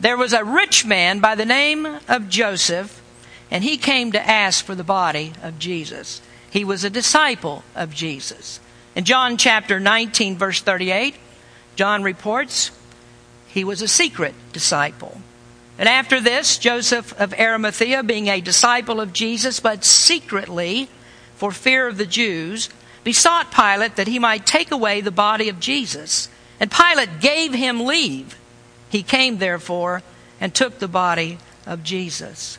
There 0.00 0.16
was 0.16 0.32
a 0.32 0.42
rich 0.42 0.86
man 0.86 1.20
by 1.20 1.34
the 1.34 1.44
name 1.44 1.84
of 2.08 2.30
Joseph, 2.30 3.02
and 3.50 3.62
he 3.62 3.76
came 3.76 4.12
to 4.12 4.28
ask 4.28 4.64
for 4.64 4.74
the 4.74 4.82
body 4.82 5.34
of 5.42 5.58
Jesus. 5.58 6.22
He 6.50 6.64
was 6.64 6.84
a 6.84 6.90
disciple 6.90 7.64
of 7.74 7.92
Jesus. 7.92 8.60
In 8.94 9.04
John 9.04 9.36
chapter 9.36 9.78
19, 9.78 10.38
verse 10.38 10.62
38, 10.62 11.16
John 11.76 12.02
reports, 12.02 12.70
he 13.46 13.62
was 13.62 13.82
a 13.82 13.88
secret 13.88 14.34
disciple. 14.54 15.20
And 15.78 15.86
after 15.86 16.18
this, 16.22 16.56
Joseph 16.56 17.12
of 17.20 17.34
Arimathea, 17.38 18.02
being 18.02 18.28
a 18.28 18.40
disciple 18.40 19.02
of 19.02 19.12
Jesus, 19.12 19.60
but 19.60 19.84
secretly, 19.84 20.88
for 21.36 21.52
fear 21.52 21.86
of 21.86 21.96
the 21.96 22.06
Jews, 22.06 22.68
besought 23.04 23.52
Pilate 23.52 23.96
that 23.96 24.08
he 24.08 24.18
might 24.18 24.46
take 24.46 24.70
away 24.70 25.00
the 25.00 25.10
body 25.10 25.48
of 25.48 25.60
Jesus. 25.60 26.28
And 26.58 26.70
Pilate 26.70 27.20
gave 27.20 27.54
him 27.54 27.84
leave. 27.84 28.36
He 28.88 29.02
came, 29.02 29.38
therefore, 29.38 30.02
and 30.40 30.54
took 30.54 30.78
the 30.78 30.88
body 30.88 31.38
of 31.66 31.82
Jesus. 31.82 32.58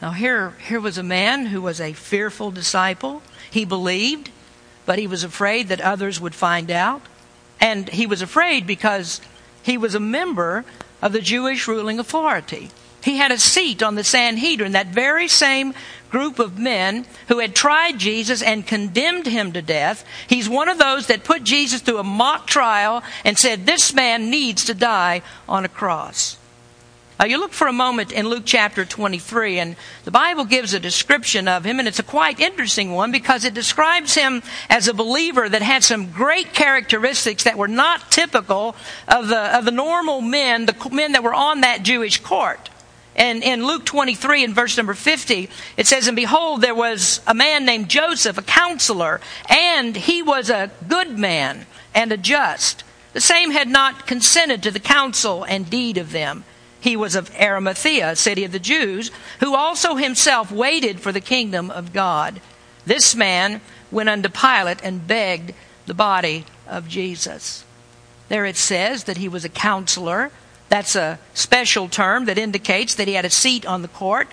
Now, 0.00 0.10
here, 0.10 0.54
here 0.68 0.80
was 0.80 0.98
a 0.98 1.02
man 1.02 1.46
who 1.46 1.62
was 1.62 1.80
a 1.80 1.92
fearful 1.92 2.50
disciple. 2.50 3.22
He 3.50 3.64
believed, 3.64 4.30
but 4.84 4.98
he 4.98 5.06
was 5.06 5.24
afraid 5.24 5.68
that 5.68 5.80
others 5.80 6.20
would 6.20 6.34
find 6.34 6.70
out. 6.70 7.02
And 7.60 7.88
he 7.88 8.06
was 8.06 8.22
afraid 8.22 8.66
because 8.66 9.20
he 9.62 9.78
was 9.78 9.94
a 9.94 10.00
member 10.00 10.64
of 11.00 11.12
the 11.12 11.20
Jewish 11.20 11.66
ruling 11.66 11.98
authority. 11.98 12.70
He 13.06 13.18
had 13.18 13.30
a 13.30 13.38
seat 13.38 13.84
on 13.84 13.94
the 13.94 14.02
Sanhedrin, 14.02 14.72
that 14.72 14.88
very 14.88 15.28
same 15.28 15.74
group 16.10 16.40
of 16.40 16.58
men 16.58 17.06
who 17.28 17.38
had 17.38 17.54
tried 17.54 18.00
Jesus 18.00 18.42
and 18.42 18.66
condemned 18.66 19.26
him 19.26 19.52
to 19.52 19.62
death. 19.62 20.04
He's 20.26 20.48
one 20.48 20.68
of 20.68 20.78
those 20.78 21.06
that 21.06 21.22
put 21.22 21.44
Jesus 21.44 21.80
through 21.80 21.98
a 21.98 22.02
mock 22.02 22.48
trial 22.48 23.04
and 23.24 23.38
said, 23.38 23.64
This 23.64 23.94
man 23.94 24.28
needs 24.28 24.64
to 24.64 24.74
die 24.74 25.22
on 25.48 25.64
a 25.64 25.68
cross. 25.68 26.36
Uh, 27.20 27.26
you 27.26 27.38
look 27.38 27.52
for 27.52 27.68
a 27.68 27.72
moment 27.72 28.10
in 28.10 28.28
Luke 28.28 28.42
chapter 28.44 28.84
23, 28.84 29.60
and 29.60 29.76
the 30.04 30.10
Bible 30.10 30.44
gives 30.44 30.74
a 30.74 30.80
description 30.80 31.46
of 31.46 31.64
him, 31.64 31.78
and 31.78 31.86
it's 31.86 32.00
a 32.00 32.02
quite 32.02 32.40
interesting 32.40 32.90
one 32.90 33.12
because 33.12 33.44
it 33.44 33.54
describes 33.54 34.16
him 34.16 34.42
as 34.68 34.88
a 34.88 34.92
believer 34.92 35.48
that 35.48 35.62
had 35.62 35.84
some 35.84 36.10
great 36.10 36.52
characteristics 36.52 37.44
that 37.44 37.56
were 37.56 37.68
not 37.68 38.10
typical 38.10 38.74
of 39.06 39.28
the, 39.28 39.56
of 39.56 39.64
the 39.64 39.70
normal 39.70 40.20
men, 40.20 40.66
the 40.66 40.90
men 40.90 41.12
that 41.12 41.22
were 41.22 41.32
on 41.32 41.60
that 41.60 41.84
Jewish 41.84 42.20
court. 42.20 42.68
And 43.16 43.42
in 43.42 43.66
Luke 43.66 43.86
23 43.86 44.44
and 44.44 44.54
verse 44.54 44.76
number 44.76 44.92
50, 44.92 45.48
it 45.78 45.86
says, 45.86 46.06
And 46.06 46.14
behold, 46.14 46.60
there 46.60 46.74
was 46.74 47.20
a 47.26 47.34
man 47.34 47.64
named 47.64 47.88
Joseph, 47.88 48.36
a 48.36 48.42
counselor, 48.42 49.20
and 49.48 49.96
he 49.96 50.22
was 50.22 50.50
a 50.50 50.70
good 50.86 51.18
man 51.18 51.66
and 51.94 52.12
a 52.12 52.18
just. 52.18 52.84
The 53.14 53.20
same 53.22 53.50
had 53.50 53.68
not 53.68 54.06
consented 54.06 54.62
to 54.62 54.70
the 54.70 54.78
counsel 54.78 55.44
and 55.44 55.68
deed 55.68 55.96
of 55.96 56.12
them. 56.12 56.44
He 56.78 56.94
was 56.94 57.14
of 57.14 57.34
Arimathea, 57.34 58.10
a 58.10 58.16
city 58.16 58.44
of 58.44 58.52
the 58.52 58.58
Jews, 58.58 59.10
who 59.40 59.56
also 59.56 59.94
himself 59.94 60.52
waited 60.52 61.00
for 61.00 61.10
the 61.10 61.20
kingdom 61.20 61.70
of 61.70 61.94
God. 61.94 62.40
This 62.84 63.16
man 63.16 63.62
went 63.90 64.10
unto 64.10 64.28
Pilate 64.28 64.84
and 64.84 65.06
begged 65.06 65.54
the 65.86 65.94
body 65.94 66.44
of 66.68 66.86
Jesus. 66.86 67.64
There 68.28 68.44
it 68.44 68.56
says 68.56 69.04
that 69.04 69.16
he 69.16 69.28
was 69.28 69.44
a 69.44 69.48
counselor. 69.48 70.30
That's 70.68 70.96
a 70.96 71.18
special 71.34 71.88
term 71.88 72.24
that 72.26 72.38
indicates 72.38 72.94
that 72.96 73.08
he 73.08 73.14
had 73.14 73.24
a 73.24 73.30
seat 73.30 73.64
on 73.66 73.82
the 73.82 73.88
court. 73.88 74.28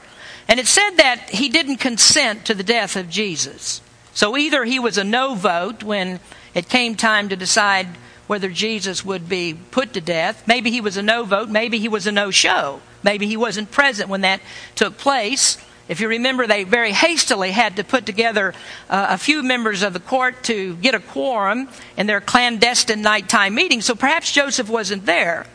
And 0.48 0.60
it 0.60 0.68
said 0.68 0.92
that 0.98 1.30
he 1.30 1.50
didn't 1.50 1.78
consent 1.78 2.46
to 2.46 2.54
the 2.54 2.64
death 2.64 2.96
of 2.96 3.10
Jesus. 3.10 3.82
So 4.14 4.38
either 4.38 4.64
he 4.66 4.80
was 4.80 4.98
a 4.98 5.04
no 5.04 5.36
vote 5.36 5.84
when 5.84 6.20
it 6.54 6.70
came 6.70 6.96
time 6.96 7.30
to 7.30 7.36
decide 7.36 7.88
whether 8.28 8.50
Jesus 8.50 9.04
would 9.04 9.28
be 9.28 9.54
put 9.72 9.94
to 9.94 10.02
death. 10.02 10.48
Maybe 10.48 10.72
he 10.72 10.82
was 10.82 10.98
a 10.98 11.02
no 11.02 11.24
vote. 11.24 11.50
Maybe 11.50 11.80
he 11.80 11.88
was 11.88 12.08
a 12.08 12.12
no 12.12 12.32
show. 12.32 12.82
Maybe 13.04 13.28
he 13.28 13.38
wasn't 13.38 13.72
present 13.72 14.10
when 14.10 14.22
that 14.22 14.42
took 14.76 14.98
place. 14.98 15.58
If 15.90 16.00
you 16.00 16.08
remember, 16.08 16.48
they 16.48 16.64
very 16.64 16.94
hastily 16.94 17.52
had 17.52 17.76
to 17.76 17.84
put 17.84 18.06
together 18.06 18.54
uh, 18.90 19.08
a 19.10 19.18
few 19.18 19.44
members 19.44 19.84
of 19.84 19.92
the 19.92 20.00
court 20.00 20.44
to 20.44 20.76
get 20.78 20.96
a 20.96 21.00
quorum 21.00 21.68
in 21.98 22.08
their 22.08 22.22
clandestine 22.22 23.02
nighttime 23.02 23.54
meeting, 23.54 23.82
so 23.82 23.94
perhaps 23.94 24.32
Joseph 24.32 24.70
wasn't 24.70 25.06
there. 25.06 25.46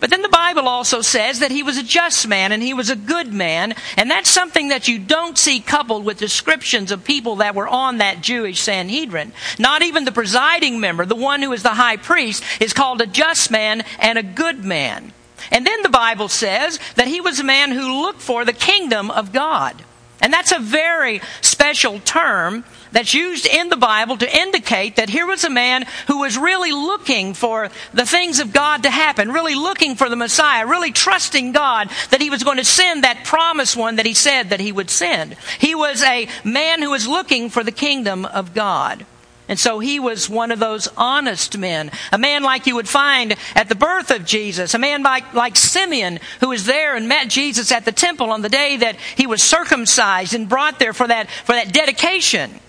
But 0.00 0.10
then 0.10 0.22
the 0.22 0.28
Bible 0.28 0.68
also 0.68 1.00
says 1.00 1.40
that 1.40 1.50
he 1.50 1.62
was 1.62 1.76
a 1.76 1.82
just 1.82 2.26
man 2.28 2.52
and 2.52 2.62
he 2.62 2.74
was 2.74 2.90
a 2.90 2.96
good 2.96 3.32
man, 3.32 3.74
and 3.96 4.10
that's 4.10 4.30
something 4.30 4.68
that 4.68 4.88
you 4.88 4.98
don't 4.98 5.38
see 5.38 5.60
coupled 5.60 6.04
with 6.04 6.18
descriptions 6.18 6.90
of 6.90 7.04
people 7.04 7.36
that 7.36 7.54
were 7.54 7.68
on 7.68 7.98
that 7.98 8.20
Jewish 8.20 8.60
Sanhedrin. 8.60 9.32
Not 9.58 9.82
even 9.82 10.04
the 10.04 10.12
presiding 10.12 10.80
member, 10.80 11.04
the 11.04 11.14
one 11.14 11.42
who 11.42 11.52
is 11.52 11.62
the 11.62 11.70
high 11.70 11.96
priest, 11.96 12.42
is 12.60 12.72
called 12.72 13.00
a 13.00 13.06
just 13.06 13.50
man 13.50 13.84
and 13.98 14.18
a 14.18 14.22
good 14.22 14.64
man. 14.64 15.12
And 15.50 15.66
then 15.66 15.82
the 15.82 15.88
Bible 15.88 16.28
says 16.28 16.78
that 16.96 17.08
he 17.08 17.20
was 17.20 17.38
a 17.40 17.44
man 17.44 17.70
who 17.70 18.02
looked 18.02 18.20
for 18.20 18.44
the 18.44 18.52
kingdom 18.52 19.10
of 19.10 19.32
God. 19.32 19.82
And 20.26 20.32
that's 20.32 20.50
a 20.50 20.58
very 20.58 21.20
special 21.40 22.00
term 22.00 22.64
that's 22.90 23.14
used 23.14 23.46
in 23.46 23.68
the 23.68 23.76
Bible 23.76 24.16
to 24.16 24.36
indicate 24.36 24.96
that 24.96 25.08
here 25.08 25.24
was 25.24 25.44
a 25.44 25.48
man 25.48 25.86
who 26.08 26.18
was 26.18 26.36
really 26.36 26.72
looking 26.72 27.32
for 27.32 27.70
the 27.94 28.04
things 28.04 28.40
of 28.40 28.52
God 28.52 28.82
to 28.82 28.90
happen, 28.90 29.30
really 29.30 29.54
looking 29.54 29.94
for 29.94 30.08
the 30.08 30.16
Messiah, 30.16 30.66
really 30.66 30.90
trusting 30.90 31.52
God 31.52 31.90
that 32.10 32.20
he 32.20 32.28
was 32.28 32.42
going 32.42 32.56
to 32.56 32.64
send 32.64 33.04
that 33.04 33.24
promised 33.24 33.76
one 33.76 33.94
that 33.96 34.06
he 34.06 34.14
said 34.14 34.50
that 34.50 34.58
he 34.58 34.72
would 34.72 34.90
send. 34.90 35.36
He 35.60 35.76
was 35.76 36.02
a 36.02 36.26
man 36.42 36.82
who 36.82 36.90
was 36.90 37.06
looking 37.06 37.48
for 37.48 37.62
the 37.62 37.70
kingdom 37.70 38.24
of 38.24 38.52
God. 38.52 39.06
And 39.48 39.58
so 39.58 39.78
he 39.78 40.00
was 40.00 40.28
one 40.28 40.50
of 40.50 40.58
those 40.58 40.88
honest 40.96 41.56
men, 41.56 41.92
a 42.10 42.18
man 42.18 42.42
like 42.42 42.66
you 42.66 42.74
would 42.74 42.88
find 42.88 43.36
at 43.54 43.68
the 43.68 43.76
birth 43.76 44.10
of 44.10 44.24
Jesus, 44.24 44.74
a 44.74 44.78
man 44.78 45.02
like, 45.04 45.34
like 45.34 45.56
Simeon 45.56 46.18
who 46.40 46.48
was 46.48 46.66
there 46.66 46.96
and 46.96 47.08
met 47.08 47.28
Jesus 47.28 47.70
at 47.70 47.84
the 47.84 47.92
temple 47.92 48.30
on 48.30 48.42
the 48.42 48.48
day 48.48 48.76
that 48.78 48.96
he 49.16 49.26
was 49.26 49.42
circumcised 49.42 50.34
and 50.34 50.48
brought 50.48 50.78
there 50.80 50.92
for 50.92 51.06
that, 51.06 51.30
for 51.30 51.52
that 51.52 51.72
dedication. 51.72 52.60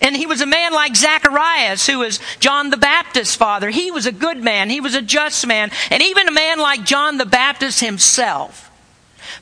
And 0.00 0.16
he 0.16 0.26
was 0.26 0.40
a 0.40 0.46
man 0.46 0.72
like 0.72 0.96
Zacharias, 0.96 1.86
who 1.86 1.98
was 1.98 2.18
John 2.40 2.70
the 2.70 2.76
Baptist's 2.76 3.36
father. 3.36 3.70
He 3.70 3.90
was 3.90 4.06
a 4.06 4.12
good 4.12 4.42
man. 4.42 4.70
He 4.70 4.80
was 4.80 4.94
a 4.94 5.02
just 5.02 5.46
man. 5.46 5.70
And 5.90 6.02
even 6.02 6.28
a 6.28 6.32
man 6.32 6.58
like 6.58 6.84
John 6.84 7.18
the 7.18 7.26
Baptist 7.26 7.80
himself. 7.80 8.70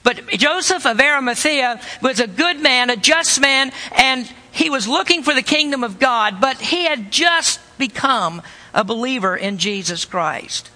But 0.02 0.28
Joseph 0.28 0.86
of 0.86 1.00
Arimathea 1.00 1.80
was 2.02 2.20
a 2.20 2.26
good 2.26 2.60
man, 2.60 2.90
a 2.90 2.96
just 2.96 3.40
man, 3.40 3.72
and 3.96 4.30
he 4.54 4.70
was 4.70 4.86
looking 4.86 5.24
for 5.24 5.34
the 5.34 5.42
kingdom 5.42 5.82
of 5.82 5.98
God, 5.98 6.40
but 6.40 6.60
he 6.60 6.84
had 6.84 7.10
just 7.10 7.58
become 7.76 8.40
a 8.72 8.84
believer 8.84 9.36
in 9.36 9.58
Jesus 9.58 10.04
Christ. 10.04 10.70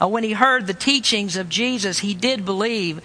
Uh, 0.00 0.08
when 0.08 0.24
he 0.24 0.32
heard 0.32 0.66
the 0.66 0.72
teachings 0.72 1.36
of 1.36 1.50
Jesus, 1.50 1.98
he 1.98 2.14
did 2.14 2.46
believe, 2.46 3.02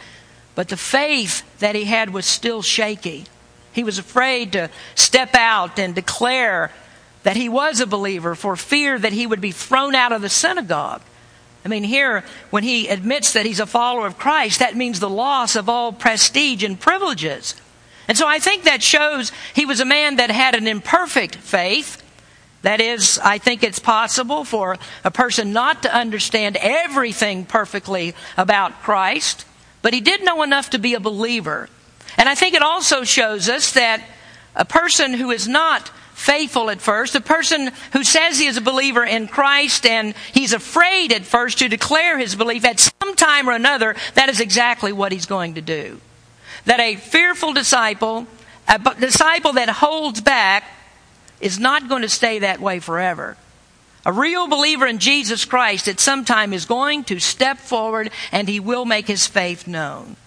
but 0.55 0.69
the 0.69 0.77
faith 0.77 1.43
that 1.59 1.75
he 1.75 1.83
had 1.83 2.11
was 2.11 2.25
still 2.25 2.61
shaky. 2.61 3.25
He 3.73 3.83
was 3.83 3.97
afraid 3.97 4.53
to 4.53 4.69
step 4.95 5.35
out 5.35 5.77
and 5.77 5.93
declare 5.93 6.71
that 7.23 7.35
he 7.35 7.49
was 7.49 7.81
a 7.81 7.87
believer 7.87 8.33
for 8.33 8.55
fear 8.55 8.97
that 8.97 9.11
he 9.11 9.27
would 9.27 9.41
be 9.41 9.51
thrown 9.51 9.93
out 9.93 10.13
of 10.13 10.21
the 10.21 10.29
synagogue. 10.29 11.01
I 11.65 11.67
mean, 11.67 11.83
here, 11.83 12.23
when 12.49 12.63
he 12.63 12.87
admits 12.87 13.33
that 13.33 13.45
he's 13.45 13.59
a 13.59 13.65
follower 13.65 14.07
of 14.07 14.17
Christ, 14.17 14.59
that 14.59 14.77
means 14.77 15.01
the 15.01 15.09
loss 15.09 15.57
of 15.57 15.67
all 15.67 15.91
prestige 15.91 16.63
and 16.63 16.79
privileges. 16.79 17.55
And 18.07 18.17
so 18.17 18.27
I 18.27 18.39
think 18.39 18.63
that 18.63 18.83
shows 18.83 19.31
he 19.53 19.65
was 19.65 19.79
a 19.79 19.85
man 19.85 20.17
that 20.17 20.29
had 20.29 20.55
an 20.55 20.67
imperfect 20.67 21.35
faith. 21.35 22.01
That 22.63 22.79
is, 22.79 23.19
I 23.21 23.37
think 23.37 23.63
it's 23.63 23.79
possible 23.79 24.45
for 24.45 24.77
a 25.03 25.11
person 25.11 25.51
not 25.51 25.83
to 25.83 25.93
understand 25.93 26.57
everything 26.57 27.45
perfectly 27.45 28.15
about 28.37 28.81
Christ, 28.81 29.45
but 29.81 29.93
he 29.93 30.01
did 30.01 30.23
know 30.23 30.43
enough 30.43 30.69
to 30.71 30.79
be 30.79 30.93
a 30.93 30.99
believer. 30.99 31.69
And 32.17 32.29
I 32.29 32.35
think 32.35 32.55
it 32.55 32.61
also 32.61 33.03
shows 33.03 33.49
us 33.49 33.73
that 33.73 34.01
a 34.55 34.65
person 34.65 35.13
who 35.13 35.31
is 35.31 35.47
not 35.47 35.89
faithful 36.13 36.69
at 36.69 36.79
first, 36.79 37.15
a 37.15 37.21
person 37.21 37.71
who 37.91 38.03
says 38.03 38.39
he 38.39 38.47
is 38.47 38.55
a 38.55 38.61
believer 38.61 39.03
in 39.03 39.27
Christ 39.27 39.85
and 39.85 40.13
he's 40.31 40.53
afraid 40.53 41.11
at 41.11 41.25
first 41.25 41.59
to 41.59 41.67
declare 41.67 42.17
his 42.17 42.35
belief 42.35 42.63
at 42.63 42.79
some 42.79 43.15
time 43.15 43.49
or 43.49 43.53
another, 43.53 43.95
that 44.13 44.29
is 44.29 44.39
exactly 44.39 44.93
what 44.93 45.11
he's 45.11 45.25
going 45.25 45.55
to 45.55 45.61
do. 45.61 45.99
That 46.65 46.79
a 46.79 46.95
fearful 46.95 47.53
disciple, 47.53 48.27
a 48.67 48.79
disciple 48.99 49.53
that 49.53 49.69
holds 49.69 50.21
back, 50.21 50.63
is 51.41 51.59
not 51.59 51.89
going 51.89 52.03
to 52.03 52.09
stay 52.09 52.39
that 52.39 52.61
way 52.61 52.79
forever. 52.79 53.37
A 54.05 54.11
real 54.11 54.47
believer 54.47 54.85
in 54.85 54.99
Jesus 54.99 55.45
Christ 55.45 55.87
at 55.87 55.99
some 55.99 56.25
time 56.25 56.53
is 56.53 56.65
going 56.65 57.05
to 57.05 57.19
step 57.19 57.57
forward 57.57 58.11
and 58.31 58.47
he 58.47 58.59
will 58.59 58.85
make 58.85 59.07
his 59.07 59.27
faith 59.27 59.65
known. 59.65 60.17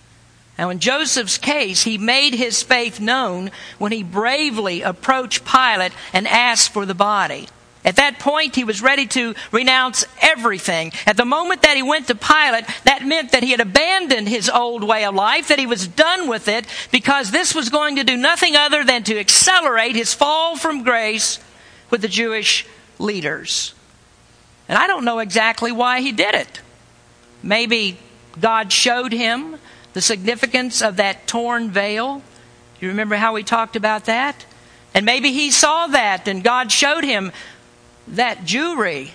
Now, 0.58 0.70
in 0.70 0.78
Joseph's 0.78 1.36
case, 1.36 1.82
he 1.82 1.98
made 1.98 2.32
his 2.32 2.62
faith 2.62 3.00
known 3.00 3.50
when 3.78 3.92
he 3.92 4.02
bravely 4.02 4.80
approached 4.80 5.44
Pilate 5.44 5.92
and 6.14 6.26
asked 6.26 6.72
for 6.72 6.86
the 6.86 6.94
body. 6.94 7.48
At 7.86 7.96
that 7.96 8.18
point, 8.18 8.56
he 8.56 8.64
was 8.64 8.82
ready 8.82 9.06
to 9.06 9.34
renounce 9.52 10.04
everything. 10.20 10.92
At 11.06 11.16
the 11.16 11.24
moment 11.24 11.62
that 11.62 11.76
he 11.76 11.84
went 11.84 12.08
to 12.08 12.16
Pilate, 12.16 12.64
that 12.82 13.06
meant 13.06 13.30
that 13.30 13.44
he 13.44 13.52
had 13.52 13.60
abandoned 13.60 14.28
his 14.28 14.50
old 14.50 14.82
way 14.82 15.04
of 15.04 15.14
life, 15.14 15.48
that 15.48 15.60
he 15.60 15.66
was 15.66 15.86
done 15.86 16.28
with 16.28 16.48
it, 16.48 16.66
because 16.90 17.30
this 17.30 17.54
was 17.54 17.68
going 17.68 17.94
to 17.96 18.04
do 18.04 18.16
nothing 18.16 18.56
other 18.56 18.82
than 18.82 19.04
to 19.04 19.16
accelerate 19.16 19.94
his 19.94 20.12
fall 20.12 20.56
from 20.56 20.82
grace 20.82 21.38
with 21.88 22.02
the 22.02 22.08
Jewish 22.08 22.66
leaders. 22.98 23.72
And 24.68 24.76
I 24.76 24.88
don't 24.88 25.04
know 25.04 25.20
exactly 25.20 25.70
why 25.70 26.00
he 26.00 26.10
did 26.10 26.34
it. 26.34 26.60
Maybe 27.40 27.98
God 28.40 28.72
showed 28.72 29.12
him 29.12 29.58
the 29.92 30.00
significance 30.00 30.82
of 30.82 30.96
that 30.96 31.28
torn 31.28 31.70
veil. 31.70 32.20
You 32.80 32.88
remember 32.88 33.14
how 33.14 33.32
we 33.34 33.44
talked 33.44 33.76
about 33.76 34.06
that? 34.06 34.44
And 34.92 35.06
maybe 35.06 35.30
he 35.30 35.50
saw 35.50 35.86
that 35.88 36.26
and 36.26 36.42
God 36.42 36.72
showed 36.72 37.04
him 37.04 37.30
that 38.08 38.38
Jewry, 38.40 39.10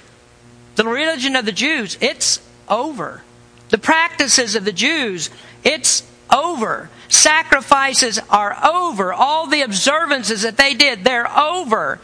the 0.76 0.86
religion 0.86 1.36
of 1.36 1.46
the 1.46 1.52
Jews, 1.52 1.98
it's 2.02 2.42
over. 2.68 3.24
The 3.70 3.78
practices 3.78 4.56
of 4.56 4.66
the 4.66 4.72
Jews, 4.72 5.30
it's 5.64 6.04
over. 6.32 6.90
Sacrifices 7.08 8.20
are 8.30 8.58
over. 8.66 9.14
All 9.14 9.48
the 9.48 9.62
observances 9.62 10.42
that 10.44 10.58
they 10.58 10.74
did, 10.74 11.04
they're 11.04 11.32
over. 11.38 12.00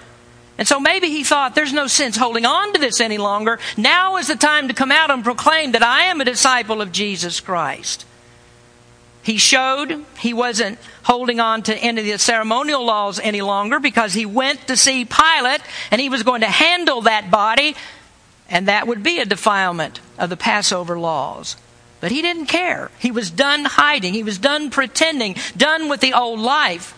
And 0.58 0.68
so 0.68 0.80
maybe 0.80 1.10
he 1.10 1.24
thought 1.24 1.56
there's 1.56 1.74
no 1.74 1.88
sense 1.88 2.18
holding 2.18 2.46
on 2.46 2.74
to 2.74 2.80
this 2.80 3.00
any 3.00 3.18
longer. 3.18 3.60
Now 3.78 4.18
is 4.18 4.28
the 4.28 4.36
time 4.36 4.68
to 4.70 4.74
come 4.74 4.92
out 4.92 5.12
and 5.12 5.24
proclaim 5.24 5.74
that 5.74 5.84
I 5.84 6.04
am 6.04 6.20
a 6.20 6.26
disciple 6.26 6.82
of 6.82 6.92
Jesus 6.92 7.40
Christ. 7.40 8.06
He 9.28 9.40
showed 9.40 10.06
he 10.20 10.34
wasn't 10.34 10.80
holding 11.04 11.42
on 11.42 11.62
to 11.64 11.76
any 11.76 12.00
of 12.00 12.08
the 12.08 12.18
ceremonial 12.18 12.86
laws 12.86 13.20
any 13.20 13.42
longer 13.42 13.78
because 13.78 14.14
he 14.14 14.26
went 14.26 14.70
to 14.70 14.78
see 14.78 15.04
Pilate 15.04 15.60
and 15.92 16.00
he 16.00 16.08
was 16.08 16.24
going 16.24 16.40
to 16.40 16.48
handle 16.48 17.02
that 17.02 17.30
body, 17.30 17.76
and 18.50 18.70
that 18.70 18.88
would 18.88 19.04
be 19.04 19.20
a 19.20 19.26
defilement 19.26 20.00
of 20.18 20.30
the 20.30 20.38
Passover 20.38 20.98
laws. 20.98 21.58
But 22.00 22.14
he 22.14 22.22
didn't 22.22 22.46
care. 22.46 22.90
He 23.00 23.12
was 23.12 23.30
done 23.30 23.66
hiding, 23.66 24.14
he 24.14 24.24
was 24.24 24.38
done 24.38 24.70
pretending, 24.70 25.36
done 25.58 25.90
with 25.90 26.00
the 26.00 26.14
old 26.14 26.40
life. 26.40 26.98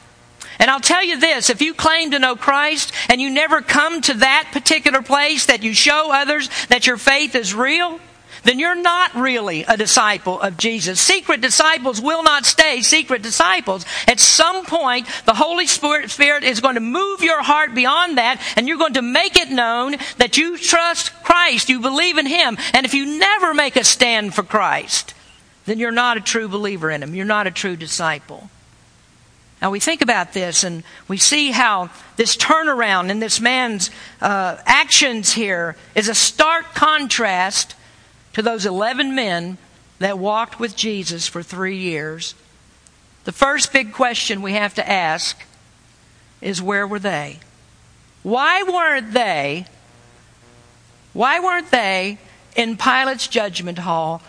And 0.59 0.69
I'll 0.69 0.79
tell 0.79 1.03
you 1.03 1.19
this 1.19 1.49
if 1.49 1.63
you 1.63 1.73
claim 1.73 2.11
to 2.11 2.19
know 2.19 2.35
Christ 2.35 2.91
and 3.09 3.19
you 3.19 3.31
never 3.31 3.63
come 3.63 4.01
to 4.01 4.13
that 4.13 4.49
particular 4.51 5.01
place 5.01 5.47
that 5.47 5.63
you 5.63 5.73
show 5.73 6.11
others 6.13 6.47
that 6.67 6.85
your 6.85 6.97
faith 6.97 7.33
is 7.33 7.55
real, 7.55 7.99
then 8.43 8.59
you're 8.59 8.75
not 8.75 9.13
really 9.15 9.63
a 9.63 9.77
disciple 9.77 10.39
of 10.39 10.57
Jesus. 10.57 10.99
Secret 10.99 11.41
disciples 11.41 12.01
will 12.01 12.23
not 12.23 12.45
stay 12.45 12.81
secret 12.81 13.21
disciples. 13.21 13.85
At 14.07 14.19
some 14.19 14.65
point, 14.65 15.07
the 15.25 15.33
Holy 15.33 15.67
Spirit 15.67 16.43
is 16.43 16.61
going 16.61 16.75
to 16.75 16.81
move 16.81 17.21
your 17.21 17.41
heart 17.41 17.75
beyond 17.75 18.17
that, 18.17 18.41
and 18.55 18.67
you're 18.67 18.77
going 18.77 18.93
to 18.93 19.01
make 19.01 19.37
it 19.37 19.49
known 19.49 19.95
that 20.17 20.37
you 20.37 20.57
trust 20.57 21.13
Christ, 21.23 21.69
you 21.69 21.79
believe 21.79 22.17
in 22.17 22.25
Him. 22.25 22.57
And 22.73 22.85
if 22.85 22.93
you 22.93 23.19
never 23.19 23.53
make 23.53 23.75
a 23.75 23.83
stand 23.83 24.33
for 24.33 24.43
Christ, 24.43 25.13
then 25.65 25.79
you're 25.79 25.91
not 25.91 26.17
a 26.17 26.21
true 26.21 26.47
believer 26.47 26.89
in 26.89 27.03
Him. 27.03 27.13
You're 27.13 27.25
not 27.25 27.47
a 27.47 27.51
true 27.51 27.75
disciple. 27.75 28.49
Now 29.61 29.71
we 29.71 29.79
think 29.79 30.01
about 30.01 30.31
this 30.33 30.63
and 30.63 30.83
we 31.07 31.17
see 31.17 31.51
how 31.51 31.89
this 32.15 32.37
turnaround 32.37 33.09
in 33.09 33.19
this 33.19 33.41
man's 33.41 33.91
uh, 34.21 34.57
actions 34.65 35.33
here 35.33 35.75
is 35.95 36.07
a 36.07 36.15
stark 36.15 36.73
contrast 36.73 37.75
to 38.39 38.43
those 38.43 38.65
11 38.65 39.13
men 39.13 39.57
that 39.99 40.17
walked 40.17 40.61
with 40.61 40.73
Jesus 40.73 41.27
for 41.27 41.43
three 41.43 41.75
years, 41.75 42.35
the 43.25 43.33
first 43.33 43.73
big 43.73 43.91
question 43.91 44.41
we 44.41 44.53
have 44.53 44.73
to 44.75 44.89
ask 44.89 45.37
is 46.39 46.61
where 46.61 46.87
were 46.87 46.99
they? 46.99 47.39
Why 48.23 48.63
weren't 48.63 49.11
they? 49.11 49.65
Why 51.11 51.41
weren't 51.41 51.69
they 51.69 52.17
in 52.55 52.77
Pilate's 52.77 53.27
judgment 53.27 53.79
hall 53.79 54.21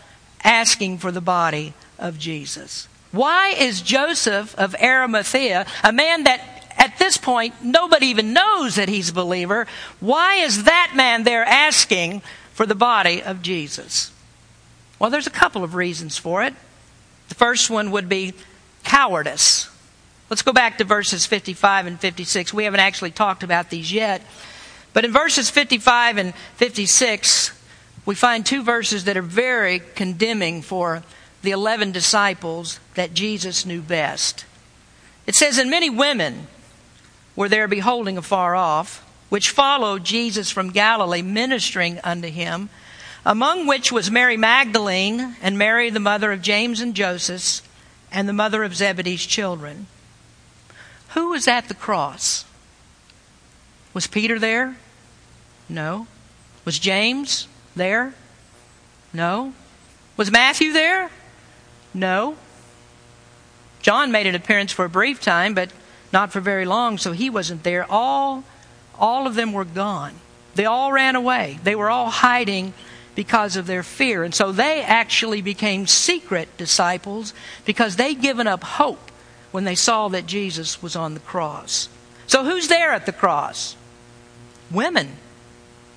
asking 0.43 0.99
for 0.99 1.13
the 1.13 1.21
body 1.21 1.73
of 1.97 2.19
Jesus? 2.19 2.89
Why 3.13 3.51
is 3.51 3.81
Joseph 3.81 4.57
of 4.59 4.75
Arimathea, 4.75 5.67
a 5.85 5.93
man 5.93 6.25
that 6.25 6.67
at 6.77 6.99
this 6.99 7.17
point 7.17 7.63
nobody 7.63 8.07
even 8.07 8.33
knows 8.33 8.75
that 8.75 8.89
he's 8.89 9.11
a 9.11 9.15
believer, 9.15 9.69
why 10.01 10.35
is 10.35 10.65
that 10.65 10.95
man 10.97 11.23
there 11.23 11.45
asking 11.45 12.23
for 12.61 12.67
the 12.67 12.75
body 12.75 13.23
of 13.23 13.41
Jesus? 13.41 14.13
Well, 14.99 15.09
there's 15.09 15.27
a 15.27 15.31
couple 15.31 15.65
of 15.65 15.75
reasons 15.75 16.19
for 16.19 16.43
it. 16.43 16.53
The 17.31 17.35
first 17.35 17.71
one 17.71 17.91
would 17.91 18.07
be 18.07 18.35
cowardice. 18.85 19.71
Let's 20.29 20.43
go 20.43 20.53
back 20.53 20.77
to 20.77 20.85
verses 20.85 21.25
55 21.25 21.87
and 21.87 21.99
56. 21.99 22.53
We 22.53 22.65
haven't 22.65 22.81
actually 22.81 23.13
talked 23.13 23.43
about 23.43 23.71
these 23.71 23.91
yet. 23.91 24.21
But 24.93 25.07
in 25.07 25.11
verses 25.11 25.49
55 25.49 26.19
and 26.19 26.35
56, 26.57 27.59
we 28.05 28.15
find 28.15 28.45
two 28.45 28.63
verses 28.63 29.05
that 29.05 29.17
are 29.17 29.23
very 29.23 29.81
condemning 29.95 30.61
for 30.61 31.03
the 31.41 31.53
11 31.53 31.93
disciples 31.93 32.79
that 32.95 33.15
Jesus 33.15 33.65
knew 33.65 33.81
best. 33.81 34.45
It 35.27 35.35
says, 35.35 35.57
And 35.57 35.71
many 35.71 35.89
women 35.89 36.47
were 37.35 37.49
there 37.49 37.69
beholding 37.69 38.19
afar 38.19 38.55
off 38.55 39.03
which 39.31 39.49
followed 39.49 40.05
Jesus 40.05 40.51
from 40.51 40.71
Galilee, 40.71 41.23
ministering 41.23 41.99
unto 42.05 42.29
him, 42.29 42.69
among 43.25 43.67
which 43.67 43.91
was 43.91 44.11
Mary 44.11 44.37
Magdalene, 44.37 45.37
and 45.41 45.57
Mary, 45.57 45.89
the 45.89 46.01
mother 46.01 46.33
of 46.33 46.43
James 46.43 46.81
and 46.81 46.95
Joseph, 46.95 47.67
and 48.13 48.29
the 48.29 48.35
mother 48.35 48.63
of 48.63 48.77
Zebedee's 48.77 49.25
children. 49.25 49.87
Who 51.11 51.31
was 51.31 51.49
at 51.49 51.69
the 51.69 51.75
cross? 51.75 52.45
Was 53.95 54.07
Peter 54.07 54.39
there? 54.39 54.77
No. 55.69 56.07
Was 56.65 56.79
James 56.79 57.47
there? 57.75 58.15
No. 59.13 59.53
Was 60.17 60.31
Matthew 60.31 60.73
there? 60.73 61.11
No. 61.95 62.37
John 63.83 64.13
made 64.13 64.27
an 64.27 64.35
appearance 64.35 64.73
for 64.73 64.85
a 64.85 64.91
brief 64.91 65.21
time, 65.21 65.55
but 65.55 65.71
not 66.13 66.33
for 66.33 66.41
very 66.41 66.65
long, 66.65 66.99
so 66.99 67.13
he 67.13 67.31
wasn't 67.31 67.63
there. 67.63 67.87
All 67.89 68.45
all 69.01 69.27
of 69.27 69.35
them 69.35 69.53
were 69.53 69.65
gone. 69.65 70.15
They 70.55 70.67
all 70.67 70.93
ran 70.93 71.17
away. 71.17 71.59
They 71.65 71.75
were 71.75 71.91
all 71.91 72.11
hiding 72.11 72.75
because 73.15 73.57
of 73.57 73.67
their 73.67 73.83
fear. 73.83 74.25
And 74.25 74.35
so 74.35 74.53
they 74.53 74.83
actually 74.83 75.43
became 75.43 75.87
secret 75.87 76.49
disciples 76.57 77.35
because 77.65 77.97
they'd 77.97 78.21
given 78.21 78.47
up 78.47 78.63
hope 78.63 79.11
when 79.51 79.65
they 79.65 79.75
saw 79.75 80.09
that 80.09 80.27
Jesus 80.27 80.83
was 80.83 80.97
on 80.97 81.15
the 81.15 81.21
cross. 81.21 81.89
So 82.27 82.45
who's 82.45 82.69
there 82.69 82.93
at 82.93 83.07
the 83.07 83.13
cross? 83.13 83.77
Women. 84.71 85.17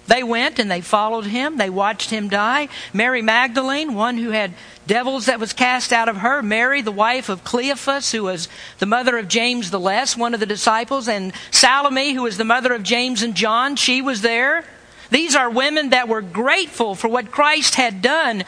They 0.07 0.23
went 0.23 0.59
and 0.59 0.69
they 0.69 0.81
followed 0.81 1.25
him. 1.25 1.57
They 1.57 1.69
watched 1.69 2.09
him 2.09 2.27
die. 2.27 2.67
Mary 2.91 3.21
Magdalene, 3.21 3.93
one 3.93 4.17
who 4.17 4.31
had 4.31 4.53
devils 4.85 5.27
that 5.27 5.39
was 5.39 5.53
cast 5.53 5.93
out 5.93 6.09
of 6.09 6.17
her. 6.17 6.41
Mary, 6.41 6.81
the 6.81 6.91
wife 6.91 7.29
of 7.29 7.43
Cleophas, 7.43 8.11
who 8.11 8.23
was 8.23 8.49
the 8.79 8.85
mother 8.85 9.17
of 9.17 9.29
James 9.29 9.71
the 9.71 9.79
Less, 9.79 10.17
one 10.17 10.33
of 10.33 10.41
the 10.41 10.45
disciples. 10.45 11.07
And 11.07 11.31
Salome, 11.51 12.13
who 12.13 12.23
was 12.23 12.37
the 12.37 12.43
mother 12.43 12.73
of 12.73 12.83
James 12.83 13.23
and 13.23 13.33
John, 13.33 13.77
she 13.77 14.01
was 14.01 14.21
there. 14.21 14.65
These 15.09 15.35
are 15.35 15.49
women 15.49 15.91
that 15.91 16.09
were 16.09 16.21
grateful 16.21 16.95
for 16.95 17.07
what 17.07 17.31
Christ 17.31 17.75
had 17.75 18.01
done. 18.01 18.43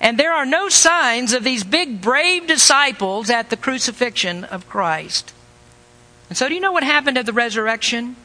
And 0.00 0.18
there 0.18 0.32
are 0.32 0.46
no 0.46 0.68
signs 0.68 1.32
of 1.32 1.42
these 1.42 1.64
big, 1.64 2.00
brave 2.00 2.46
disciples 2.46 3.30
at 3.30 3.50
the 3.50 3.56
crucifixion 3.56 4.44
of 4.44 4.68
Christ. 4.68 5.32
And 6.28 6.36
so, 6.36 6.48
do 6.48 6.54
you 6.54 6.60
know 6.60 6.72
what 6.72 6.82
happened 6.82 7.18
at 7.18 7.26
the 7.26 7.32
resurrection? 7.32 8.16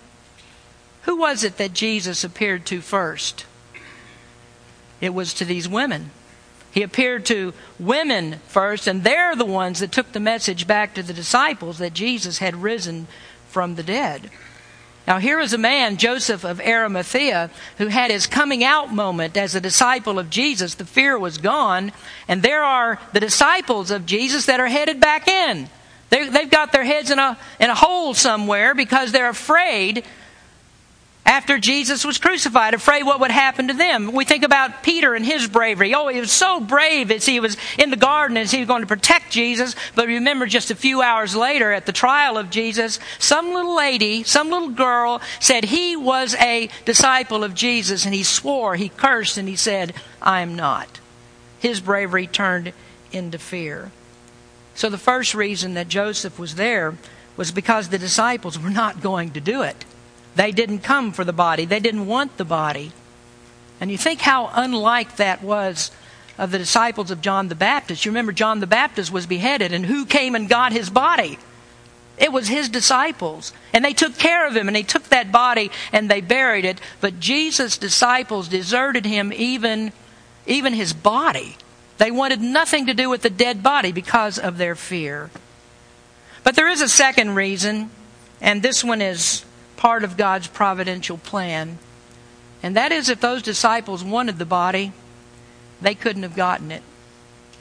Who 1.08 1.16
was 1.16 1.46
it 1.46 1.56
that 1.56 1.72
Jesus 1.72 2.26
appeared 2.26 2.66
to 2.66 2.82
first? 2.82 3.46
It 5.00 5.14
was 5.14 5.34
to 5.36 5.46
these 5.46 5.68
women. 5.68 6.12
He 6.74 6.84
appeared 6.84 7.26
to 7.28 7.54
women 7.80 8.42
first, 8.50 8.88
and 8.88 9.06
they're 9.06 9.34
the 9.34 9.46
ones 9.46 9.80
that 9.80 9.94
took 9.94 10.12
the 10.12 10.20
message 10.20 10.68
back 10.68 10.94
to 10.94 11.02
the 11.02 11.14
disciples 11.14 11.78
that 11.78 11.94
Jesus 11.94 12.40
had 12.40 12.58
risen 12.58 13.08
from 13.48 13.76
the 13.76 13.84
dead. 13.84 14.30
Now, 15.08 15.20
here 15.20 15.40
is 15.40 15.54
a 15.54 15.58
man, 15.58 15.96
Joseph 15.96 16.44
of 16.44 16.60
Arimathea, 16.60 17.52
who 17.78 17.88
had 17.88 18.12
his 18.12 18.28
coming 18.28 18.62
out 18.66 18.94
moment 18.94 19.38
as 19.38 19.56
a 19.56 19.62
disciple 19.62 20.20
of 20.20 20.30
Jesus. 20.30 20.76
The 20.76 20.84
fear 20.84 21.18
was 21.18 21.38
gone, 21.38 21.94
and 22.28 22.44
there 22.44 22.66
are 22.66 23.00
the 23.14 23.22
disciples 23.22 23.92
of 23.92 24.06
Jesus 24.06 24.46
that 24.48 24.60
are 24.60 24.68
headed 24.68 25.00
back 25.00 25.30
in. 25.30 25.70
They, 26.10 26.26
have 26.26 26.52
got 26.52 26.74
their 26.74 26.84
heads 26.84 27.12
in 27.12 27.20
a, 27.20 27.38
in 27.62 27.70
a 27.70 27.76
hole 27.76 28.14
somewhere 28.14 28.76
because 28.76 29.14
they're 29.14 29.30
afraid 29.30 30.04
after 31.28 31.60
Jesus 31.60 32.06
was 32.06 32.18
crucified, 32.18 32.74
afraid 32.74 33.04
what 33.04 33.20
would 33.20 33.32
happen 33.32 33.68
to 33.68 33.74
them. 33.74 34.14
We 34.14 34.24
think 34.24 34.44
about 34.44 34.82
Peter 34.82 35.14
and 35.14 35.26
his 35.26 35.46
bravery. 35.46 35.94
Oh, 35.94 36.08
he 36.08 36.22
was 36.22 36.32
so 36.32 36.62
brave 36.62 37.12
as 37.12 37.26
he 37.26 37.42
was 37.42 37.58
in 37.78 37.90
the 37.90 37.98
garden 37.98 38.38
as 38.38 38.50
he 38.50 38.60
was 38.60 38.68
going 38.68 38.82
to 38.82 38.88
protect 38.88 39.30
Jesus. 39.30 39.76
But 39.94 40.08
remember, 40.08 40.46
just 40.46 40.72
a 40.72 40.76
few 40.76 41.02
hours 41.02 41.36
later 41.36 41.74
at 41.74 41.86
the 41.86 41.92
trial 41.92 42.38
of 42.38 42.50
Jesus, 42.50 43.02
some 43.20 43.54
little 43.54 43.76
lady, 43.76 44.24
some 44.24 44.50
little 44.50 44.70
girl 44.70 45.22
said 45.42 45.66
he 45.66 45.98
was 45.98 46.34
a 46.36 46.70
disciple 46.86 47.44
of 47.44 47.54
Jesus 47.54 48.06
and 48.06 48.14
he 48.14 48.24
swore, 48.24 48.78
he 48.78 48.88
cursed, 48.88 49.38
and 49.38 49.50
he 49.50 49.58
said, 49.58 49.94
I 50.22 50.40
am 50.40 50.56
not. 50.56 51.02
His 51.60 51.82
bravery 51.82 52.28
turned 52.28 52.72
into 53.12 53.38
fear. 53.38 53.92
So 54.76 54.90
the 54.90 54.98
first 54.98 55.36
reason 55.36 55.74
that 55.74 55.90
Joseph 55.90 56.40
was 56.40 56.56
there 56.56 56.96
was 57.36 57.52
because 57.52 57.90
the 57.90 57.98
disciples 57.98 58.58
were 58.58 58.70
not 58.70 59.02
going 59.02 59.32
to 59.32 59.42
do 59.42 59.62
it. 59.62 59.84
They 60.38 60.52
didn't 60.52 60.80
come 60.80 61.14
for 61.14 61.26
the 61.26 61.34
body, 61.34 61.66
they 61.66 61.80
didn't 61.80 62.06
want 62.06 62.38
the 62.38 62.46
body. 62.46 62.92
And 63.82 63.92
you 63.92 63.98
think 63.98 64.22
how 64.22 64.52
unlike 64.54 65.18
that 65.18 65.42
was 65.42 65.90
of 66.38 66.52
the 66.52 66.60
disciples 66.60 67.10
of 67.10 67.22
John 67.22 67.48
the 67.48 67.56
Baptist. 67.56 68.06
You 68.06 68.12
remember 68.12 68.32
John 68.32 68.60
the 68.60 68.68
Baptist 68.68 69.12
was 69.12 69.26
beheaded, 69.26 69.74
and 69.74 69.84
who 69.84 70.06
came 70.06 70.36
and 70.36 70.48
got 70.48 70.72
his 70.72 70.92
body? 70.92 71.40
It 72.20 72.32
was 72.32 72.48
his 72.48 72.70
disciples. 72.70 73.52
And 73.74 73.84
they 73.84 73.94
took 73.94 74.16
care 74.20 74.48
of 74.48 74.56
him, 74.56 74.68
and 74.68 74.76
they 74.76 74.84
took 74.84 75.06
that 75.06 75.32
body 75.32 75.72
and 75.92 76.10
they 76.10 76.22
buried 76.22 76.66
it. 76.66 76.80
But 77.02 77.20
Jesus' 77.20 77.78
disciples 77.78 78.48
deserted 78.48 79.06
him, 79.06 79.34
even, 79.34 79.92
even 80.46 80.74
his 80.74 80.94
body. 80.94 81.58
They 81.98 82.12
wanted 82.12 82.42
nothing 82.42 82.86
to 82.86 82.94
do 82.94 83.10
with 83.10 83.24
the 83.24 83.32
dead 83.32 83.64
body 83.64 83.92
because 83.92 84.38
of 84.38 84.60
their 84.60 84.76
fear. 84.76 85.32
But 86.44 86.56
there 86.56 86.70
is 86.70 86.82
a 86.82 86.90
second 86.90 87.34
reason, 87.34 87.90
and 88.40 88.62
this 88.62 88.84
one 88.84 89.02
is 89.02 89.44
part 89.78 90.04
of 90.04 90.18
God's 90.18 90.48
providential 90.48 91.18
plan. 91.18 91.78
And 92.62 92.76
that 92.76 92.92
is 92.92 93.10
if 93.10 93.22
those 93.22 93.42
disciples 93.42 94.04
wanted 94.04 94.38
the 94.38 94.46
body, 94.46 94.92
they 95.82 95.96
couldn't 95.96 96.24
have 96.24 96.36
gotten 96.36 96.72
it. 96.72 96.84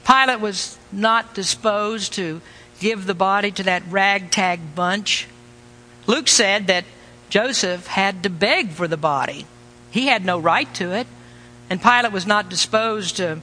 Pilate 0.05 0.39
was 0.39 0.77
not 0.91 1.33
disposed 1.33 2.13
to 2.13 2.41
give 2.79 3.05
the 3.05 3.13
body 3.13 3.51
to 3.51 3.63
that 3.63 3.83
ragtag 3.89 4.75
bunch. 4.75 5.27
Luke 6.07 6.27
said 6.27 6.67
that 6.67 6.85
Joseph 7.29 7.87
had 7.87 8.23
to 8.23 8.29
beg 8.29 8.71
for 8.71 8.87
the 8.87 8.97
body. 8.97 9.45
He 9.91 10.07
had 10.07 10.25
no 10.25 10.39
right 10.39 10.73
to 10.75 10.93
it. 10.93 11.07
And 11.69 11.81
Pilate 11.81 12.11
was 12.11 12.25
not 12.25 12.49
disposed 12.49 13.17
to 13.17 13.41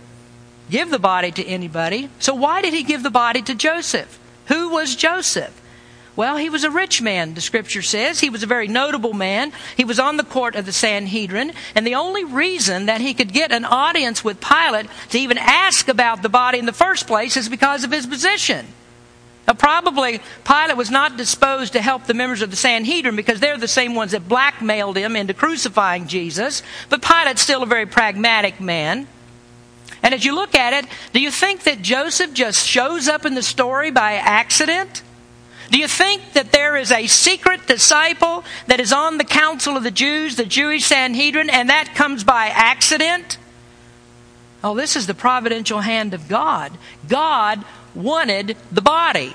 give 0.70 0.90
the 0.90 0.98
body 0.98 1.30
to 1.32 1.44
anybody. 1.44 2.08
So 2.18 2.34
why 2.34 2.62
did 2.62 2.72
he 2.72 2.82
give 2.82 3.02
the 3.02 3.10
body 3.10 3.42
to 3.42 3.54
Joseph? 3.54 4.18
Who 4.46 4.70
was 4.70 4.96
Joseph? 4.96 5.60
Well, 6.16 6.37
he 6.37 6.48
was 6.48 6.62
a 6.62 6.70
rich 6.70 7.03
man, 7.03 7.35
the 7.35 7.40
scripture 7.40 7.83
says. 7.83 8.20
He 8.20 8.31
was 8.31 8.44
a 8.44 8.46
very 8.46 8.68
notable 8.68 9.14
man. 9.14 9.53
He 9.77 9.85
was 9.85 9.98
on 9.98 10.16
the 10.16 10.22
court 10.22 10.55
of 10.55 10.64
the 10.64 10.72
Sanhedrin. 10.72 11.53
And 11.74 11.85
the 11.85 11.96
only 11.96 12.24
reason 12.24 12.87
that 12.87 13.00
he 13.00 13.14
could 13.14 13.33
get 13.33 13.50
an 13.50 13.64
audience 13.64 14.22
with 14.22 14.40
Pilate 14.40 14.87
to 15.11 15.18
even 15.18 15.38
ask 15.38 15.88
about 15.88 16.22
the 16.22 16.29
body 16.29 16.59
in 16.59 16.66
the 16.66 16.72
first 16.72 17.09
place 17.09 17.37
is 17.37 17.48
because 17.48 17.83
of 17.83 17.90
his 17.90 18.07
position. 18.07 18.66
Now, 19.48 19.55
probably 19.55 20.20
Pilate 20.44 20.77
was 20.77 20.90
not 20.90 21.16
disposed 21.16 21.72
to 21.74 21.83
help 21.83 22.05
the 22.05 22.14
members 22.14 22.42
of 22.42 22.50
the 22.50 22.57
Sanhedrin 22.57 23.16
because 23.16 23.40
they're 23.40 23.59
the 23.59 23.68
same 23.68 23.94
ones 23.94 24.12
that 24.12 24.29
blackmailed 24.29 24.96
him 24.96 25.16
into 25.16 25.35
crucifying 25.35 26.07
Jesus. 26.07 26.62
But 26.88 27.03
Pilate's 27.03 27.42
still 27.42 27.64
a 27.64 27.66
very 27.66 27.87
pragmatic 27.87 28.61
man. 28.61 29.09
And 30.03 30.14
as 30.14 30.24
you 30.24 30.35
look 30.35 30.55
at 30.55 30.72
it, 30.72 30.90
do 31.12 31.20
you 31.20 31.31
think 31.31 31.64
that 31.64 31.83
Joseph 31.83 32.33
just 32.33 32.66
shows 32.66 33.09
up 33.09 33.27
in 33.27 33.35
the 33.35 33.42
story 33.42 33.90
by 33.90 34.14
accident? 34.14 35.03
Do 35.74 35.80
you 35.80 35.88
think 35.88 36.34
that 36.34 36.52
there 36.52 36.76
is 36.76 36.92
a 36.92 37.08
secret 37.08 37.66
disciple 37.66 38.44
that 38.68 38.78
is 38.78 38.92
on 38.92 39.18
the 39.18 39.24
council 39.24 39.76
of 39.76 39.82
the 39.82 39.90
Jews, 39.90 40.37
the 40.37 40.44
Jewish 40.44 40.84
Sanhedrin, 40.84 41.50
and 41.50 41.68
that 41.68 41.96
comes 41.96 42.22
by 42.22 42.46
accident? 42.46 43.38
Oh, 44.62 44.76
this 44.76 44.94
is 44.94 45.08
the 45.08 45.14
providential 45.14 45.80
hand 45.80 46.14
of 46.14 46.28
God. 46.28 46.70
God 47.08 47.64
wanted 47.92 48.56
the 48.70 48.82
body. 48.82 49.32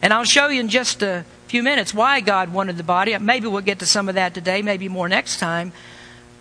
And 0.00 0.12
I'll 0.12 0.22
show 0.22 0.46
you 0.46 0.60
in 0.60 0.68
just 0.68 1.02
a 1.02 1.24
few 1.48 1.64
minutes 1.64 1.92
why 1.92 2.20
God 2.20 2.52
wanted 2.52 2.76
the 2.76 2.84
body. 2.84 3.18
Maybe 3.18 3.48
we'll 3.48 3.60
get 3.62 3.80
to 3.80 3.86
some 3.86 4.08
of 4.08 4.14
that 4.14 4.34
today, 4.34 4.62
maybe 4.62 4.88
more 4.88 5.08
next 5.08 5.40
time. 5.40 5.72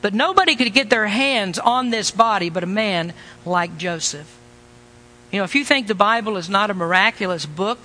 But 0.04 0.14
nobody 0.14 0.56
could 0.56 0.72
get 0.72 0.92
their 0.92 1.08
hands 1.08 1.58
on 1.58 1.90
this 1.90 2.12
body 2.12 2.52
but 2.52 2.64
a 2.64 2.68
man 2.68 3.14
like 3.44 3.76
Joseph. 3.76 4.38
You 5.32 5.40
know, 5.40 5.46
if 5.46 5.56
you 5.56 5.66
think 5.66 5.88
the 5.88 5.96
Bible 5.96 6.38
is 6.38 6.48
not 6.48 6.70
a 6.70 6.76
miraculous 6.76 7.48
book, 7.48 7.80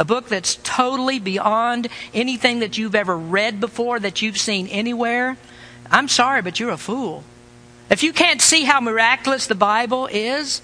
a 0.00 0.04
book 0.04 0.28
that's 0.28 0.56
totally 0.62 1.18
beyond 1.18 1.86
anything 2.14 2.60
that 2.60 2.78
you've 2.78 2.94
ever 2.94 3.16
read 3.16 3.60
before, 3.60 4.00
that 4.00 4.22
you've 4.22 4.38
seen 4.38 4.66
anywhere, 4.68 5.36
I'm 5.90 6.08
sorry, 6.08 6.40
but 6.40 6.58
you're 6.58 6.70
a 6.70 6.78
fool. 6.78 7.22
If 7.90 8.02
you 8.02 8.14
can't 8.14 8.40
see 8.40 8.64
how 8.64 8.80
miraculous 8.80 9.46
the 9.46 9.54
Bible 9.54 10.08
is, 10.10 10.62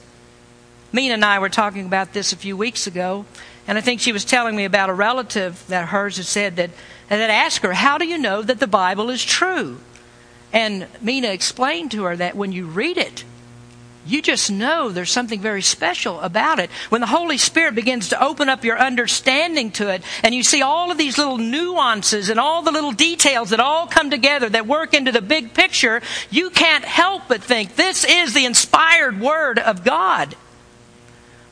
Mina 0.90 1.14
and 1.14 1.24
I 1.24 1.38
were 1.38 1.50
talking 1.50 1.84
about 1.84 2.14
this 2.14 2.32
a 2.32 2.36
few 2.36 2.56
weeks 2.56 2.86
ago, 2.86 3.26
and 3.68 3.76
I 3.76 3.82
think 3.82 4.00
she 4.00 4.12
was 4.12 4.24
telling 4.24 4.56
me 4.56 4.64
about 4.64 4.88
a 4.88 4.94
relative 4.94 5.62
that 5.68 5.88
hers 5.88 6.16
had 6.16 6.26
said 6.26 6.56
that, 6.56 6.70
that 7.10 7.28
asked 7.28 7.58
her, 7.58 7.74
How 7.74 7.98
do 7.98 8.06
you 8.06 8.16
know 8.16 8.40
that 8.40 8.58
the 8.58 8.66
Bible 8.66 9.10
is 9.10 9.22
true? 9.22 9.78
And 10.50 10.86
Mina 11.02 11.28
explained 11.28 11.90
to 11.90 12.04
her 12.04 12.16
that 12.16 12.36
when 12.36 12.52
you 12.52 12.64
read 12.64 12.96
it, 12.96 13.24
you 14.06 14.22
just 14.22 14.50
know 14.50 14.90
there's 14.90 15.10
something 15.10 15.40
very 15.40 15.62
special 15.62 16.20
about 16.20 16.60
it. 16.60 16.70
When 16.90 17.00
the 17.00 17.08
Holy 17.08 17.38
Spirit 17.38 17.74
begins 17.74 18.10
to 18.10 18.22
open 18.22 18.48
up 18.48 18.64
your 18.64 18.78
understanding 18.78 19.72
to 19.72 19.92
it, 19.92 20.02
and 20.22 20.34
you 20.34 20.44
see 20.44 20.62
all 20.62 20.92
of 20.92 20.98
these 20.98 21.18
little 21.18 21.38
nuances 21.38 22.30
and 22.30 22.38
all 22.38 22.62
the 22.62 22.70
little 22.70 22.92
details 22.92 23.50
that 23.50 23.58
all 23.58 23.88
come 23.88 24.10
together 24.10 24.48
that 24.48 24.66
work 24.66 24.94
into 24.94 25.10
the 25.10 25.20
big 25.20 25.54
picture, 25.54 26.00
you 26.30 26.50
can't 26.50 26.84
help 26.84 27.24
but 27.26 27.42
think 27.42 27.74
this 27.74 28.04
is 28.04 28.32
the 28.32 28.44
inspired 28.44 29.20
Word 29.20 29.58
of 29.58 29.82
God. 29.82 30.36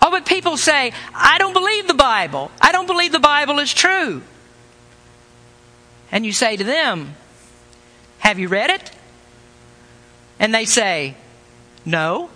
Oh, 0.01 0.11
but 0.11 0.27
people 0.27 0.57
say, 0.57 0.93
I 1.15 1.39
don't 1.39 1.55
believe 1.55 1.89
the 1.89 1.95
Bible. 1.95 2.51
I 2.61 2.73
don't 2.73 2.87
believe 2.87 3.11
the 3.11 3.19
Bible 3.19 3.59
is 3.59 3.73
true. 3.73 4.23
And 6.13 6.25
you 6.25 6.33
say 6.33 6.57
to 6.57 6.63
them, 6.63 7.15
Have 8.19 8.39
you 8.39 8.47
read 8.47 8.71
it? 8.71 8.91
And 10.39 10.55
they 10.55 10.67
say, 10.67 11.17
No. 11.85 12.31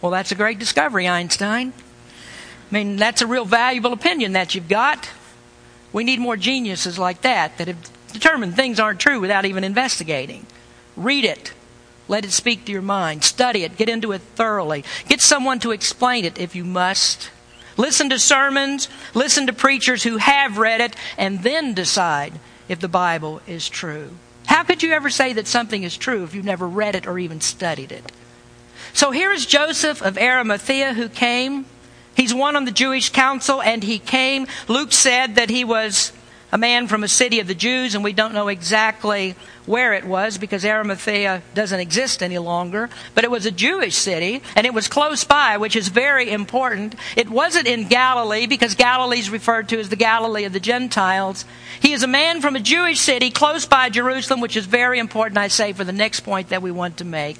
Well, 0.00 0.12
that's 0.12 0.32
a 0.32 0.34
great 0.34 0.58
discovery, 0.58 1.06
Einstein. 1.06 1.72
I 2.70 2.74
mean, 2.74 2.96
that's 2.96 3.22
a 3.22 3.26
real 3.26 3.44
valuable 3.44 3.92
opinion 3.92 4.32
that 4.32 4.54
you've 4.54 4.68
got. 4.68 5.10
We 5.92 6.04
need 6.04 6.20
more 6.20 6.36
geniuses 6.36 6.98
like 6.98 7.22
that 7.22 7.58
that 7.58 7.68
have 7.68 7.90
determined 8.12 8.54
things 8.54 8.80
aren't 8.80 9.00
true 9.00 9.20
without 9.20 9.44
even 9.44 9.64
investigating. 9.64 10.46
Read 10.96 11.24
it. 11.24 11.52
Let 12.08 12.24
it 12.24 12.32
speak 12.32 12.64
to 12.64 12.72
your 12.72 12.82
mind. 12.82 13.24
Study 13.24 13.64
it. 13.64 13.76
Get 13.76 13.88
into 13.88 14.12
it 14.12 14.22
thoroughly. 14.34 14.84
Get 15.08 15.20
someone 15.20 15.58
to 15.60 15.70
explain 15.70 16.24
it 16.24 16.38
if 16.38 16.54
you 16.54 16.64
must. 16.64 17.30
Listen 17.76 18.10
to 18.10 18.18
sermons. 18.18 18.88
Listen 19.14 19.46
to 19.46 19.52
preachers 19.52 20.02
who 20.02 20.16
have 20.16 20.58
read 20.58 20.80
it 20.80 20.96
and 21.18 21.42
then 21.42 21.74
decide 21.74 22.32
if 22.68 22.80
the 22.80 22.88
Bible 22.88 23.40
is 23.46 23.68
true. 23.68 24.10
How 24.46 24.64
could 24.64 24.82
you 24.82 24.92
ever 24.92 25.10
say 25.10 25.32
that 25.34 25.46
something 25.46 25.82
is 25.82 25.96
true 25.96 26.24
if 26.24 26.34
you've 26.34 26.44
never 26.44 26.68
read 26.68 26.94
it 26.94 27.06
or 27.06 27.18
even 27.18 27.40
studied 27.40 27.92
it? 27.92 28.10
So 28.92 29.10
here 29.10 29.32
is 29.32 29.46
Joseph 29.46 30.02
of 30.02 30.18
Arimathea 30.18 30.94
who 30.94 31.08
came. 31.08 31.66
He's 32.14 32.34
one 32.34 32.56
on 32.56 32.64
the 32.64 32.70
Jewish 32.70 33.10
council, 33.10 33.62
and 33.62 33.82
he 33.82 33.98
came. 33.98 34.46
Luke 34.68 34.92
said 34.92 35.36
that 35.36 35.48
he 35.48 35.64
was 35.64 36.12
a 36.52 36.58
man 36.58 36.88
from 36.88 37.04
a 37.04 37.08
city 37.08 37.38
of 37.40 37.46
the 37.46 37.54
Jews, 37.54 37.94
and 37.94 38.02
we 38.02 38.12
don't 38.12 38.34
know 38.34 38.48
exactly 38.48 39.36
where 39.66 39.94
it 39.94 40.04
was 40.04 40.36
because 40.36 40.64
Arimathea 40.64 41.42
doesn't 41.54 41.78
exist 41.78 42.22
any 42.22 42.38
longer. 42.38 42.90
But 43.14 43.24
it 43.24 43.30
was 43.30 43.46
a 43.46 43.52
Jewish 43.52 43.94
city, 43.94 44.42
and 44.56 44.66
it 44.66 44.74
was 44.74 44.88
close 44.88 45.22
by, 45.22 45.58
which 45.58 45.76
is 45.76 45.88
very 45.88 46.30
important. 46.30 46.96
It 47.16 47.30
wasn't 47.30 47.68
in 47.68 47.86
Galilee 47.86 48.46
because 48.46 48.74
Galilee 48.74 49.20
is 49.20 49.30
referred 49.30 49.68
to 49.68 49.78
as 49.78 49.88
the 49.88 49.96
Galilee 49.96 50.44
of 50.44 50.52
the 50.52 50.60
Gentiles. 50.60 51.44
He 51.78 51.92
is 51.92 52.02
a 52.02 52.08
man 52.08 52.40
from 52.40 52.56
a 52.56 52.60
Jewish 52.60 52.98
city 52.98 53.30
close 53.30 53.64
by 53.64 53.88
Jerusalem, 53.88 54.40
which 54.40 54.56
is 54.56 54.66
very 54.66 54.98
important, 54.98 55.38
I 55.38 55.48
say, 55.48 55.72
for 55.72 55.84
the 55.84 55.92
next 55.92 56.20
point 56.20 56.48
that 56.48 56.62
we 56.62 56.72
want 56.72 56.96
to 56.96 57.04
make. 57.04 57.36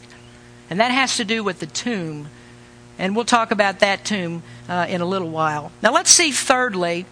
And 0.71 0.81
that 0.81 0.93
has 0.93 1.17
to 1.17 1.25
do 1.25 1.45
with 1.45 1.59
the 1.59 1.67
tomb. 1.67 2.29
And 2.99 3.17
we'll 3.17 3.25
talk 3.25 3.51
about 3.51 3.81
that 3.81 4.05
tomb 4.05 4.43
uh, 4.69 4.87
in 4.89 5.01
a 5.01 5.07
little 5.07 5.31
while. 5.31 5.73
Now, 5.83 5.93
let's 5.93 6.11
see, 6.11 6.31
thirdly, 6.31 7.07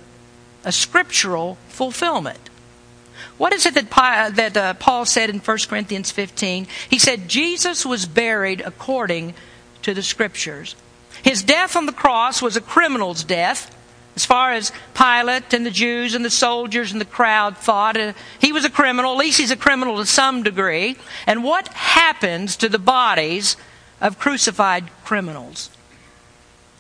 a 0.64 0.72
scriptural 0.72 1.58
fulfillment. 1.68 2.38
What 3.36 3.52
is 3.52 3.66
it 3.66 3.74
that, 3.74 4.34
that 4.36 4.56
uh, 4.56 4.74
Paul 4.74 5.04
said 5.06 5.30
in 5.30 5.38
1 5.38 5.58
Corinthians 5.68 6.10
15? 6.10 6.66
He 6.88 6.98
said, 6.98 7.28
Jesus 7.28 7.84
was 7.84 8.06
buried 8.06 8.60
according 8.60 9.34
to 9.82 9.94
the 9.94 10.02
scriptures. 10.02 10.76
His 11.22 11.42
death 11.42 11.76
on 11.76 11.86
the 11.86 11.92
cross 11.92 12.42
was 12.42 12.56
a 12.56 12.60
criminal's 12.60 13.24
death, 13.24 13.74
as 14.18 14.26
far 14.26 14.50
as 14.50 14.72
Pilate 14.94 15.54
and 15.54 15.64
the 15.64 15.70
Jews 15.70 16.12
and 16.12 16.24
the 16.24 16.28
soldiers 16.28 16.90
and 16.90 17.00
the 17.00 17.04
crowd 17.04 17.56
thought. 17.56 17.96
Uh, 17.96 18.14
he 18.40 18.50
was 18.50 18.64
a 18.64 18.70
criminal, 18.70 19.12
at 19.12 19.18
least 19.18 19.38
he's 19.38 19.52
a 19.52 19.56
criminal 19.56 19.98
to 19.98 20.06
some 20.06 20.42
degree. 20.42 20.96
And 21.24 21.44
what 21.44 21.68
happens 21.68 22.56
to 22.56 22.68
the 22.68 22.80
bodies 22.80 23.56
of 24.00 24.18
crucified 24.18 24.90
criminals? 25.04 25.70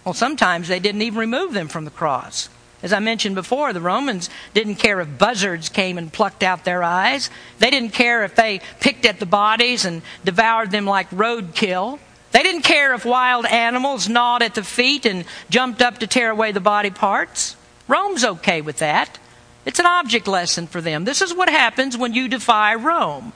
Well, 0.04 0.14
sometimes 0.14 0.66
they 0.66 0.80
didn't 0.80 1.02
even 1.02 1.20
remove 1.20 1.52
them 1.52 1.68
from 1.68 1.84
the 1.84 1.92
cross. 1.92 2.48
As 2.82 2.92
I 2.92 2.98
mentioned 2.98 3.36
before, 3.36 3.72
the 3.72 3.80
Romans 3.80 4.30
didn't 4.52 4.76
care 4.76 5.00
if 5.00 5.16
buzzards 5.16 5.68
came 5.68 5.96
and 5.96 6.12
plucked 6.12 6.42
out 6.42 6.64
their 6.64 6.82
eyes. 6.82 7.30
They 7.60 7.70
didn't 7.70 7.92
care 7.92 8.24
if 8.24 8.34
they 8.34 8.62
picked 8.80 9.06
at 9.06 9.20
the 9.20 9.26
bodies 9.26 9.84
and 9.84 10.02
devoured 10.24 10.72
them 10.72 10.86
like 10.86 11.08
roadkill. 11.10 12.00
They 12.32 12.42
didn't 12.42 12.62
care 12.62 12.94
if 12.94 13.04
wild 13.04 13.46
animals 13.46 14.08
gnawed 14.08 14.42
at 14.42 14.54
the 14.54 14.62
feet 14.62 15.06
and 15.06 15.24
jumped 15.48 15.80
up 15.80 15.98
to 15.98 16.06
tear 16.06 16.30
away 16.30 16.52
the 16.52 16.60
body 16.60 16.90
parts. 16.90 17.56
Rome's 17.86 18.24
okay 18.24 18.60
with 18.60 18.78
that. 18.78 19.18
It's 19.64 19.78
an 19.78 19.86
object 19.86 20.28
lesson 20.28 20.66
for 20.66 20.80
them. 20.80 21.04
This 21.04 21.22
is 21.22 21.34
what 21.34 21.48
happens 21.48 21.96
when 21.96 22.14
you 22.14 22.28
defy 22.28 22.74
Rome. 22.74 23.32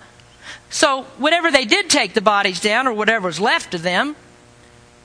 So, 0.70 1.02
whenever 1.18 1.50
they 1.50 1.64
did 1.64 1.90
take 1.90 2.14
the 2.14 2.20
bodies 2.20 2.60
down, 2.60 2.86
or 2.86 2.92
whatever 2.92 3.26
was 3.26 3.40
left 3.40 3.74
of 3.74 3.82
them, 3.82 4.16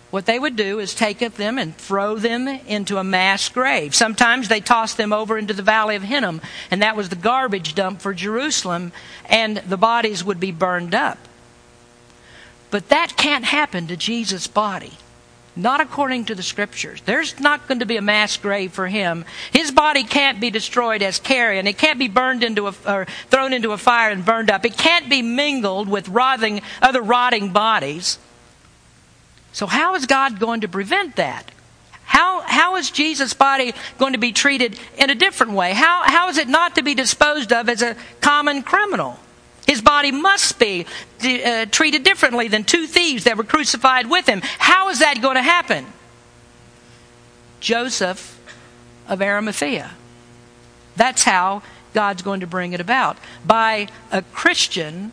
what 0.09 0.25
they 0.25 0.39
would 0.39 0.55
do 0.55 0.79
is 0.79 0.95
take 0.95 1.19
them 1.19 1.57
and 1.57 1.75
throw 1.75 2.15
them 2.15 2.47
into 2.47 2.97
a 2.97 3.03
mass 3.03 3.49
grave. 3.49 3.93
Sometimes 3.93 4.47
they 4.47 4.61
tossed 4.61 4.95
them 4.95 5.11
over 5.11 5.37
into 5.37 5.53
the 5.53 5.61
valley 5.61 5.97
of 5.97 6.03
Hinnom, 6.03 6.41
and 6.71 6.81
that 6.81 6.95
was 6.95 7.09
the 7.09 7.17
garbage 7.17 7.75
dump 7.75 8.01
for 8.01 8.13
Jerusalem, 8.13 8.93
and 9.25 9.57
the 9.57 9.77
bodies 9.77 10.23
would 10.23 10.39
be 10.39 10.51
burned 10.51 10.95
up. 10.95 11.17
But 12.69 12.89
that 12.89 13.15
can't 13.17 13.45
happen 13.45 13.87
to 13.87 13.97
Jesus' 13.97 14.47
body. 14.47 14.93
Not 15.55 15.81
according 15.81 16.25
to 16.25 16.35
the 16.35 16.43
scriptures. 16.43 17.01
There's 17.01 17.39
not 17.39 17.67
going 17.67 17.79
to 17.79 17.87
be 17.87 17.97
a 17.97 18.01
mass 18.01 18.37
grave 18.37 18.71
for 18.71 18.87
him. 18.87 19.25
His 19.51 19.71
body 19.71 20.03
can't 20.03 20.39
be 20.39 20.51
destroyed 20.51 21.01
as 21.01 21.19
carrion. 21.19 21.65
It 21.65 21.79
can't 21.79 21.97
be 21.97 22.07
burned 22.07 22.43
into 22.43 22.67
a, 22.67 22.75
or 22.85 23.07
thrown 23.31 23.53
into 23.53 23.71
a 23.71 23.77
fire 23.77 24.11
and 24.11 24.23
burned 24.23 24.51
up. 24.51 24.65
It 24.65 24.77
can't 24.77 25.09
be 25.09 25.23
mingled 25.23 25.89
with 25.89 26.09
rotting, 26.09 26.61
other 26.79 27.01
rotting 27.01 27.53
bodies. 27.53 28.19
So, 29.51 29.65
how 29.65 29.95
is 29.95 30.05
God 30.05 30.39
going 30.39 30.61
to 30.61 30.67
prevent 30.67 31.15
that? 31.15 31.51
How, 32.03 32.41
how 32.41 32.75
is 32.75 32.91
Jesus' 32.91 33.33
body 33.33 33.73
going 33.97 34.13
to 34.13 34.19
be 34.19 34.31
treated 34.31 34.79
in 34.97 35.09
a 35.09 35.15
different 35.15 35.53
way? 35.53 35.73
How, 35.73 36.03
how 36.05 36.29
is 36.29 36.37
it 36.37 36.47
not 36.47 36.75
to 36.75 36.83
be 36.83 36.93
disposed 36.93 37.51
of 37.51 37.67
as 37.67 37.81
a 37.81 37.95
common 38.21 38.61
criminal? 38.61 39.19
His 39.67 39.81
body 39.81 40.11
must 40.11 40.57
be 40.59 40.85
uh, 41.21 41.65
treated 41.65 42.03
differently 42.03 42.47
than 42.47 42.63
two 42.63 42.87
thieves 42.87 43.25
that 43.25 43.35
were 43.37 43.43
crucified 43.43 44.09
with 44.09 44.27
him. 44.27 44.41
How 44.59 44.87
is 44.89 44.99
that 44.99 45.21
going 45.21 45.35
to 45.35 45.41
happen? 45.41 45.85
Joseph 47.59 48.39
of 49.09 49.21
Arimathea. 49.21 49.91
That's 50.95 51.23
how 51.23 51.63
God's 51.93 52.21
going 52.21 52.39
to 52.39 52.47
bring 52.47 52.71
it 52.71 52.79
about. 52.79 53.17
By 53.45 53.89
a 54.09 54.21
Christian 54.21 55.11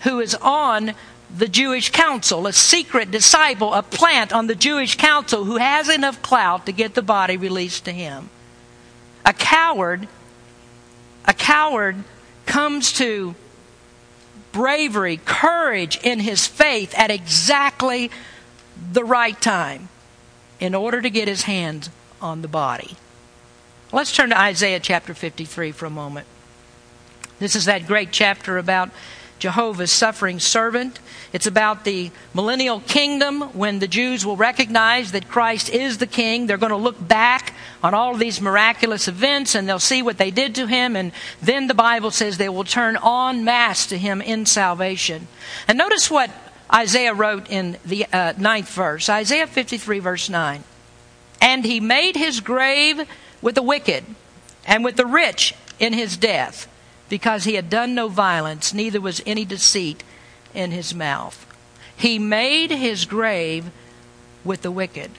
who 0.00 0.18
is 0.18 0.34
on 0.34 0.94
the 1.34 1.48
Jewish 1.48 1.90
council, 1.90 2.46
a 2.46 2.52
secret 2.52 3.10
disciple, 3.10 3.72
a 3.72 3.82
plant 3.82 4.32
on 4.32 4.48
the 4.48 4.54
Jewish 4.54 4.96
council 4.96 5.44
who 5.44 5.56
has 5.56 5.88
enough 5.88 6.20
clout 6.22 6.66
to 6.66 6.72
get 6.72 6.94
the 6.94 7.02
body 7.02 7.36
released 7.36 7.84
to 7.84 7.92
him. 7.92 8.30
A 9.24 9.32
coward, 9.32 10.08
a 11.24 11.32
coward 11.32 12.02
comes 12.46 12.92
to 12.94 13.36
bravery, 14.52 15.18
courage 15.24 15.98
in 16.02 16.20
his 16.20 16.46
faith 16.46 16.94
at 16.96 17.10
exactly 17.10 18.10
the 18.92 19.04
right 19.04 19.40
time 19.40 19.88
in 20.60 20.74
order 20.74 21.00
to 21.00 21.10
get 21.10 21.26
his 21.26 21.42
hands 21.42 21.90
on 22.20 22.42
the 22.42 22.48
body. 22.48 22.96
Let's 23.92 24.14
turn 24.14 24.30
to 24.30 24.38
Isaiah 24.38 24.80
chapter 24.80 25.12
53 25.12 25.72
for 25.72 25.86
a 25.86 25.90
moment. 25.90 26.26
This 27.38 27.56
is 27.56 27.64
that 27.64 27.86
great 27.86 28.12
chapter 28.12 28.56
about 28.58 28.90
Jehovah's 29.42 29.90
suffering 29.90 30.38
servant. 30.38 31.00
It's 31.32 31.48
about 31.48 31.82
the 31.82 32.12
millennial 32.32 32.78
kingdom 32.78 33.40
when 33.58 33.80
the 33.80 33.88
Jews 33.88 34.24
will 34.24 34.36
recognize 34.36 35.10
that 35.10 35.28
Christ 35.28 35.68
is 35.68 35.98
the 35.98 36.06
king. 36.06 36.46
They're 36.46 36.58
going 36.58 36.70
to 36.70 36.76
look 36.76 37.08
back 37.08 37.52
on 37.82 37.92
all 37.92 38.12
of 38.12 38.20
these 38.20 38.40
miraculous 38.40 39.08
events 39.08 39.56
and 39.56 39.68
they'll 39.68 39.80
see 39.80 40.00
what 40.00 40.16
they 40.16 40.30
did 40.30 40.54
to 40.54 40.68
him. 40.68 40.94
And 40.94 41.10
then 41.42 41.66
the 41.66 41.74
Bible 41.74 42.12
says 42.12 42.38
they 42.38 42.48
will 42.48 42.62
turn 42.62 42.96
en 42.96 43.44
masse 43.44 43.86
to 43.86 43.98
him 43.98 44.22
in 44.22 44.46
salvation. 44.46 45.26
And 45.66 45.76
notice 45.76 46.08
what 46.08 46.30
Isaiah 46.72 47.12
wrote 47.12 47.50
in 47.50 47.78
the 47.84 48.06
uh, 48.12 48.34
ninth 48.38 48.72
verse 48.72 49.08
Isaiah 49.08 49.48
53, 49.48 49.98
verse 49.98 50.30
9. 50.30 50.62
And 51.40 51.64
he 51.64 51.80
made 51.80 52.14
his 52.14 52.38
grave 52.38 53.08
with 53.40 53.56
the 53.56 53.62
wicked 53.62 54.04
and 54.64 54.84
with 54.84 54.94
the 54.94 55.06
rich 55.06 55.52
in 55.80 55.94
his 55.94 56.16
death 56.16 56.68
because 57.12 57.44
he 57.44 57.56
had 57.56 57.68
done 57.68 57.94
no 57.94 58.08
violence, 58.08 58.72
neither 58.72 58.98
was 58.98 59.20
any 59.26 59.44
deceit 59.44 60.02
in 60.54 60.70
his 60.70 60.94
mouth. 60.94 61.46
He 61.94 62.18
made 62.18 62.70
his 62.70 63.04
grave 63.04 63.70
with 64.44 64.62
the 64.62 64.70
wicked. 64.70 65.10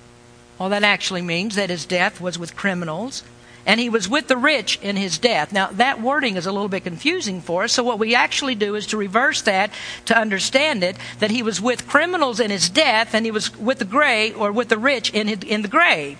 Well, 0.58 0.70
that 0.70 0.82
actually 0.82 1.22
means 1.22 1.54
that 1.54 1.70
his 1.70 1.86
death 1.86 2.20
was 2.20 2.40
with 2.40 2.56
criminals, 2.56 3.22
and 3.64 3.80
he 3.80 3.92
was 3.92 4.10
with 4.10 4.28
the 4.28 4.38
rich 4.38 4.80
in 4.82 4.96
his 4.96 5.20
death. 5.20 5.54
Now, 5.54 5.68
that 5.68 6.02
wording 6.02 6.36
is 6.36 6.48
a 6.48 6.52
little 6.52 6.68
bit 6.68 6.84
confusing 6.84 7.42
for 7.42 7.66
us, 7.66 7.74
so 7.74 7.84
what 7.84 8.00
we 8.00 8.16
actually 8.16 8.56
do 8.56 8.74
is 8.74 8.88
to 8.88 8.98
reverse 8.98 9.44
that 9.44 9.70
to 10.06 10.18
understand 10.18 10.84
it 10.84 10.96
that 11.20 11.30
he 11.30 11.44
was 11.44 11.62
with 11.62 11.88
criminals 11.88 12.40
in 12.40 12.50
his 12.50 12.72
death, 12.72 13.14
and 13.14 13.24
he 13.24 13.32
was 13.32 13.56
with 13.60 13.78
the 13.78 13.86
grave, 13.86 14.36
or 14.36 14.52
with 14.52 14.70
the 14.70 14.80
rich 14.80 15.12
in, 15.12 15.28
his, 15.28 15.44
in 15.44 15.62
the 15.62 15.68
grave. 15.68 16.18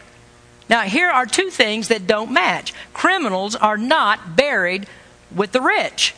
Now, 0.70 0.82
here 0.82 1.10
are 1.10 1.26
two 1.26 1.50
things 1.50 1.88
that 1.88 2.06
don't 2.06 2.32
match. 2.32 2.76
Criminals 2.94 3.56
are 3.56 3.76
not 3.76 4.36
buried 4.36 4.86
with 5.36 5.52
the 5.52 5.62
rich. 5.62 6.16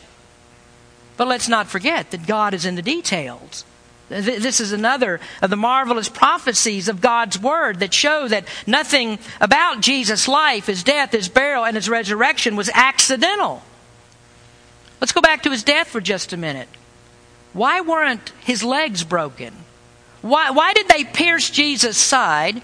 But 1.16 1.28
let's 1.28 1.48
not 1.48 1.66
forget 1.66 2.10
that 2.10 2.26
God 2.26 2.54
is 2.54 2.66
in 2.66 2.74
the 2.74 2.82
details. 2.82 3.64
This 4.08 4.60
is 4.60 4.70
another 4.70 5.20
of 5.42 5.50
the 5.50 5.56
marvelous 5.56 6.08
prophecies 6.08 6.86
of 6.88 7.00
God's 7.00 7.40
Word 7.40 7.80
that 7.80 7.92
show 7.92 8.28
that 8.28 8.46
nothing 8.66 9.18
about 9.40 9.80
Jesus' 9.80 10.28
life, 10.28 10.66
his 10.66 10.84
death, 10.84 11.10
his 11.10 11.28
burial, 11.28 11.64
and 11.64 11.74
his 11.74 11.88
resurrection 11.88 12.54
was 12.54 12.70
accidental. 12.72 13.62
Let's 15.00 15.12
go 15.12 15.20
back 15.20 15.42
to 15.42 15.50
his 15.50 15.64
death 15.64 15.88
for 15.88 16.00
just 16.00 16.32
a 16.32 16.36
minute. 16.36 16.68
Why 17.52 17.80
weren't 17.80 18.32
his 18.44 18.62
legs 18.62 19.02
broken? 19.02 19.52
Why, 20.22 20.50
why 20.50 20.72
did 20.72 20.88
they 20.88 21.04
pierce 21.04 21.50
Jesus' 21.50 21.98
side 21.98 22.62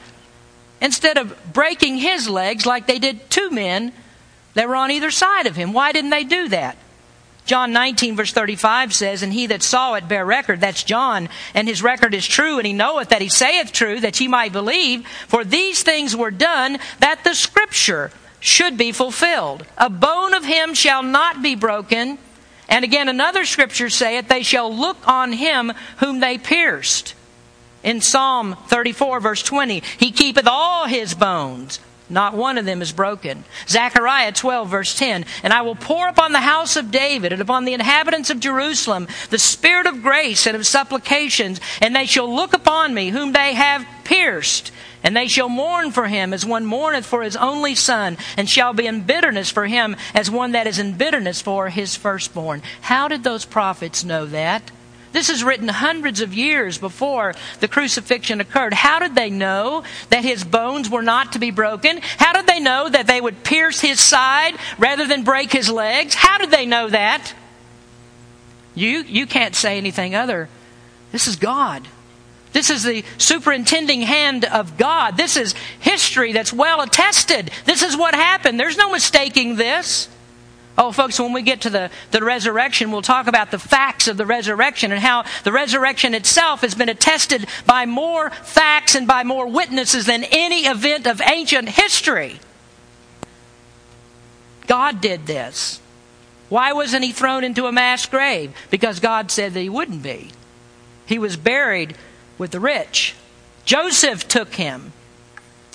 instead 0.80 1.18
of 1.18 1.36
breaking 1.52 1.96
his 1.96 2.28
legs 2.28 2.66
like 2.66 2.86
they 2.86 2.98
did 2.98 3.30
two 3.30 3.50
men 3.50 3.92
that 4.54 4.68
were 4.68 4.76
on 4.76 4.90
either 4.90 5.10
side 5.10 5.46
of 5.46 5.56
him. 5.56 5.72
Why 5.72 5.92
didn't 5.92 6.10
they 6.10 6.24
do 6.24 6.48
that? 6.48 6.76
John 7.44 7.72
19, 7.72 8.16
verse 8.16 8.32
35 8.32 8.94
says, 8.94 9.22
And 9.22 9.32
he 9.32 9.46
that 9.48 9.62
saw 9.62 9.94
it 9.94 10.06
bear 10.06 10.24
record, 10.24 10.60
that's 10.60 10.84
John, 10.84 11.28
and 11.54 11.66
his 11.66 11.82
record 11.82 12.14
is 12.14 12.26
true, 12.26 12.58
and 12.58 12.66
he 12.66 12.72
knoweth 12.72 13.08
that 13.08 13.22
he 13.22 13.28
saith 13.28 13.72
true, 13.72 13.98
that 14.00 14.20
ye 14.20 14.28
might 14.28 14.52
believe. 14.52 15.06
For 15.26 15.44
these 15.44 15.82
things 15.82 16.14
were 16.14 16.30
done, 16.30 16.78
that 17.00 17.24
the 17.24 17.34
scripture 17.34 18.12
should 18.38 18.76
be 18.76 18.92
fulfilled. 18.92 19.66
A 19.76 19.90
bone 19.90 20.34
of 20.34 20.44
him 20.44 20.74
shall 20.74 21.02
not 21.02 21.42
be 21.42 21.54
broken. 21.54 22.18
And 22.68 22.84
again, 22.84 23.08
another 23.08 23.44
scripture 23.44 23.90
saith, 23.90 24.28
They 24.28 24.42
shall 24.44 24.74
look 24.74 25.08
on 25.08 25.32
him 25.32 25.72
whom 25.98 26.20
they 26.20 26.38
pierced. 26.38 27.14
In 27.82 28.00
Psalm 28.00 28.56
34, 28.68 29.18
verse 29.18 29.42
20, 29.42 29.82
He 29.98 30.12
keepeth 30.12 30.46
all 30.46 30.86
his 30.86 31.14
bones 31.14 31.80
Not 32.12 32.34
one 32.34 32.58
of 32.58 32.66
them 32.66 32.82
is 32.82 32.92
broken. 32.92 33.44
Zechariah 33.66 34.32
12, 34.32 34.68
verse 34.68 34.98
10. 34.98 35.24
And 35.42 35.52
I 35.52 35.62
will 35.62 35.74
pour 35.74 36.08
upon 36.08 36.32
the 36.32 36.40
house 36.40 36.76
of 36.76 36.90
David 36.90 37.32
and 37.32 37.40
upon 37.40 37.64
the 37.64 37.72
inhabitants 37.72 38.28
of 38.28 38.38
Jerusalem 38.38 39.08
the 39.30 39.38
spirit 39.38 39.86
of 39.86 40.02
grace 40.02 40.46
and 40.46 40.54
of 40.54 40.66
supplications, 40.66 41.58
and 41.80 41.96
they 41.96 42.04
shall 42.04 42.32
look 42.32 42.52
upon 42.52 42.92
me, 42.92 43.08
whom 43.08 43.32
they 43.32 43.54
have 43.54 43.86
pierced. 44.04 44.72
And 45.02 45.16
they 45.16 45.26
shall 45.26 45.48
mourn 45.48 45.90
for 45.90 46.06
him 46.06 46.34
as 46.34 46.44
one 46.44 46.66
mourneth 46.66 47.06
for 47.06 47.22
his 47.22 47.34
only 47.34 47.74
son, 47.74 48.18
and 48.36 48.48
shall 48.48 48.74
be 48.74 48.86
in 48.86 49.02
bitterness 49.02 49.50
for 49.50 49.66
him 49.66 49.96
as 50.14 50.30
one 50.30 50.52
that 50.52 50.66
is 50.66 50.78
in 50.78 50.98
bitterness 50.98 51.40
for 51.40 51.70
his 51.70 51.96
firstborn. 51.96 52.62
How 52.82 53.08
did 53.08 53.24
those 53.24 53.46
prophets 53.46 54.04
know 54.04 54.26
that? 54.26 54.70
This 55.12 55.28
is 55.28 55.44
written 55.44 55.68
hundreds 55.68 56.20
of 56.20 56.34
years 56.34 56.78
before 56.78 57.34
the 57.60 57.68
crucifixion 57.68 58.40
occurred. 58.40 58.72
How 58.72 58.98
did 58.98 59.14
they 59.14 59.30
know 59.30 59.84
that 60.08 60.24
his 60.24 60.42
bones 60.42 60.88
were 60.88 61.02
not 61.02 61.32
to 61.32 61.38
be 61.38 61.50
broken? 61.50 62.00
How 62.18 62.32
did 62.32 62.46
they 62.46 62.60
know 62.60 62.88
that 62.88 63.06
they 63.06 63.20
would 63.20 63.44
pierce 63.44 63.80
his 63.80 64.00
side 64.00 64.54
rather 64.78 65.06
than 65.06 65.22
break 65.22 65.52
his 65.52 65.68
legs? 65.68 66.14
How 66.14 66.38
did 66.38 66.50
they 66.50 66.66
know 66.66 66.88
that? 66.88 67.34
You, 68.74 69.02
you 69.02 69.26
can't 69.26 69.54
say 69.54 69.76
anything 69.76 70.14
other. 70.14 70.48
This 71.12 71.28
is 71.28 71.36
God. 71.36 71.86
This 72.52 72.70
is 72.70 72.82
the 72.82 73.04
superintending 73.18 74.02
hand 74.02 74.44
of 74.44 74.76
God. 74.76 75.16
This 75.16 75.36
is 75.36 75.54
history 75.80 76.32
that's 76.32 76.52
well 76.52 76.80
attested. 76.80 77.50
This 77.64 77.82
is 77.82 77.96
what 77.96 78.14
happened. 78.14 78.58
There's 78.60 78.76
no 78.76 78.90
mistaking 78.90 79.56
this. 79.56 80.08
Oh, 80.78 80.90
folks, 80.90 81.20
when 81.20 81.34
we 81.34 81.42
get 81.42 81.62
to 81.62 81.70
the, 81.70 81.90
the 82.12 82.24
resurrection, 82.24 82.90
we'll 82.90 83.02
talk 83.02 83.26
about 83.26 83.50
the 83.50 83.58
facts 83.58 84.08
of 84.08 84.16
the 84.16 84.24
resurrection 84.24 84.90
and 84.90 85.00
how 85.00 85.24
the 85.44 85.52
resurrection 85.52 86.14
itself 86.14 86.62
has 86.62 86.74
been 86.74 86.88
attested 86.88 87.46
by 87.66 87.84
more 87.84 88.30
facts 88.30 88.94
and 88.94 89.06
by 89.06 89.22
more 89.22 89.46
witnesses 89.46 90.06
than 90.06 90.24
any 90.24 90.66
event 90.66 91.06
of 91.06 91.20
ancient 91.20 91.68
history. 91.68 92.40
God 94.66 95.02
did 95.02 95.26
this. 95.26 95.80
Why 96.48 96.72
wasn't 96.72 97.04
he 97.04 97.12
thrown 97.12 97.44
into 97.44 97.66
a 97.66 97.72
mass 97.72 98.06
grave? 98.06 98.54
Because 98.70 99.00
God 99.00 99.30
said 99.30 99.52
that 99.54 99.60
he 99.60 99.68
wouldn't 99.68 100.02
be. 100.02 100.30
He 101.04 101.18
was 101.18 101.36
buried 101.36 101.96
with 102.38 102.50
the 102.50 102.60
rich. 102.60 103.14
Joseph 103.64 104.26
took 104.26 104.54
him. 104.54 104.92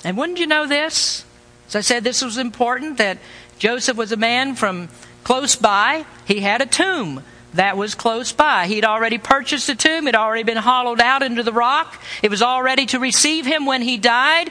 And 0.04 0.16
wouldn't 0.16 0.38
you 0.38 0.46
know 0.46 0.66
this? 0.66 1.24
As 1.68 1.76
I 1.76 1.80
said, 1.82 2.04
this 2.04 2.22
was 2.22 2.38
important 2.38 2.98
that 2.98 3.18
Joseph 3.58 3.96
was 3.96 4.12
a 4.12 4.16
man 4.16 4.54
from 4.54 4.88
close 5.24 5.56
by. 5.56 6.04
He 6.24 6.40
had 6.40 6.62
a 6.62 6.66
tomb 6.66 7.22
that 7.54 7.76
was 7.76 7.94
close 7.94 8.32
by. 8.32 8.66
He'd 8.66 8.84
already 8.84 9.18
purchased 9.18 9.68
a 9.68 9.74
tomb, 9.74 10.06
it 10.06 10.14
had 10.14 10.20
already 10.20 10.42
been 10.42 10.56
hollowed 10.56 11.00
out 11.00 11.22
into 11.22 11.42
the 11.42 11.52
rock. 11.52 12.00
It 12.22 12.30
was 12.30 12.42
all 12.42 12.62
ready 12.62 12.86
to 12.86 12.98
receive 12.98 13.46
him 13.46 13.66
when 13.66 13.82
he 13.82 13.96
died. 13.96 14.50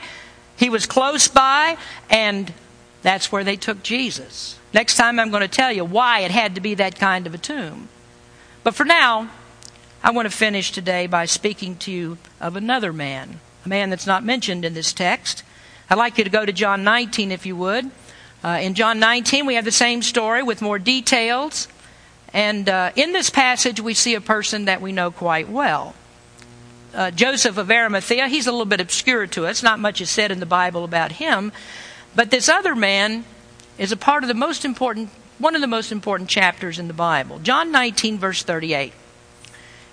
He 0.56 0.70
was 0.70 0.86
close 0.86 1.28
by, 1.28 1.76
and 2.10 2.52
that's 3.02 3.30
where 3.30 3.44
they 3.44 3.56
took 3.56 3.82
Jesus. 3.82 4.58
Next 4.74 4.96
time, 4.96 5.18
I'm 5.18 5.30
going 5.30 5.40
to 5.40 5.48
tell 5.48 5.72
you 5.72 5.84
why 5.84 6.20
it 6.20 6.30
had 6.30 6.56
to 6.56 6.60
be 6.60 6.74
that 6.74 6.98
kind 6.98 7.26
of 7.26 7.34
a 7.34 7.38
tomb. 7.38 7.88
But 8.64 8.74
for 8.74 8.84
now, 8.84 9.30
I 10.02 10.10
want 10.10 10.30
to 10.30 10.36
finish 10.36 10.72
today 10.72 11.06
by 11.06 11.24
speaking 11.24 11.76
to 11.76 11.92
you 11.92 12.18
of 12.40 12.56
another 12.56 12.92
man, 12.92 13.40
a 13.64 13.68
man 13.68 13.90
that's 13.90 14.06
not 14.06 14.24
mentioned 14.24 14.64
in 14.64 14.74
this 14.74 14.92
text. 14.92 15.42
I'd 15.88 15.98
like 15.98 16.18
you 16.18 16.24
to 16.24 16.30
go 16.30 16.44
to 16.44 16.52
John 16.52 16.84
19, 16.84 17.32
if 17.32 17.46
you 17.46 17.56
would. 17.56 17.90
Uh, 18.42 18.58
in 18.62 18.74
John 18.74 19.00
19, 19.00 19.46
we 19.46 19.54
have 19.54 19.64
the 19.64 19.72
same 19.72 20.00
story 20.02 20.42
with 20.42 20.62
more 20.62 20.78
details. 20.78 21.66
And 22.32 22.68
uh, 22.68 22.92
in 22.94 23.12
this 23.12 23.30
passage, 23.30 23.80
we 23.80 23.94
see 23.94 24.14
a 24.14 24.20
person 24.20 24.66
that 24.66 24.80
we 24.80 24.92
know 24.92 25.10
quite 25.10 25.48
well. 25.48 25.94
Uh, 26.94 27.10
Joseph 27.10 27.58
of 27.58 27.70
Arimathea, 27.70 28.28
he's 28.28 28.46
a 28.46 28.52
little 28.52 28.66
bit 28.66 28.80
obscure 28.80 29.26
to 29.28 29.46
us. 29.46 29.62
Not 29.62 29.80
much 29.80 30.00
is 30.00 30.08
said 30.08 30.30
in 30.30 30.40
the 30.40 30.46
Bible 30.46 30.84
about 30.84 31.12
him. 31.12 31.52
But 32.14 32.30
this 32.30 32.48
other 32.48 32.74
man 32.74 33.24
is 33.76 33.92
a 33.92 33.96
part 33.96 34.22
of 34.22 34.28
the 34.28 34.34
most 34.34 34.64
important, 34.64 35.10
one 35.38 35.54
of 35.54 35.60
the 35.60 35.66
most 35.66 35.90
important 35.90 36.30
chapters 36.30 36.78
in 36.78 36.88
the 36.88 36.94
Bible. 36.94 37.40
John 37.40 37.72
19, 37.72 38.18
verse 38.18 38.42
38. 38.42 38.92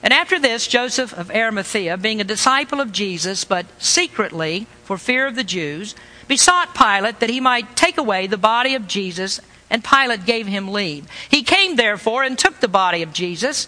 And 0.03 0.13
after 0.13 0.39
this, 0.39 0.67
Joseph 0.67 1.13
of 1.13 1.31
Arimathea, 1.31 1.97
being 1.97 2.21
a 2.21 2.25
disciple 2.25 2.79
of 2.79 2.91
Jesus, 2.91 3.43
but 3.43 3.65
secretly, 3.79 4.67
for 4.83 4.99
fear 4.99 5.25
of 5.25 5.35
the 5.35 5.43
Jews, 5.43 5.95
besought 6.27 6.75
Pilate 6.75 7.19
that 7.19 7.29
he 7.29 7.39
might 7.39 7.75
take 7.75 7.97
away 7.97 8.27
the 8.27 8.37
body 8.37 8.75
of 8.75 8.87
Jesus, 8.87 9.39
and 9.69 9.83
Pilate 9.83 10.25
gave 10.25 10.47
him 10.47 10.71
leave. 10.71 11.07
He 11.29 11.43
came 11.43 11.75
therefore 11.75 12.23
and 12.23 12.37
took 12.37 12.59
the 12.59 12.67
body 12.67 13.01
of 13.01 13.13
Jesus, 13.13 13.67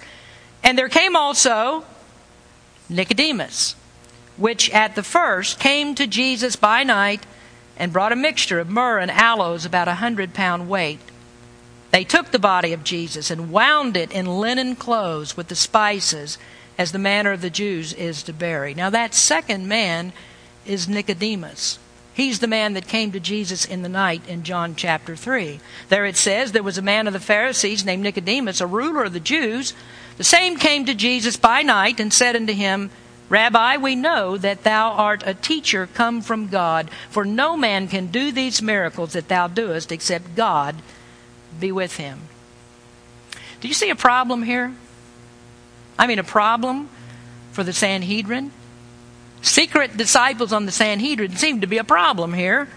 and 0.64 0.78
there 0.78 0.89
came 0.89 1.16
also 1.16 1.86
Nicodemus, 2.89 3.76
which 4.38 4.70
at 4.72 4.95
the 4.95 5.03
first 5.03 5.60
came 5.60 5.95
to 5.95 6.08
Jesus 6.08 6.55
by 6.55 6.84
night 6.84 7.26
and 7.78 7.93
brought 7.93 8.12
a 8.12 8.16
mixture 8.16 8.60
of 8.60 8.70
myrrh 8.70 8.99
and 8.99 9.12
aloes 9.12 9.66
about 9.66 9.88
a 9.88 9.95
hundred 9.95 10.34
pound 10.34 10.70
weight. 10.70 10.99
They 11.91 12.03
took 12.03 12.32
the 12.32 12.39
body 12.39 12.74
of 12.74 12.84
Jesus 12.84 13.32
and 13.32 13.51
wound 13.51 13.95
it 13.95 14.12
in 14.12 14.39
linen 14.39 14.76
clothes 14.76 15.38
with 15.38 15.47
the 15.47 15.55
spices, 15.55 16.38
as 16.78 16.91
the 16.91 16.99
manner 16.99 17.32
of 17.32 17.41
the 17.41 17.49
Jews 17.49 17.93
is 17.93 18.22
to 18.24 18.34
bury. 18.34 18.74
Now, 18.74 18.89
that 18.91 19.16
second 19.16 19.68
man 19.68 20.14
is 20.66 20.88
Nicodemus. 20.88 21.80
He's 22.18 22.39
the 22.39 22.47
man 22.47 22.74
that 22.74 22.88
came 22.88 23.11
to 23.11 23.20
Jesus 23.20 23.63
in 23.63 23.84
the 23.84 23.89
night 23.89 24.28
in 24.28 24.41
John 24.41 24.74
chapter 24.74 25.15
3. 25.15 25.59
There 25.89 26.03
it 26.03 26.18
says 26.18 26.51
there 26.51 26.63
was 26.63 26.80
a 26.80 26.82
man 26.82 27.05
of 27.05 27.13
the 27.13 27.20
Pharisees 27.20 27.86
named 27.86 28.01
Nicodemus, 28.01 28.59
a 28.59 28.65
ruler 28.65 29.03
of 29.03 29.13
the 29.13 29.20
Jews. 29.20 29.76
The 30.18 30.24
same 30.24 30.57
came 30.57 30.88
to 30.88 30.95
Jesus 30.95 31.38
by 31.38 31.61
night 31.61 31.99
and 31.99 32.11
said 32.11 32.36
unto 32.36 32.53
him, 32.53 32.89
Rabbi, 33.30 33.78
we 33.78 33.95
know 33.95 34.36
that 34.36 34.63
thou 34.63 34.93
art 34.93 35.22
a 35.28 35.36
teacher 35.36 35.88
come 35.93 36.24
from 36.24 36.47
God, 36.47 36.89
for 37.11 37.24
no 37.24 37.55
man 37.55 37.88
can 37.88 38.07
do 38.07 38.32
these 38.32 38.63
miracles 38.63 39.13
that 39.13 39.28
thou 39.28 39.47
doest 39.47 39.91
except 39.91 40.36
God 40.36 40.76
be 41.59 41.72
with 41.72 41.97
him. 41.97 42.22
Do 43.61 43.68
you 43.68 43.76
see 43.76 43.91
a 43.91 43.95
problem 43.95 44.41
here? 44.41 44.74
I 45.99 46.07
mean, 46.07 46.18
a 46.18 46.24
problem 46.24 46.89
for 47.51 47.63
the 47.63 47.74
Sanhedrin? 47.74 48.51
Secret 49.41 49.97
disciples 49.97 50.51
on 50.51 50.65
the 50.65 50.71
Sanhedrin 50.71 51.35
seem 51.35 51.61
to 51.61 51.67
be 51.67 51.77
a 51.77 51.83
problem 51.83 52.33
here. 52.33 52.67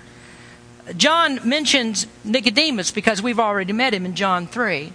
John 0.96 1.40
mentions 1.44 2.06
Nicodemus 2.24 2.90
because 2.90 3.22
we've 3.22 3.40
already 3.40 3.72
met 3.72 3.94
him 3.94 4.04
in 4.04 4.14
John 4.14 4.46
3. 4.46 4.92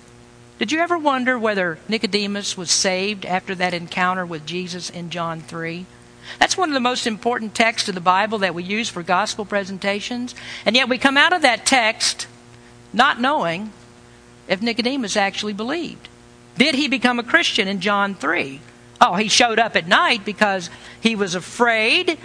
Did 0.57 0.71
you 0.71 0.79
ever 0.79 0.97
wonder 0.97 1.37
whether 1.37 1.79
Nicodemus 1.87 2.55
was 2.55 2.71
saved 2.71 3.25
after 3.25 3.55
that 3.55 3.73
encounter 3.73 4.25
with 4.25 4.45
Jesus 4.45 4.89
in 4.89 5.09
John 5.09 5.41
3? 5.41 5.85
That's 6.39 6.57
one 6.57 6.69
of 6.69 6.73
the 6.73 6.79
most 6.79 7.07
important 7.07 7.53
texts 7.53 7.89
of 7.89 7.95
the 7.95 8.01
Bible 8.01 8.39
that 8.39 8.55
we 8.55 8.63
use 8.63 8.89
for 8.89 9.03
gospel 9.03 9.45
presentations. 9.45 10.33
And 10.65 10.75
yet 10.75 10.89
we 10.89 10.97
come 10.97 11.17
out 11.17 11.33
of 11.33 11.41
that 11.41 11.65
text 11.65 12.27
not 12.93 13.19
knowing 13.19 13.71
if 14.47 14.61
Nicodemus 14.61 15.17
actually 15.17 15.53
believed. 15.53 16.07
Did 16.57 16.75
he 16.75 16.87
become 16.87 17.19
a 17.19 17.23
Christian 17.23 17.67
in 17.67 17.81
John 17.81 18.15
3? 18.15 18.61
Oh, 19.01 19.15
he 19.15 19.27
showed 19.27 19.59
up 19.59 19.75
at 19.75 19.87
night 19.87 20.23
because 20.25 20.69
he 21.01 21.15
was 21.15 21.35
afraid 21.35 22.17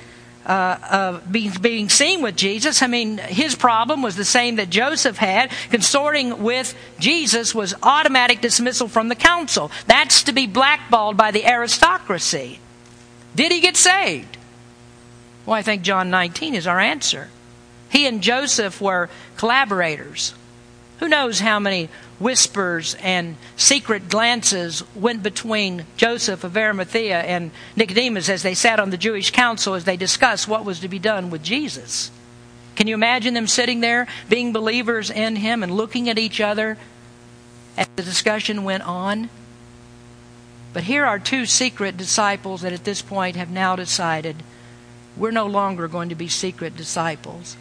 uh, 0.46 0.78
of 0.90 1.30
being, 1.32 1.52
being 1.60 1.88
seen 1.88 2.22
with 2.22 2.36
Jesus. 2.36 2.82
I 2.82 2.86
mean, 2.86 3.18
his 3.18 3.54
problem 3.54 4.02
was 4.02 4.16
the 4.16 4.24
same 4.24 4.56
that 4.56 4.70
Joseph 4.70 5.16
had. 5.16 5.50
Consorting 5.70 6.42
with 6.42 6.74
Jesus 6.98 7.54
was 7.54 7.74
automatic 7.82 8.40
dismissal 8.40 8.88
from 8.88 9.08
the 9.08 9.14
council. 9.14 9.70
That's 9.86 10.22
to 10.24 10.32
be 10.32 10.46
blackballed 10.46 11.16
by 11.16 11.30
the 11.30 11.46
aristocracy. 11.46 12.60
Did 13.34 13.52
he 13.52 13.60
get 13.60 13.76
saved? 13.76 14.38
Well, 15.46 15.56
I 15.56 15.62
think 15.62 15.82
John 15.82 16.10
19 16.10 16.54
is 16.54 16.66
our 16.66 16.80
answer. 16.80 17.28
He 17.90 18.06
and 18.06 18.22
Joseph 18.22 18.80
were 18.80 19.08
collaborators. 19.36 20.34
Who 21.00 21.08
knows 21.08 21.40
how 21.40 21.58
many 21.58 21.88
whispers 22.20 22.94
and 23.00 23.34
secret 23.56 24.08
glances 24.08 24.84
went 24.94 25.22
between 25.22 25.86
Joseph 25.96 26.44
of 26.44 26.56
Arimathea 26.56 27.18
and 27.18 27.50
Nicodemus 27.74 28.28
as 28.28 28.42
they 28.42 28.54
sat 28.54 28.78
on 28.78 28.90
the 28.90 28.96
Jewish 28.96 29.30
council 29.30 29.74
as 29.74 29.84
they 29.84 29.96
discussed 29.96 30.46
what 30.46 30.64
was 30.64 30.80
to 30.80 30.88
be 30.88 30.98
done 30.98 31.30
with 31.30 31.42
Jesus. 31.42 32.10
Can 32.76 32.86
you 32.86 32.94
imagine 32.94 33.34
them 33.34 33.46
sitting 33.46 33.80
there, 33.80 34.06
being 34.28 34.52
believers 34.52 35.10
in 35.10 35.36
him, 35.36 35.62
and 35.62 35.72
looking 35.72 36.08
at 36.08 36.18
each 36.18 36.40
other 36.40 36.78
as 37.76 37.88
the 37.96 38.02
discussion 38.02 38.64
went 38.64 38.86
on? 38.86 39.30
But 40.72 40.84
here 40.84 41.04
are 41.04 41.18
two 41.18 41.46
secret 41.46 41.96
disciples 41.96 42.60
that 42.62 42.72
at 42.72 42.84
this 42.84 43.02
point 43.02 43.36
have 43.36 43.50
now 43.50 43.76
decided 43.76 44.36
we're 45.16 45.30
no 45.30 45.46
longer 45.46 45.88
going 45.88 46.10
to 46.10 46.14
be 46.14 46.28
secret 46.28 46.76
disciples. 46.76 47.56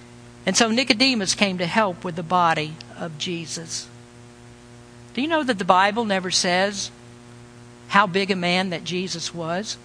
And 0.45 0.55
so 0.55 0.70
Nicodemus 0.70 1.34
came 1.34 1.57
to 1.57 1.66
help 1.66 2.03
with 2.03 2.16
the 2.16 2.24
body 2.24 2.76
of 2.97 3.18
Jesus. 3.18 3.88
Do 5.14 5.22
you 5.22 5.28
know 5.28 5.43
that 5.43 5.57
the 5.57 5.66
Bible 5.66 6.05
never 6.05 6.32
says 6.32 6.91
how 7.89 8.07
big 8.07 8.32
a 8.32 8.36
man 8.36 8.70
that 8.70 8.84
Jesus 8.84 9.34
was? 9.34 9.78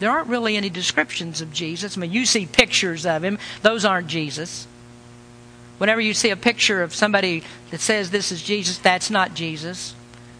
There 0.00 0.10
aren't 0.10 0.28
really 0.28 0.56
any 0.56 0.70
descriptions 0.70 1.40
of 1.40 1.52
Jesus. 1.52 1.96
I 1.96 2.00
mean, 2.00 2.12
you 2.12 2.26
see 2.26 2.46
pictures 2.46 3.06
of 3.06 3.22
him, 3.22 3.38
those 3.62 3.84
aren't 3.84 4.08
Jesus. 4.08 4.66
Whenever 5.78 6.00
you 6.00 6.14
see 6.14 6.30
a 6.30 6.36
picture 6.36 6.82
of 6.82 6.94
somebody 6.94 7.42
that 7.70 7.80
says 7.80 8.10
this 8.10 8.32
is 8.32 8.42
Jesus, 8.42 8.78
that's 8.78 9.10
not 9.10 9.34
Jesus. 9.34 9.94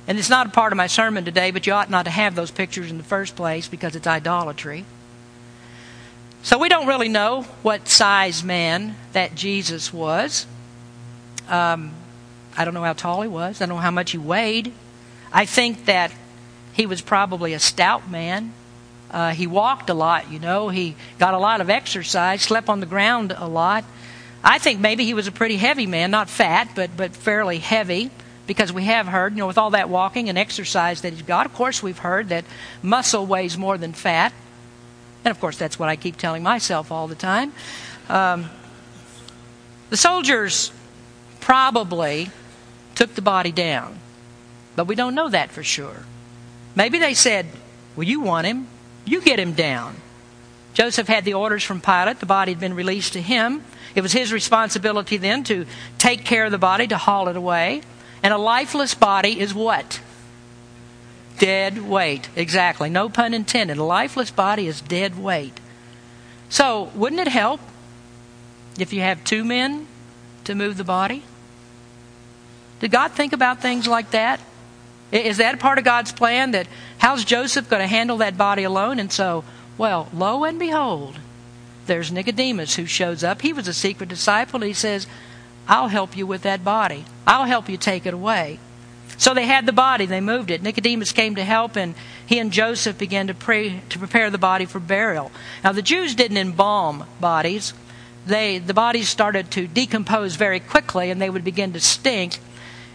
And 0.07 0.19
it's 0.19 0.31
not 0.31 0.47
a 0.47 0.51
part 0.51 0.73
of 0.73 0.77
my 0.77 0.87
sermon 0.87 1.25
today, 1.25 1.51
but 1.51 1.67
you 1.67 1.73
ought 1.73 1.91
not 1.91 2.05
to 2.05 2.11
have 2.11 2.35
those 2.35 2.51
pictures 2.51 2.91
in 2.91 2.99
the 2.99 3.05
first 3.05 3.37
place 3.37 3.69
because 3.69 3.97
it's 3.97 4.07
idolatry. 4.07 4.85
So 6.43 6.59
we 6.59 6.69
don't 6.69 6.87
really 6.87 7.09
know 7.09 7.43
what 7.63 7.89
size 7.89 8.45
man 8.45 8.97
that 9.13 9.35
Jesus 9.35 9.93
was. 9.93 10.47
Um, 11.49 11.95
I 12.57 12.65
don't 12.65 12.75
know 12.75 12.83
how 12.83 12.93
tall 12.93 13.23
he 13.23 13.29
was. 13.29 13.61
I 13.61 13.67
don't 13.67 13.77
know 13.77 13.83
how 13.83 13.91
much 13.91 14.13
he 14.13 14.19
weighed. 14.19 14.73
I 15.33 15.47
think 15.47 15.87
that 15.87 16.13
he 16.73 16.87
was 16.87 17.01
probably 17.01 17.53
a 17.53 17.59
stout 17.59 18.11
man. 18.11 18.53
Uh, 19.11 19.31
he 19.31 19.47
walked 19.47 19.91
a 19.91 19.95
lot, 19.95 20.31
you 20.31 20.39
know. 20.39 20.69
He 20.69 20.97
got 21.19 21.35
a 21.35 21.39
lot 21.39 21.61
of 21.61 21.71
exercise, 21.71 22.43
slept 22.43 22.69
on 22.69 22.81
the 22.81 22.87
ground 22.87 23.35
a 23.37 23.47
lot. 23.47 23.85
I 24.43 24.59
think 24.59 24.81
maybe 24.81 25.05
he 25.05 25.15
was 25.15 25.27
a 25.27 25.33
pretty 25.33 25.57
heavy 25.57 25.87
man, 25.87 26.11
not 26.11 26.29
fat, 26.29 26.71
but 26.75 26.97
but 26.97 27.15
fairly 27.15 27.59
heavy, 27.59 28.11
because 28.47 28.73
we 28.73 28.85
have 28.85 29.07
heard, 29.07 29.33
you 29.33 29.39
know, 29.39 29.47
with 29.47 29.57
all 29.57 29.71
that 29.71 29.89
walking 29.89 30.29
and 30.29 30.37
exercise 30.37 31.01
that 31.03 31.13
he's 31.13 31.23
got. 31.23 31.47
Of 31.47 31.55
course, 31.55 31.83
we've 31.83 31.99
heard 31.99 32.29
that 32.29 32.45
muscle 32.83 33.25
weighs 33.25 33.57
more 33.57 33.79
than 33.79 33.93
fat, 33.93 34.33
and 35.25 35.31
of 35.31 35.41
course, 35.41 35.57
that's 35.57 35.79
what 35.79 35.89
I 35.89 35.97
keep 35.97 36.17
telling 36.17 36.43
myself 36.43 36.93
all 36.93 37.09
the 37.09 37.15
time. 37.15 37.53
Um, 38.09 38.51
the 39.91 39.97
soldiers 39.97 40.73
probably 41.41 42.31
took 42.95 43.15
the 43.15 43.23
body 43.23 43.53
down, 43.53 43.99
but 44.77 44.87
we 44.87 44.95
don't 44.95 45.15
know 45.15 45.29
that 45.29 45.51
for 45.51 45.63
sure. 45.63 46.05
Maybe 46.75 46.99
they 46.99 47.15
said, 47.15 47.47
"Well, 47.97 48.07
you 48.07 48.21
want 48.21 48.47
him." 48.47 48.69
You 49.05 49.21
get 49.21 49.39
him 49.39 49.53
down. 49.53 49.97
Joseph 50.73 51.07
had 51.07 51.25
the 51.25 51.35
orders 51.35 51.63
from 51.63 51.81
Pilate. 51.81 52.21
The 52.21 52.27
body 52.27 52.53
had 52.53 52.61
been 52.61 52.75
released 52.75 53.13
to 53.13 53.23
him. 53.23 53.63
It 53.95 54.01
was 54.01 54.13
his 54.13 54.33
responsibility 54.33 55.19
then 55.19 55.45
to 55.45 55.67
take 55.99 56.25
care 56.25 56.47
of 56.47 56.51
the 56.51 56.59
body, 56.59 56.87
to 56.89 56.97
haul 56.97 57.29
it 57.29 57.37
away. 57.37 57.83
And 58.23 58.35
a 58.35 58.39
lifeless 58.39 58.95
body 58.95 59.39
is 59.39 59.55
what? 59.55 60.01
Dead 61.39 61.87
weight. 61.87 62.29
Exactly. 62.35 62.91
No 62.91 63.09
pun 63.09 63.35
intended. 63.35 63.77
A 63.77 63.85
lifeless 63.85 64.31
body 64.31 64.67
is 64.67 64.81
dead 64.81 65.19
weight. 65.19 65.61
So, 66.49 66.91
wouldn't 66.95 67.21
it 67.21 67.29
help 67.29 67.61
if 68.79 68.93
you 68.93 69.01
have 69.01 69.23
two 69.25 69.45
men 69.45 69.87
to 70.45 70.55
move 70.55 70.77
the 70.77 70.85
body? 70.85 71.23
Did 72.85 72.91
God 72.91 73.13
think 73.13 73.33
about 73.33 73.63
things 73.63 73.87
like 73.87 74.11
that? 74.11 74.41
Is 75.11 75.39
that 75.39 75.59
part 75.59 75.79
of 75.79 75.85
God's 75.85 76.13
plan? 76.13 76.51
That 76.51 76.67
how's 76.99 77.25
Joseph 77.25 77.71
going 77.71 77.81
to 77.81 77.87
handle 77.87 78.19
that 78.19 78.37
body 78.37 78.63
alone? 78.63 78.99
And 78.99 79.11
so, 79.11 79.43
well, 79.79 80.11
lo 80.13 80.45
and 80.45 80.59
behold, 80.59 81.19
there's 81.87 82.13
Nicodemus 82.13 82.77
who 82.77 82.85
shows 82.85 83.25
up. 83.25 83.41
He 83.41 83.55
was 83.55 83.69
a 83.69 83.73
secret 83.73 84.11
disciple. 84.11 84.61
He 84.61 84.75
says, 84.75 85.07
I'll 85.67 85.89
help 85.89 86.15
you 86.15 86.27
with 86.27 86.43
that 86.43 86.63
body. 86.63 87.07
I'll 87.27 87.47
help 87.47 87.71
you 87.71 87.79
take 87.79 88.05
it 88.05 88.13
away. 88.13 88.59
So 89.17 89.33
they 89.33 89.47
had 89.47 89.65
the 89.65 89.73
body, 89.73 90.05
they 90.05 90.21
moved 90.21 90.51
it. 90.51 90.63
Nicodemus 90.63 91.13
came 91.13 91.37
to 91.37 91.45
help, 91.45 91.77
and 91.77 91.95
he 92.27 92.39
and 92.39 92.53
Joseph 92.53 92.99
began 92.99 93.29
to 93.29 93.35
pray 93.35 93.81
to 93.89 93.99
prepare 93.99 94.29
the 94.29 94.37
body 94.37 94.67
for 94.67 94.79
burial. 94.79 95.33
Now 95.65 95.73
the 95.73 95.81
Jews 95.81 96.15
didn't 96.15 96.37
embalm 96.37 97.07
bodies. 97.19 97.73
They 98.27 98.59
the 98.59 98.75
bodies 98.75 99.09
started 99.09 99.51
to 99.53 99.67
decompose 99.67 100.37
very 100.37 100.61
quickly 100.61 101.11
and 101.11 101.19
they 101.19 101.31
would 101.31 101.45
begin 101.45 101.73
to 101.73 101.81
stink. 101.81 102.41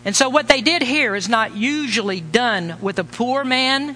And 0.05 0.15
so, 0.15 0.29
what 0.29 0.47
they 0.47 0.61
did 0.61 0.81
here 0.81 1.15
is 1.15 1.27
not 1.27 1.55
usually 1.55 2.21
done 2.21 2.77
with 2.81 2.99
a 2.99 3.03
poor 3.03 3.43
man. 3.43 3.95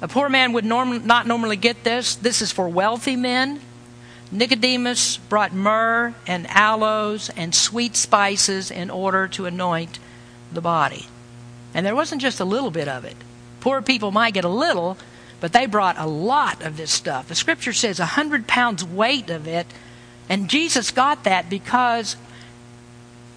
A 0.00 0.08
poor 0.08 0.28
man 0.28 0.52
would 0.52 0.64
norm- 0.64 1.06
not 1.06 1.26
normally 1.26 1.56
get 1.56 1.84
this. 1.84 2.16
This 2.16 2.42
is 2.42 2.52
for 2.52 2.68
wealthy 2.68 3.16
men. 3.16 3.60
Nicodemus 4.30 5.18
brought 5.18 5.52
myrrh 5.52 6.14
and 6.26 6.46
aloes 6.48 7.30
and 7.36 7.54
sweet 7.54 7.96
spices 7.96 8.70
in 8.70 8.90
order 8.90 9.28
to 9.28 9.46
anoint 9.46 9.98
the 10.50 10.62
body. 10.62 11.06
And 11.74 11.84
there 11.84 11.94
wasn't 11.94 12.22
just 12.22 12.40
a 12.40 12.44
little 12.44 12.70
bit 12.70 12.88
of 12.88 13.04
it. 13.04 13.16
Poor 13.60 13.82
people 13.82 14.10
might 14.10 14.34
get 14.34 14.44
a 14.44 14.48
little, 14.48 14.96
but 15.40 15.52
they 15.52 15.66
brought 15.66 15.98
a 15.98 16.06
lot 16.06 16.62
of 16.62 16.76
this 16.76 16.90
stuff. 16.90 17.28
The 17.28 17.34
scripture 17.34 17.72
says 17.72 18.00
a 18.00 18.06
hundred 18.06 18.46
pounds 18.46 18.82
weight 18.84 19.30
of 19.30 19.46
it. 19.46 19.66
And 20.28 20.48
Jesus 20.48 20.90
got 20.90 21.24
that 21.24 21.50
because 21.50 22.16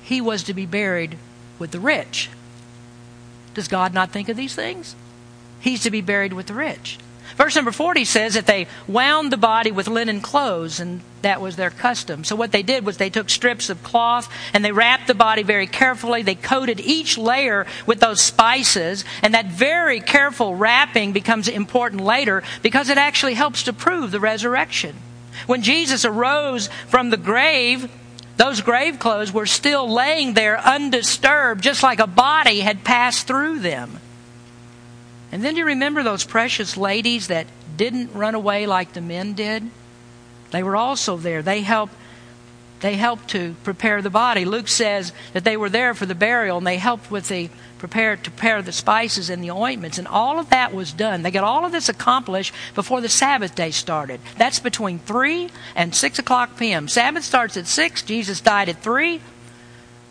he 0.06 0.22
was 0.22 0.44
to 0.44 0.54
be 0.54 0.68
buried 0.68 1.18
with 1.58 1.72
the 1.72 1.80
rich. 1.80 2.30
Does 3.56 3.68
God 3.68 3.92
not 3.92 4.12
think 4.12 4.30
of 4.30 4.38
these 4.38 4.54
things? 4.54 4.96
He's 5.60 5.82
to 5.82 5.90
be 5.90 6.02
buried 6.02 6.32
with 6.32 6.46
the 6.46 6.54
rich. 6.54 7.00
Verse 7.38 7.56
number 7.56 7.72
40 7.72 8.06
says 8.06 8.36
that 8.36 8.46
they 8.46 8.68
wound 8.88 9.32
the 9.32 9.38
body 9.38 9.72
with 9.72 9.88
linen 9.88 10.22
clothes, 10.22 10.80
and 10.80 11.02
that 11.24 11.42
was 11.42 11.56
their 11.56 11.72
custom. 11.72 12.24
So, 12.24 12.36
what 12.36 12.52
they 12.52 12.62
did 12.62 12.86
was 12.86 12.98
they 12.98 13.10
took 13.10 13.32
strips 13.32 13.72
of 13.72 13.82
cloth 13.82 14.32
and 14.54 14.64
they 14.64 14.72
wrapped 14.72 15.08
the 15.08 15.16
body 15.16 15.42
very 15.42 15.66
carefully. 15.66 16.22
They 16.22 16.36
coated 16.36 16.80
each 16.80 17.18
layer 17.18 17.66
with 17.88 18.00
those 18.00 18.22
spices, 18.22 19.06
and 19.24 19.34
that 19.34 19.48
very 19.48 20.02
careful 20.02 20.56
wrapping 20.56 21.14
becomes 21.14 21.48
important 21.48 22.02
later 22.02 22.44
because 22.62 22.90
it 22.90 23.00
actually 23.00 23.34
helps 23.34 23.64
to 23.64 23.74
prove 23.74 24.12
the 24.12 24.20
resurrection. 24.20 24.96
When 25.48 25.64
Jesus 25.64 26.06
arose 26.06 26.70
from 26.88 27.10
the 27.10 27.18
grave, 27.18 27.92
those 28.38 28.62
grave 28.62 29.00
clothes 29.00 29.32
were 29.32 29.46
still 29.46 29.90
laying 29.90 30.34
there 30.34 30.60
undisturbed, 30.60 31.64
just 31.64 31.84
like 31.84 32.00
a 32.00 32.08
body 32.08 32.60
had 32.60 32.84
passed 32.84 33.28
through 33.28 33.60
them. 33.60 34.00
And 35.32 35.44
then 35.44 35.56
you 35.56 35.66
remember 35.66 36.04
those 36.04 36.24
precious 36.24 36.78
ladies 36.78 37.28
that 37.28 37.48
didn't 37.76 38.14
run 38.14 38.36
away 38.36 38.66
like 38.66 38.94
the 38.94 39.02
men 39.02 39.34
did? 39.34 39.70
They 40.52 40.64
were 40.64 40.76
also 40.76 41.18
there. 41.18 41.42
They 41.42 41.62
helped 41.62 41.94
they 42.82 42.96
helped 42.96 43.30
to 43.30 43.56
prepare 43.64 44.02
the 44.02 44.10
body. 44.10 44.46
Luke 44.46 44.68
says 44.68 45.14
that 45.34 45.44
they 45.44 45.58
were 45.58 45.70
there 45.70 45.94
for 45.94 46.06
the 46.06 46.16
burial 46.16 46.58
and 46.58 46.68
they 46.68 46.78
helped 46.78 47.10
with 47.10 47.30
the 47.30 47.50
prepare 47.78 48.16
to 48.16 48.32
prepare 48.32 48.62
the 48.62 48.72
spices 48.72 49.30
and 49.30 49.44
the 49.44 49.52
ointments, 49.52 49.98
and 49.98 50.08
all 50.08 50.40
of 50.40 50.50
that 50.50 50.74
was 50.74 50.92
done. 50.92 51.22
They 51.22 51.32
got 51.32 51.44
all 51.44 51.66
of 51.66 51.72
this 51.72 51.90
accomplished 51.90 52.54
before 52.74 53.02
the 53.02 53.10
Sabbath 53.10 53.54
day 53.54 53.72
started. 53.72 54.20
That's 54.38 54.60
between 54.60 54.98
three 55.00 55.50
and 55.76 55.94
six 55.94 56.18
o'clock 56.18 56.58
p.m. 56.58 56.88
Sabbath 56.88 57.24
starts 57.24 57.58
at 57.58 57.68
six. 57.68 58.02
Jesus 58.02 58.42
died 58.42 58.70
at 58.70 58.82
three, 58.82 59.22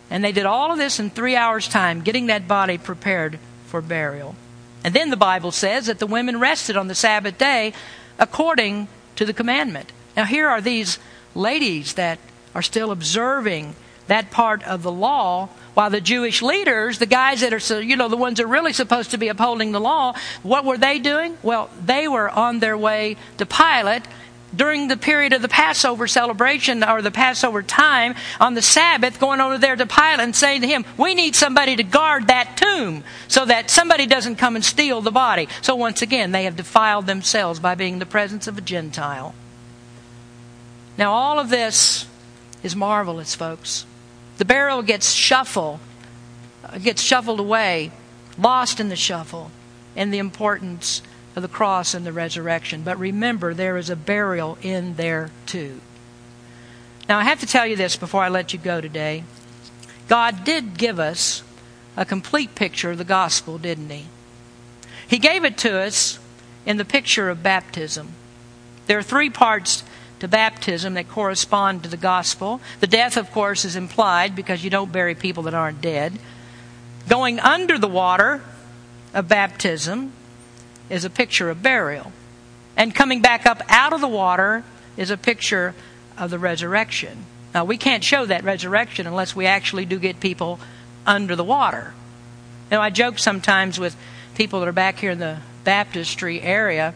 and 0.09 0.23
they 0.23 0.31
did 0.31 0.45
all 0.45 0.71
of 0.71 0.77
this 0.77 0.99
in 0.99 1.09
three 1.09 1.35
hours' 1.35 1.67
time, 1.67 2.01
getting 2.01 2.27
that 2.27 2.47
body 2.47 2.77
prepared 2.77 3.39
for 3.65 3.81
burial. 3.81 4.35
And 4.83 4.93
then 4.93 5.09
the 5.09 5.17
Bible 5.17 5.51
says 5.51 5.87
that 5.87 5.99
the 5.99 6.07
women 6.07 6.39
rested 6.39 6.77
on 6.77 6.87
the 6.87 6.95
Sabbath 6.95 7.37
day 7.37 7.73
according 8.19 8.87
to 9.15 9.25
the 9.25 9.33
commandment. 9.33 9.91
Now 10.15 10.25
here 10.25 10.47
are 10.47 10.61
these 10.61 10.99
ladies 11.33 11.95
that 11.95 12.19
are 12.55 12.63
still 12.63 12.89
observing 12.91 13.75
that 14.07 14.31
part 14.31 14.63
of 14.63 14.81
the 14.81 14.91
law 14.91 15.49
while 15.73 15.89
the 15.89 16.01
Jewish 16.01 16.41
leaders, 16.41 16.99
the 16.99 17.05
guys 17.05 17.41
that 17.41 17.53
are, 17.53 17.81
you 17.81 17.97
know, 17.97 18.07
the 18.07 18.17
ones 18.17 18.37
that 18.37 18.45
are 18.45 18.47
really 18.47 18.73
supposed 18.73 19.11
to 19.11 19.17
be 19.17 19.27
upholding 19.27 19.71
the 19.71 19.79
law, 19.79 20.15
what 20.41 20.63
were 20.63 20.77
they 20.77 20.99
doing? 20.99 21.37
Well, 21.43 21.69
they 21.83 22.07
were 22.07 22.29
on 22.29 22.59
their 22.59 22.77
way 22.77 23.17
to 23.37 23.45
Pilate 23.45 24.03
during 24.55 24.87
the 24.87 24.95
period 24.95 25.33
of 25.33 25.41
the 25.41 25.49
Passover 25.49 26.07
celebration 26.07 26.81
or 26.81 27.01
the 27.01 27.11
Passover 27.11 27.61
time 27.61 28.15
on 28.39 28.53
the 28.53 28.61
Sabbath, 28.61 29.19
going 29.19 29.41
over 29.41 29.57
there 29.57 29.75
to 29.75 29.85
Pilate 29.85 30.21
and 30.21 30.35
saying 30.35 30.61
to 30.61 30.67
him, 30.67 30.85
We 30.97 31.13
need 31.13 31.35
somebody 31.35 31.75
to 31.75 31.83
guard 31.83 32.27
that 32.27 32.55
tomb 32.55 33.03
so 33.27 33.45
that 33.45 33.69
somebody 33.69 34.05
doesn't 34.05 34.37
come 34.37 34.55
and 34.55 34.63
steal 34.63 35.01
the 35.01 35.11
body. 35.11 35.49
So 35.61 35.75
once 35.75 36.01
again, 36.01 36.31
they 36.31 36.45
have 36.45 36.55
defiled 36.55 37.05
themselves 37.05 37.59
by 37.59 37.75
being 37.75 37.93
in 37.93 37.99
the 37.99 38.05
presence 38.05 38.47
of 38.47 38.57
a 38.57 38.61
Gentile. 38.61 39.35
Now, 40.97 41.11
all 41.11 41.39
of 41.39 41.49
this 41.49 42.07
is 42.65 42.75
marvelous, 42.75 43.35
folks. 43.35 43.85
The 44.39 44.45
barrel 44.45 44.81
gets 44.81 45.11
shuffled, 45.11 45.79
uh, 46.63 46.79
gets 46.79 47.01
shuffled 47.01 47.39
away, 47.39 47.91
lost 48.39 48.79
in 48.79 48.89
the 48.89 48.95
shuffle, 48.95 49.51
and 49.95 50.11
the 50.11 50.17
importance 50.17 51.03
of 51.35 51.43
the 51.43 51.47
cross 51.47 51.93
and 51.93 52.05
the 52.05 52.11
resurrection. 52.11 52.81
But 52.81 52.97
remember, 52.97 53.53
there 53.53 53.77
is 53.77 53.91
a 53.91 53.95
burial 53.95 54.57
in 54.63 54.95
there 54.95 55.29
too. 55.45 55.79
Now, 57.07 57.19
I 57.19 57.23
have 57.25 57.39
to 57.41 57.45
tell 57.45 57.67
you 57.67 57.75
this 57.75 57.95
before 57.95 58.23
I 58.23 58.29
let 58.29 58.51
you 58.51 58.57
go 58.57 58.81
today. 58.81 59.25
God 60.07 60.43
did 60.43 60.75
give 60.75 60.99
us 60.99 61.43
a 61.95 62.03
complete 62.03 62.55
picture 62.55 62.91
of 62.91 62.97
the 62.97 63.03
gospel, 63.03 63.59
didn't 63.59 63.91
He? 63.91 64.07
He 65.07 65.19
gave 65.19 65.45
it 65.45 65.55
to 65.59 65.77
us 65.79 66.17
in 66.65 66.77
the 66.77 66.85
picture 66.85 67.29
of 67.29 67.43
baptism. 67.43 68.13
There 68.87 68.97
are 68.97 69.03
three 69.03 69.29
parts 69.29 69.83
to 70.19 70.27
baptism 70.27 70.93
that 70.93 71.09
correspond 71.09 71.83
to 71.83 71.89
the 71.89 71.97
gospel. 71.97 72.61
The 72.79 72.87
death, 72.87 73.17
of 73.17 73.31
course, 73.31 73.65
is 73.65 73.75
implied 73.75 74.35
because 74.35 74.63
you 74.63 74.69
don't 74.69 74.91
bury 74.91 75.15
people 75.15 75.43
that 75.43 75.53
aren't 75.53 75.81
dead. 75.81 76.17
Going 77.09 77.39
under 77.39 77.77
the 77.77 77.87
water 77.87 78.41
of 79.13 79.27
baptism 79.27 80.11
is 80.89 81.05
a 81.05 81.09
picture 81.09 81.49
of 81.49 81.61
burial. 81.61 82.11
And 82.77 82.93
coming 82.93 83.21
back 83.21 83.45
up 83.45 83.61
out 83.69 83.93
of 83.93 84.01
the 84.01 84.07
water 84.07 84.63
is 84.97 85.09
a 85.09 85.17
picture 85.17 85.75
of 86.17 86.29
the 86.29 86.39
resurrection. 86.39 87.25
Now, 87.53 87.65
we 87.65 87.77
can't 87.77 88.03
show 88.03 88.25
that 88.25 88.43
resurrection 88.43 89.07
unless 89.07 89.35
we 89.35 89.45
actually 89.45 89.85
do 89.85 89.99
get 89.99 90.19
people 90.19 90.59
under 91.05 91.35
the 91.35 91.43
water. 91.43 91.93
Know, 92.71 92.81
I 92.81 92.89
joke 92.89 93.19
sometimes 93.19 93.79
with 93.79 93.95
people 94.35 94.59
that 94.59 94.67
are 94.67 94.73
back 94.73 94.99
here 94.99 95.11
in 95.11 95.19
the 95.19 95.37
baptistry 95.63 96.41
area 96.41 96.93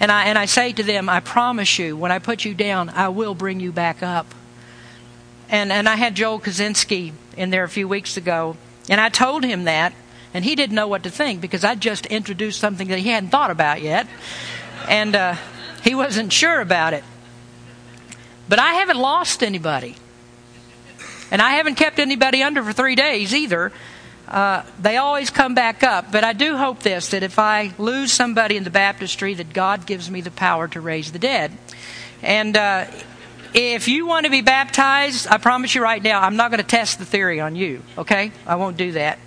and 0.00 0.12
I, 0.12 0.24
and 0.26 0.38
I 0.38 0.46
say 0.46 0.72
to 0.72 0.82
them, 0.82 1.08
I 1.08 1.20
promise 1.20 1.78
you, 1.78 1.96
when 1.96 2.12
I 2.12 2.18
put 2.18 2.44
you 2.44 2.54
down, 2.54 2.88
I 2.90 3.08
will 3.08 3.34
bring 3.34 3.60
you 3.60 3.72
back 3.72 4.02
up. 4.02 4.34
And, 5.48 5.72
and 5.72 5.88
I 5.88 5.96
had 5.96 6.14
Joel 6.14 6.40
Kaczynski 6.40 7.12
in 7.36 7.50
there 7.50 7.64
a 7.64 7.68
few 7.68 7.88
weeks 7.88 8.16
ago, 8.16 8.56
and 8.88 9.00
I 9.00 9.08
told 9.08 9.44
him 9.44 9.64
that, 9.64 9.92
and 10.34 10.44
he 10.44 10.54
didn't 10.54 10.76
know 10.76 10.88
what 10.88 11.02
to 11.04 11.10
think 11.10 11.40
because 11.40 11.64
I 11.64 11.74
just 11.74 12.06
introduced 12.06 12.60
something 12.60 12.88
that 12.88 12.98
he 12.98 13.08
hadn't 13.08 13.30
thought 13.30 13.50
about 13.50 13.80
yet. 13.80 14.06
And 14.88 15.16
uh, 15.16 15.36
He 15.82 15.94
wasn't 15.94 16.32
sure 16.32 16.60
about 16.60 16.94
it. 16.94 17.04
But 18.48 18.58
I 18.58 18.74
haven't 18.74 18.98
lost 18.98 19.42
anybody. 19.42 19.96
And 21.30 21.42
I 21.42 21.52
haven't 21.52 21.76
kept 21.76 21.98
anybody 21.98 22.42
under 22.42 22.62
for 22.62 22.72
three 22.72 22.94
days 22.94 23.34
either. 23.34 23.72
Uh, 24.28 24.62
they 24.80 24.98
always 24.98 25.30
come 25.30 25.54
back 25.54 25.82
up. 25.82 26.12
But 26.12 26.22
I 26.22 26.34
do 26.34 26.56
hope 26.56 26.80
this 26.80 27.08
that 27.08 27.22
if 27.22 27.38
I 27.38 27.72
lose 27.78 28.12
somebody 28.12 28.56
in 28.56 28.64
the 28.64 28.70
baptistry, 28.70 29.34
that 29.34 29.52
God 29.52 29.86
gives 29.86 30.10
me 30.10 30.20
the 30.20 30.30
power 30.30 30.68
to 30.68 30.80
raise 30.80 31.12
the 31.12 31.18
dead. 31.18 31.52
And 32.22 32.56
uh, 32.56 32.86
if 33.54 33.88
you 33.88 34.06
want 34.06 34.26
to 34.26 34.30
be 34.30 34.42
baptized, 34.42 35.26
I 35.28 35.38
promise 35.38 35.74
you 35.74 35.82
right 35.82 36.02
now, 36.02 36.20
I'm 36.20 36.36
not 36.36 36.50
going 36.50 36.62
to 36.62 36.66
test 36.66 36.98
the 36.98 37.06
theory 37.06 37.40
on 37.40 37.56
you, 37.56 37.82
okay? 37.96 38.32
I 38.46 38.56
won't 38.56 38.76
do 38.76 38.92
that. 38.92 39.18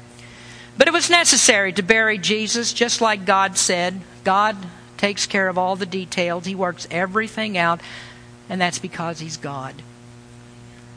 But 0.77 0.87
it 0.87 0.93
was 0.93 1.09
necessary 1.09 1.73
to 1.73 1.81
bury 1.81 2.17
Jesus 2.17 2.71
just 2.73 3.01
like 3.01 3.25
God 3.25 3.57
said. 3.57 3.99
God 4.23 4.55
takes 4.97 5.25
care 5.25 5.47
of 5.47 5.57
all 5.57 5.75
the 5.75 5.85
details, 5.85 6.45
He 6.45 6.53
works 6.53 6.87
everything 6.91 7.57
out, 7.57 7.81
and 8.49 8.61
that's 8.61 8.79
because 8.79 9.19
He's 9.19 9.37
God. 9.37 9.73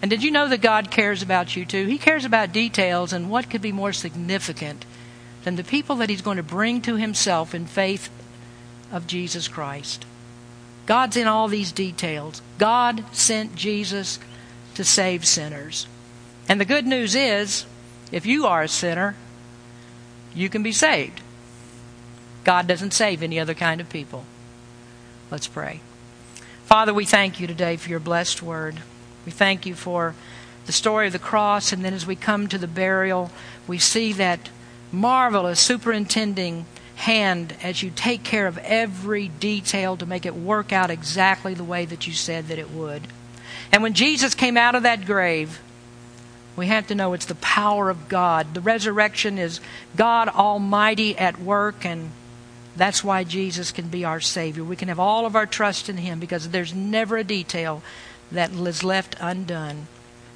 And 0.04 0.10
did 0.10 0.22
you 0.22 0.30
know 0.30 0.50
that 0.50 0.60
God 0.60 0.90
cares 0.90 1.22
about 1.22 1.56
you 1.56 1.64
too? 1.64 1.86
He 1.86 1.96
cares 1.96 2.26
about 2.26 2.52
details, 2.52 3.14
and 3.14 3.30
what 3.30 3.48
could 3.48 3.62
be 3.62 3.72
more 3.72 3.94
significant 3.94 4.84
than 5.44 5.56
the 5.56 5.64
people 5.64 5.96
that 5.96 6.10
He's 6.10 6.20
going 6.20 6.36
to 6.36 6.42
bring 6.42 6.82
to 6.82 6.96
Himself 6.96 7.54
in 7.54 7.64
faith 7.64 8.10
of 8.92 9.06
Jesus 9.06 9.48
Christ? 9.48 10.04
God's 10.84 11.16
in 11.16 11.26
all 11.26 11.48
these 11.48 11.72
details. 11.72 12.42
God 12.58 13.02
sent 13.12 13.56
Jesus 13.56 14.18
to 14.74 14.84
save 14.84 15.24
sinners. 15.24 15.86
And 16.50 16.60
the 16.60 16.66
good 16.66 16.86
news 16.86 17.14
is, 17.14 17.64
if 18.12 18.26
you 18.26 18.44
are 18.44 18.60
a 18.64 18.68
sinner, 18.68 19.16
you 20.34 20.50
can 20.50 20.62
be 20.62 20.72
saved. 20.72 21.22
God 22.44 22.66
doesn't 22.66 22.92
save 22.92 23.22
any 23.22 23.40
other 23.40 23.54
kind 23.54 23.80
of 23.80 23.88
people. 23.88 24.26
Let's 25.30 25.46
pray. 25.46 25.80
Father, 26.66 26.92
we 26.92 27.06
thank 27.06 27.40
you 27.40 27.46
today 27.46 27.78
for 27.78 27.88
your 27.88 28.00
blessed 28.00 28.42
word. 28.42 28.82
We 29.24 29.32
thank 29.32 29.66
you 29.66 29.74
for 29.74 30.14
the 30.66 30.72
story 30.72 31.06
of 31.06 31.12
the 31.12 31.18
cross, 31.18 31.72
and 31.72 31.84
then 31.84 31.94
as 31.94 32.06
we 32.06 32.16
come 32.16 32.48
to 32.48 32.58
the 32.58 32.66
burial, 32.66 33.30
we 33.66 33.78
see 33.78 34.12
that 34.14 34.48
marvelous 34.92 35.60
superintending 35.60 36.66
hand 36.96 37.54
as 37.62 37.82
you 37.82 37.90
take 37.90 38.22
care 38.22 38.46
of 38.46 38.58
every 38.58 39.28
detail 39.28 39.96
to 39.96 40.06
make 40.06 40.24
it 40.24 40.34
work 40.34 40.72
out 40.72 40.90
exactly 40.90 41.54
the 41.54 41.64
way 41.64 41.84
that 41.84 42.06
you 42.06 42.12
said 42.12 42.48
that 42.48 42.58
it 42.58 42.70
would. 42.70 43.02
And 43.72 43.82
when 43.82 43.94
Jesus 43.94 44.34
came 44.34 44.56
out 44.56 44.74
of 44.74 44.84
that 44.84 45.04
grave, 45.04 45.60
we 46.56 46.68
have 46.68 46.86
to 46.86 46.94
know 46.94 47.12
it's 47.12 47.26
the 47.26 47.34
power 47.36 47.90
of 47.90 48.08
God. 48.08 48.54
The 48.54 48.60
resurrection 48.60 49.38
is 49.38 49.60
God 49.96 50.28
Almighty 50.28 51.18
at 51.18 51.40
work, 51.40 51.84
and 51.84 52.10
that's 52.76 53.02
why 53.02 53.24
Jesus 53.24 53.72
can 53.72 53.88
be 53.88 54.04
our 54.04 54.20
Savior. 54.20 54.62
We 54.62 54.76
can 54.76 54.88
have 54.88 55.00
all 55.00 55.26
of 55.26 55.34
our 55.34 55.46
trust 55.46 55.88
in 55.88 55.96
Him 55.96 56.20
because 56.20 56.48
there's 56.48 56.72
never 56.72 57.16
a 57.16 57.24
detail 57.24 57.82
that 58.32 58.52
is 58.52 58.82
left 58.82 59.16
undone. 59.20 59.86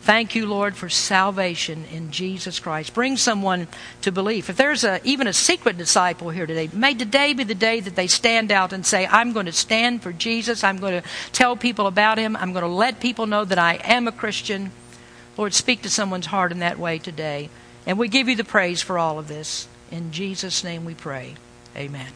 Thank 0.03 0.35
you, 0.35 0.47
Lord, 0.47 0.75
for 0.75 0.89
salvation 0.89 1.85
in 1.93 2.11
Jesus 2.11 2.61
Christ. 2.61 2.95
Bring 2.95 3.19
someone 3.19 3.69
to 4.01 4.11
belief. 4.11 4.49
If 4.49 4.57
there's 4.57 4.83
a, 4.83 5.01
even 5.05 5.27
a 5.27 5.35
secret 5.35 5.77
disciple 5.77 6.31
here 6.31 6.47
today, 6.47 6.71
may 6.73 6.95
today 6.95 7.35
be 7.35 7.45
the 7.45 7.55
day 7.55 7.81
that 7.81 7.95
they 7.95 8.07
stand 8.07 8.51
out 8.51 8.73
and 8.73 8.87
say, 8.87 9.07
I'm 9.07 9.33
going 9.33 9.47
to 9.47 9.53
stand 9.53 10.03
for 10.03 10.13
Jesus. 10.13 10.65
I'm 10.65 10.79
going 10.79 11.03
to 11.03 11.09
tell 11.33 11.57
people 11.57 11.87
about 11.87 12.17
him. 12.17 12.37
I'm 12.37 12.53
going 12.53 12.63
to 12.63 12.69
let 12.69 13.01
people 13.01 13.27
know 13.27 13.45
that 13.45 13.59
I 13.59 13.75
am 13.85 14.09
a 14.09 14.13
Christian. 14.13 14.71
Lord, 15.37 15.53
speak 15.53 15.83
to 15.83 15.91
someone's 15.91 16.27
heart 16.27 16.53
in 16.53 16.61
that 16.61 16.79
way 16.79 16.99
today. 16.99 17.51
And 17.87 17.99
we 17.99 18.09
give 18.09 18.29
you 18.29 18.37
the 18.37 18.45
praise 18.45 18.81
for 18.81 18.99
all 18.99 19.19
of 19.19 19.29
this. 19.29 19.69
In 19.91 20.11
Jesus' 20.11 20.65
name 20.65 20.85
we 20.87 20.95
pray. 20.95 21.35
Amen. 21.77 22.13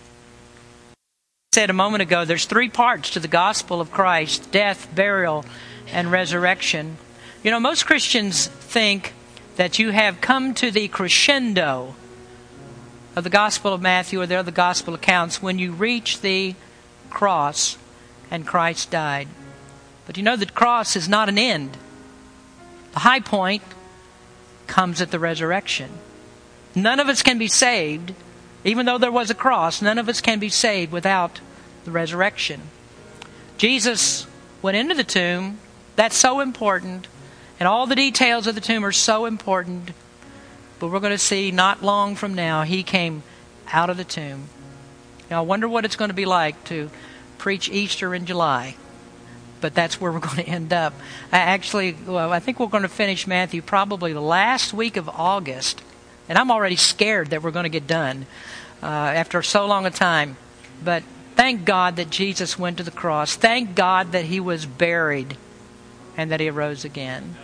Said 1.54 1.68
a 1.68 1.74
moment 1.74 2.00
ago, 2.00 2.24
there's 2.24 2.46
three 2.46 2.70
parts 2.70 3.10
to 3.10 3.20
the 3.20 3.28
gospel 3.28 3.82
of 3.82 3.90
Christ 3.90 4.50
death, 4.52 4.88
burial, 4.94 5.44
and 5.92 6.10
resurrection. 6.10 6.96
You 7.42 7.50
know, 7.50 7.60
most 7.60 7.84
Christians 7.84 8.46
think 8.46 9.12
that 9.56 9.78
you 9.78 9.90
have 9.90 10.22
come 10.22 10.54
to 10.54 10.70
the 10.70 10.88
crescendo 10.88 11.94
of 13.14 13.24
the 13.24 13.28
Gospel 13.28 13.74
of 13.74 13.82
Matthew 13.82 14.18
or 14.18 14.26
the 14.26 14.36
other 14.36 14.50
Gospel 14.50 14.94
accounts 14.94 15.42
when 15.42 15.58
you 15.58 15.72
reach 15.72 16.22
the 16.22 16.54
cross 17.10 17.76
and 18.30 18.46
Christ 18.46 18.90
died. 18.90 19.28
But 20.06 20.16
you 20.16 20.22
know 20.22 20.36
the 20.36 20.46
cross 20.46 20.96
is 20.96 21.06
not 21.06 21.28
an 21.28 21.36
end. 21.36 21.76
The 22.94 23.00
high 23.00 23.20
point 23.20 23.62
comes 24.66 25.02
at 25.02 25.10
the 25.10 25.18
resurrection. 25.18 25.90
None 26.74 26.98
of 26.98 27.10
us 27.10 27.22
can 27.22 27.36
be 27.36 27.48
saved, 27.48 28.14
even 28.64 28.86
though 28.86 28.98
there 28.98 29.12
was 29.12 29.30
a 29.30 29.34
cross, 29.34 29.82
none 29.82 29.98
of 29.98 30.08
us 30.08 30.20
can 30.20 30.38
be 30.38 30.48
saved 30.48 30.92
without 30.92 31.40
the 31.84 31.90
resurrection. 31.90 32.60
Jesus 33.58 34.26
went 34.60 34.76
into 34.76 34.94
the 34.94 35.04
tomb. 35.04 35.58
That's 35.96 36.16
so 36.16 36.40
important. 36.40 37.08
And 37.58 37.68
all 37.68 37.86
the 37.86 37.94
details 37.94 38.46
of 38.46 38.54
the 38.54 38.60
tomb 38.60 38.84
are 38.84 38.92
so 38.92 39.26
important. 39.26 39.90
But 40.78 40.88
we're 40.88 41.00
going 41.00 41.12
to 41.12 41.18
see 41.18 41.50
not 41.50 41.82
long 41.82 42.16
from 42.16 42.34
now, 42.34 42.62
he 42.62 42.82
came 42.82 43.22
out 43.72 43.90
of 43.90 43.96
the 43.96 44.04
tomb. 44.04 44.48
Now, 45.30 45.38
I 45.38 45.46
wonder 45.46 45.68
what 45.68 45.84
it's 45.84 45.96
going 45.96 46.10
to 46.10 46.14
be 46.14 46.24
like 46.24 46.62
to 46.64 46.90
preach 47.38 47.68
Easter 47.68 48.14
in 48.14 48.26
July. 48.26 48.76
But 49.60 49.74
that's 49.74 50.00
where 50.00 50.12
we're 50.12 50.18
going 50.28 50.36
to 50.36 50.48
end 50.48 50.72
up. 50.72 50.92
I 51.30 51.38
actually, 51.38 51.96
well, 52.06 52.32
I 52.32 52.40
think 52.40 52.60
we're 52.60 52.66
going 52.66 52.82
to 52.82 52.88
finish 52.88 53.26
Matthew 53.26 53.62
probably 53.62 54.12
the 54.12 54.20
last 54.20 54.72
week 54.72 54.96
of 54.96 55.08
August. 55.08 55.82
And 56.32 56.38
I'm 56.38 56.50
already 56.50 56.76
scared 56.76 57.28
that 57.28 57.42
we're 57.42 57.50
going 57.50 57.64
to 57.64 57.68
get 57.68 57.86
done 57.86 58.24
uh, 58.82 58.86
after 58.86 59.42
so 59.42 59.66
long 59.66 59.84
a 59.84 59.90
time. 59.90 60.38
But 60.82 61.02
thank 61.36 61.66
God 61.66 61.96
that 61.96 62.08
Jesus 62.08 62.58
went 62.58 62.78
to 62.78 62.82
the 62.82 62.90
cross. 62.90 63.36
Thank 63.36 63.74
God 63.74 64.12
that 64.12 64.24
he 64.24 64.40
was 64.40 64.64
buried 64.64 65.36
and 66.16 66.30
that 66.30 66.40
he 66.40 66.48
arose 66.48 66.86
again. 66.86 67.36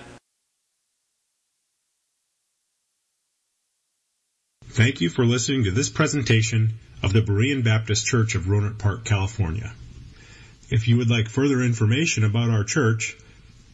Thank 4.69 5.03
you 5.03 5.11
for 5.11 5.27
listening 5.27 5.65
to 5.65 5.71
this 5.71 5.91
presentation 5.91 6.79
of 7.03 7.13
the 7.13 7.21
Berean 7.21 7.63
Baptist 7.63 8.07
Church 8.07 8.37
of 8.37 8.45
Rohnert 8.45 8.79
Park, 8.79 9.05
California. 9.05 9.71
If 10.71 10.89
you 10.89 10.97
would 10.97 11.11
like 11.11 11.29
further 11.29 11.61
information 11.61 12.25
about 12.25 12.49
our 12.49 12.65
church, 12.65 13.19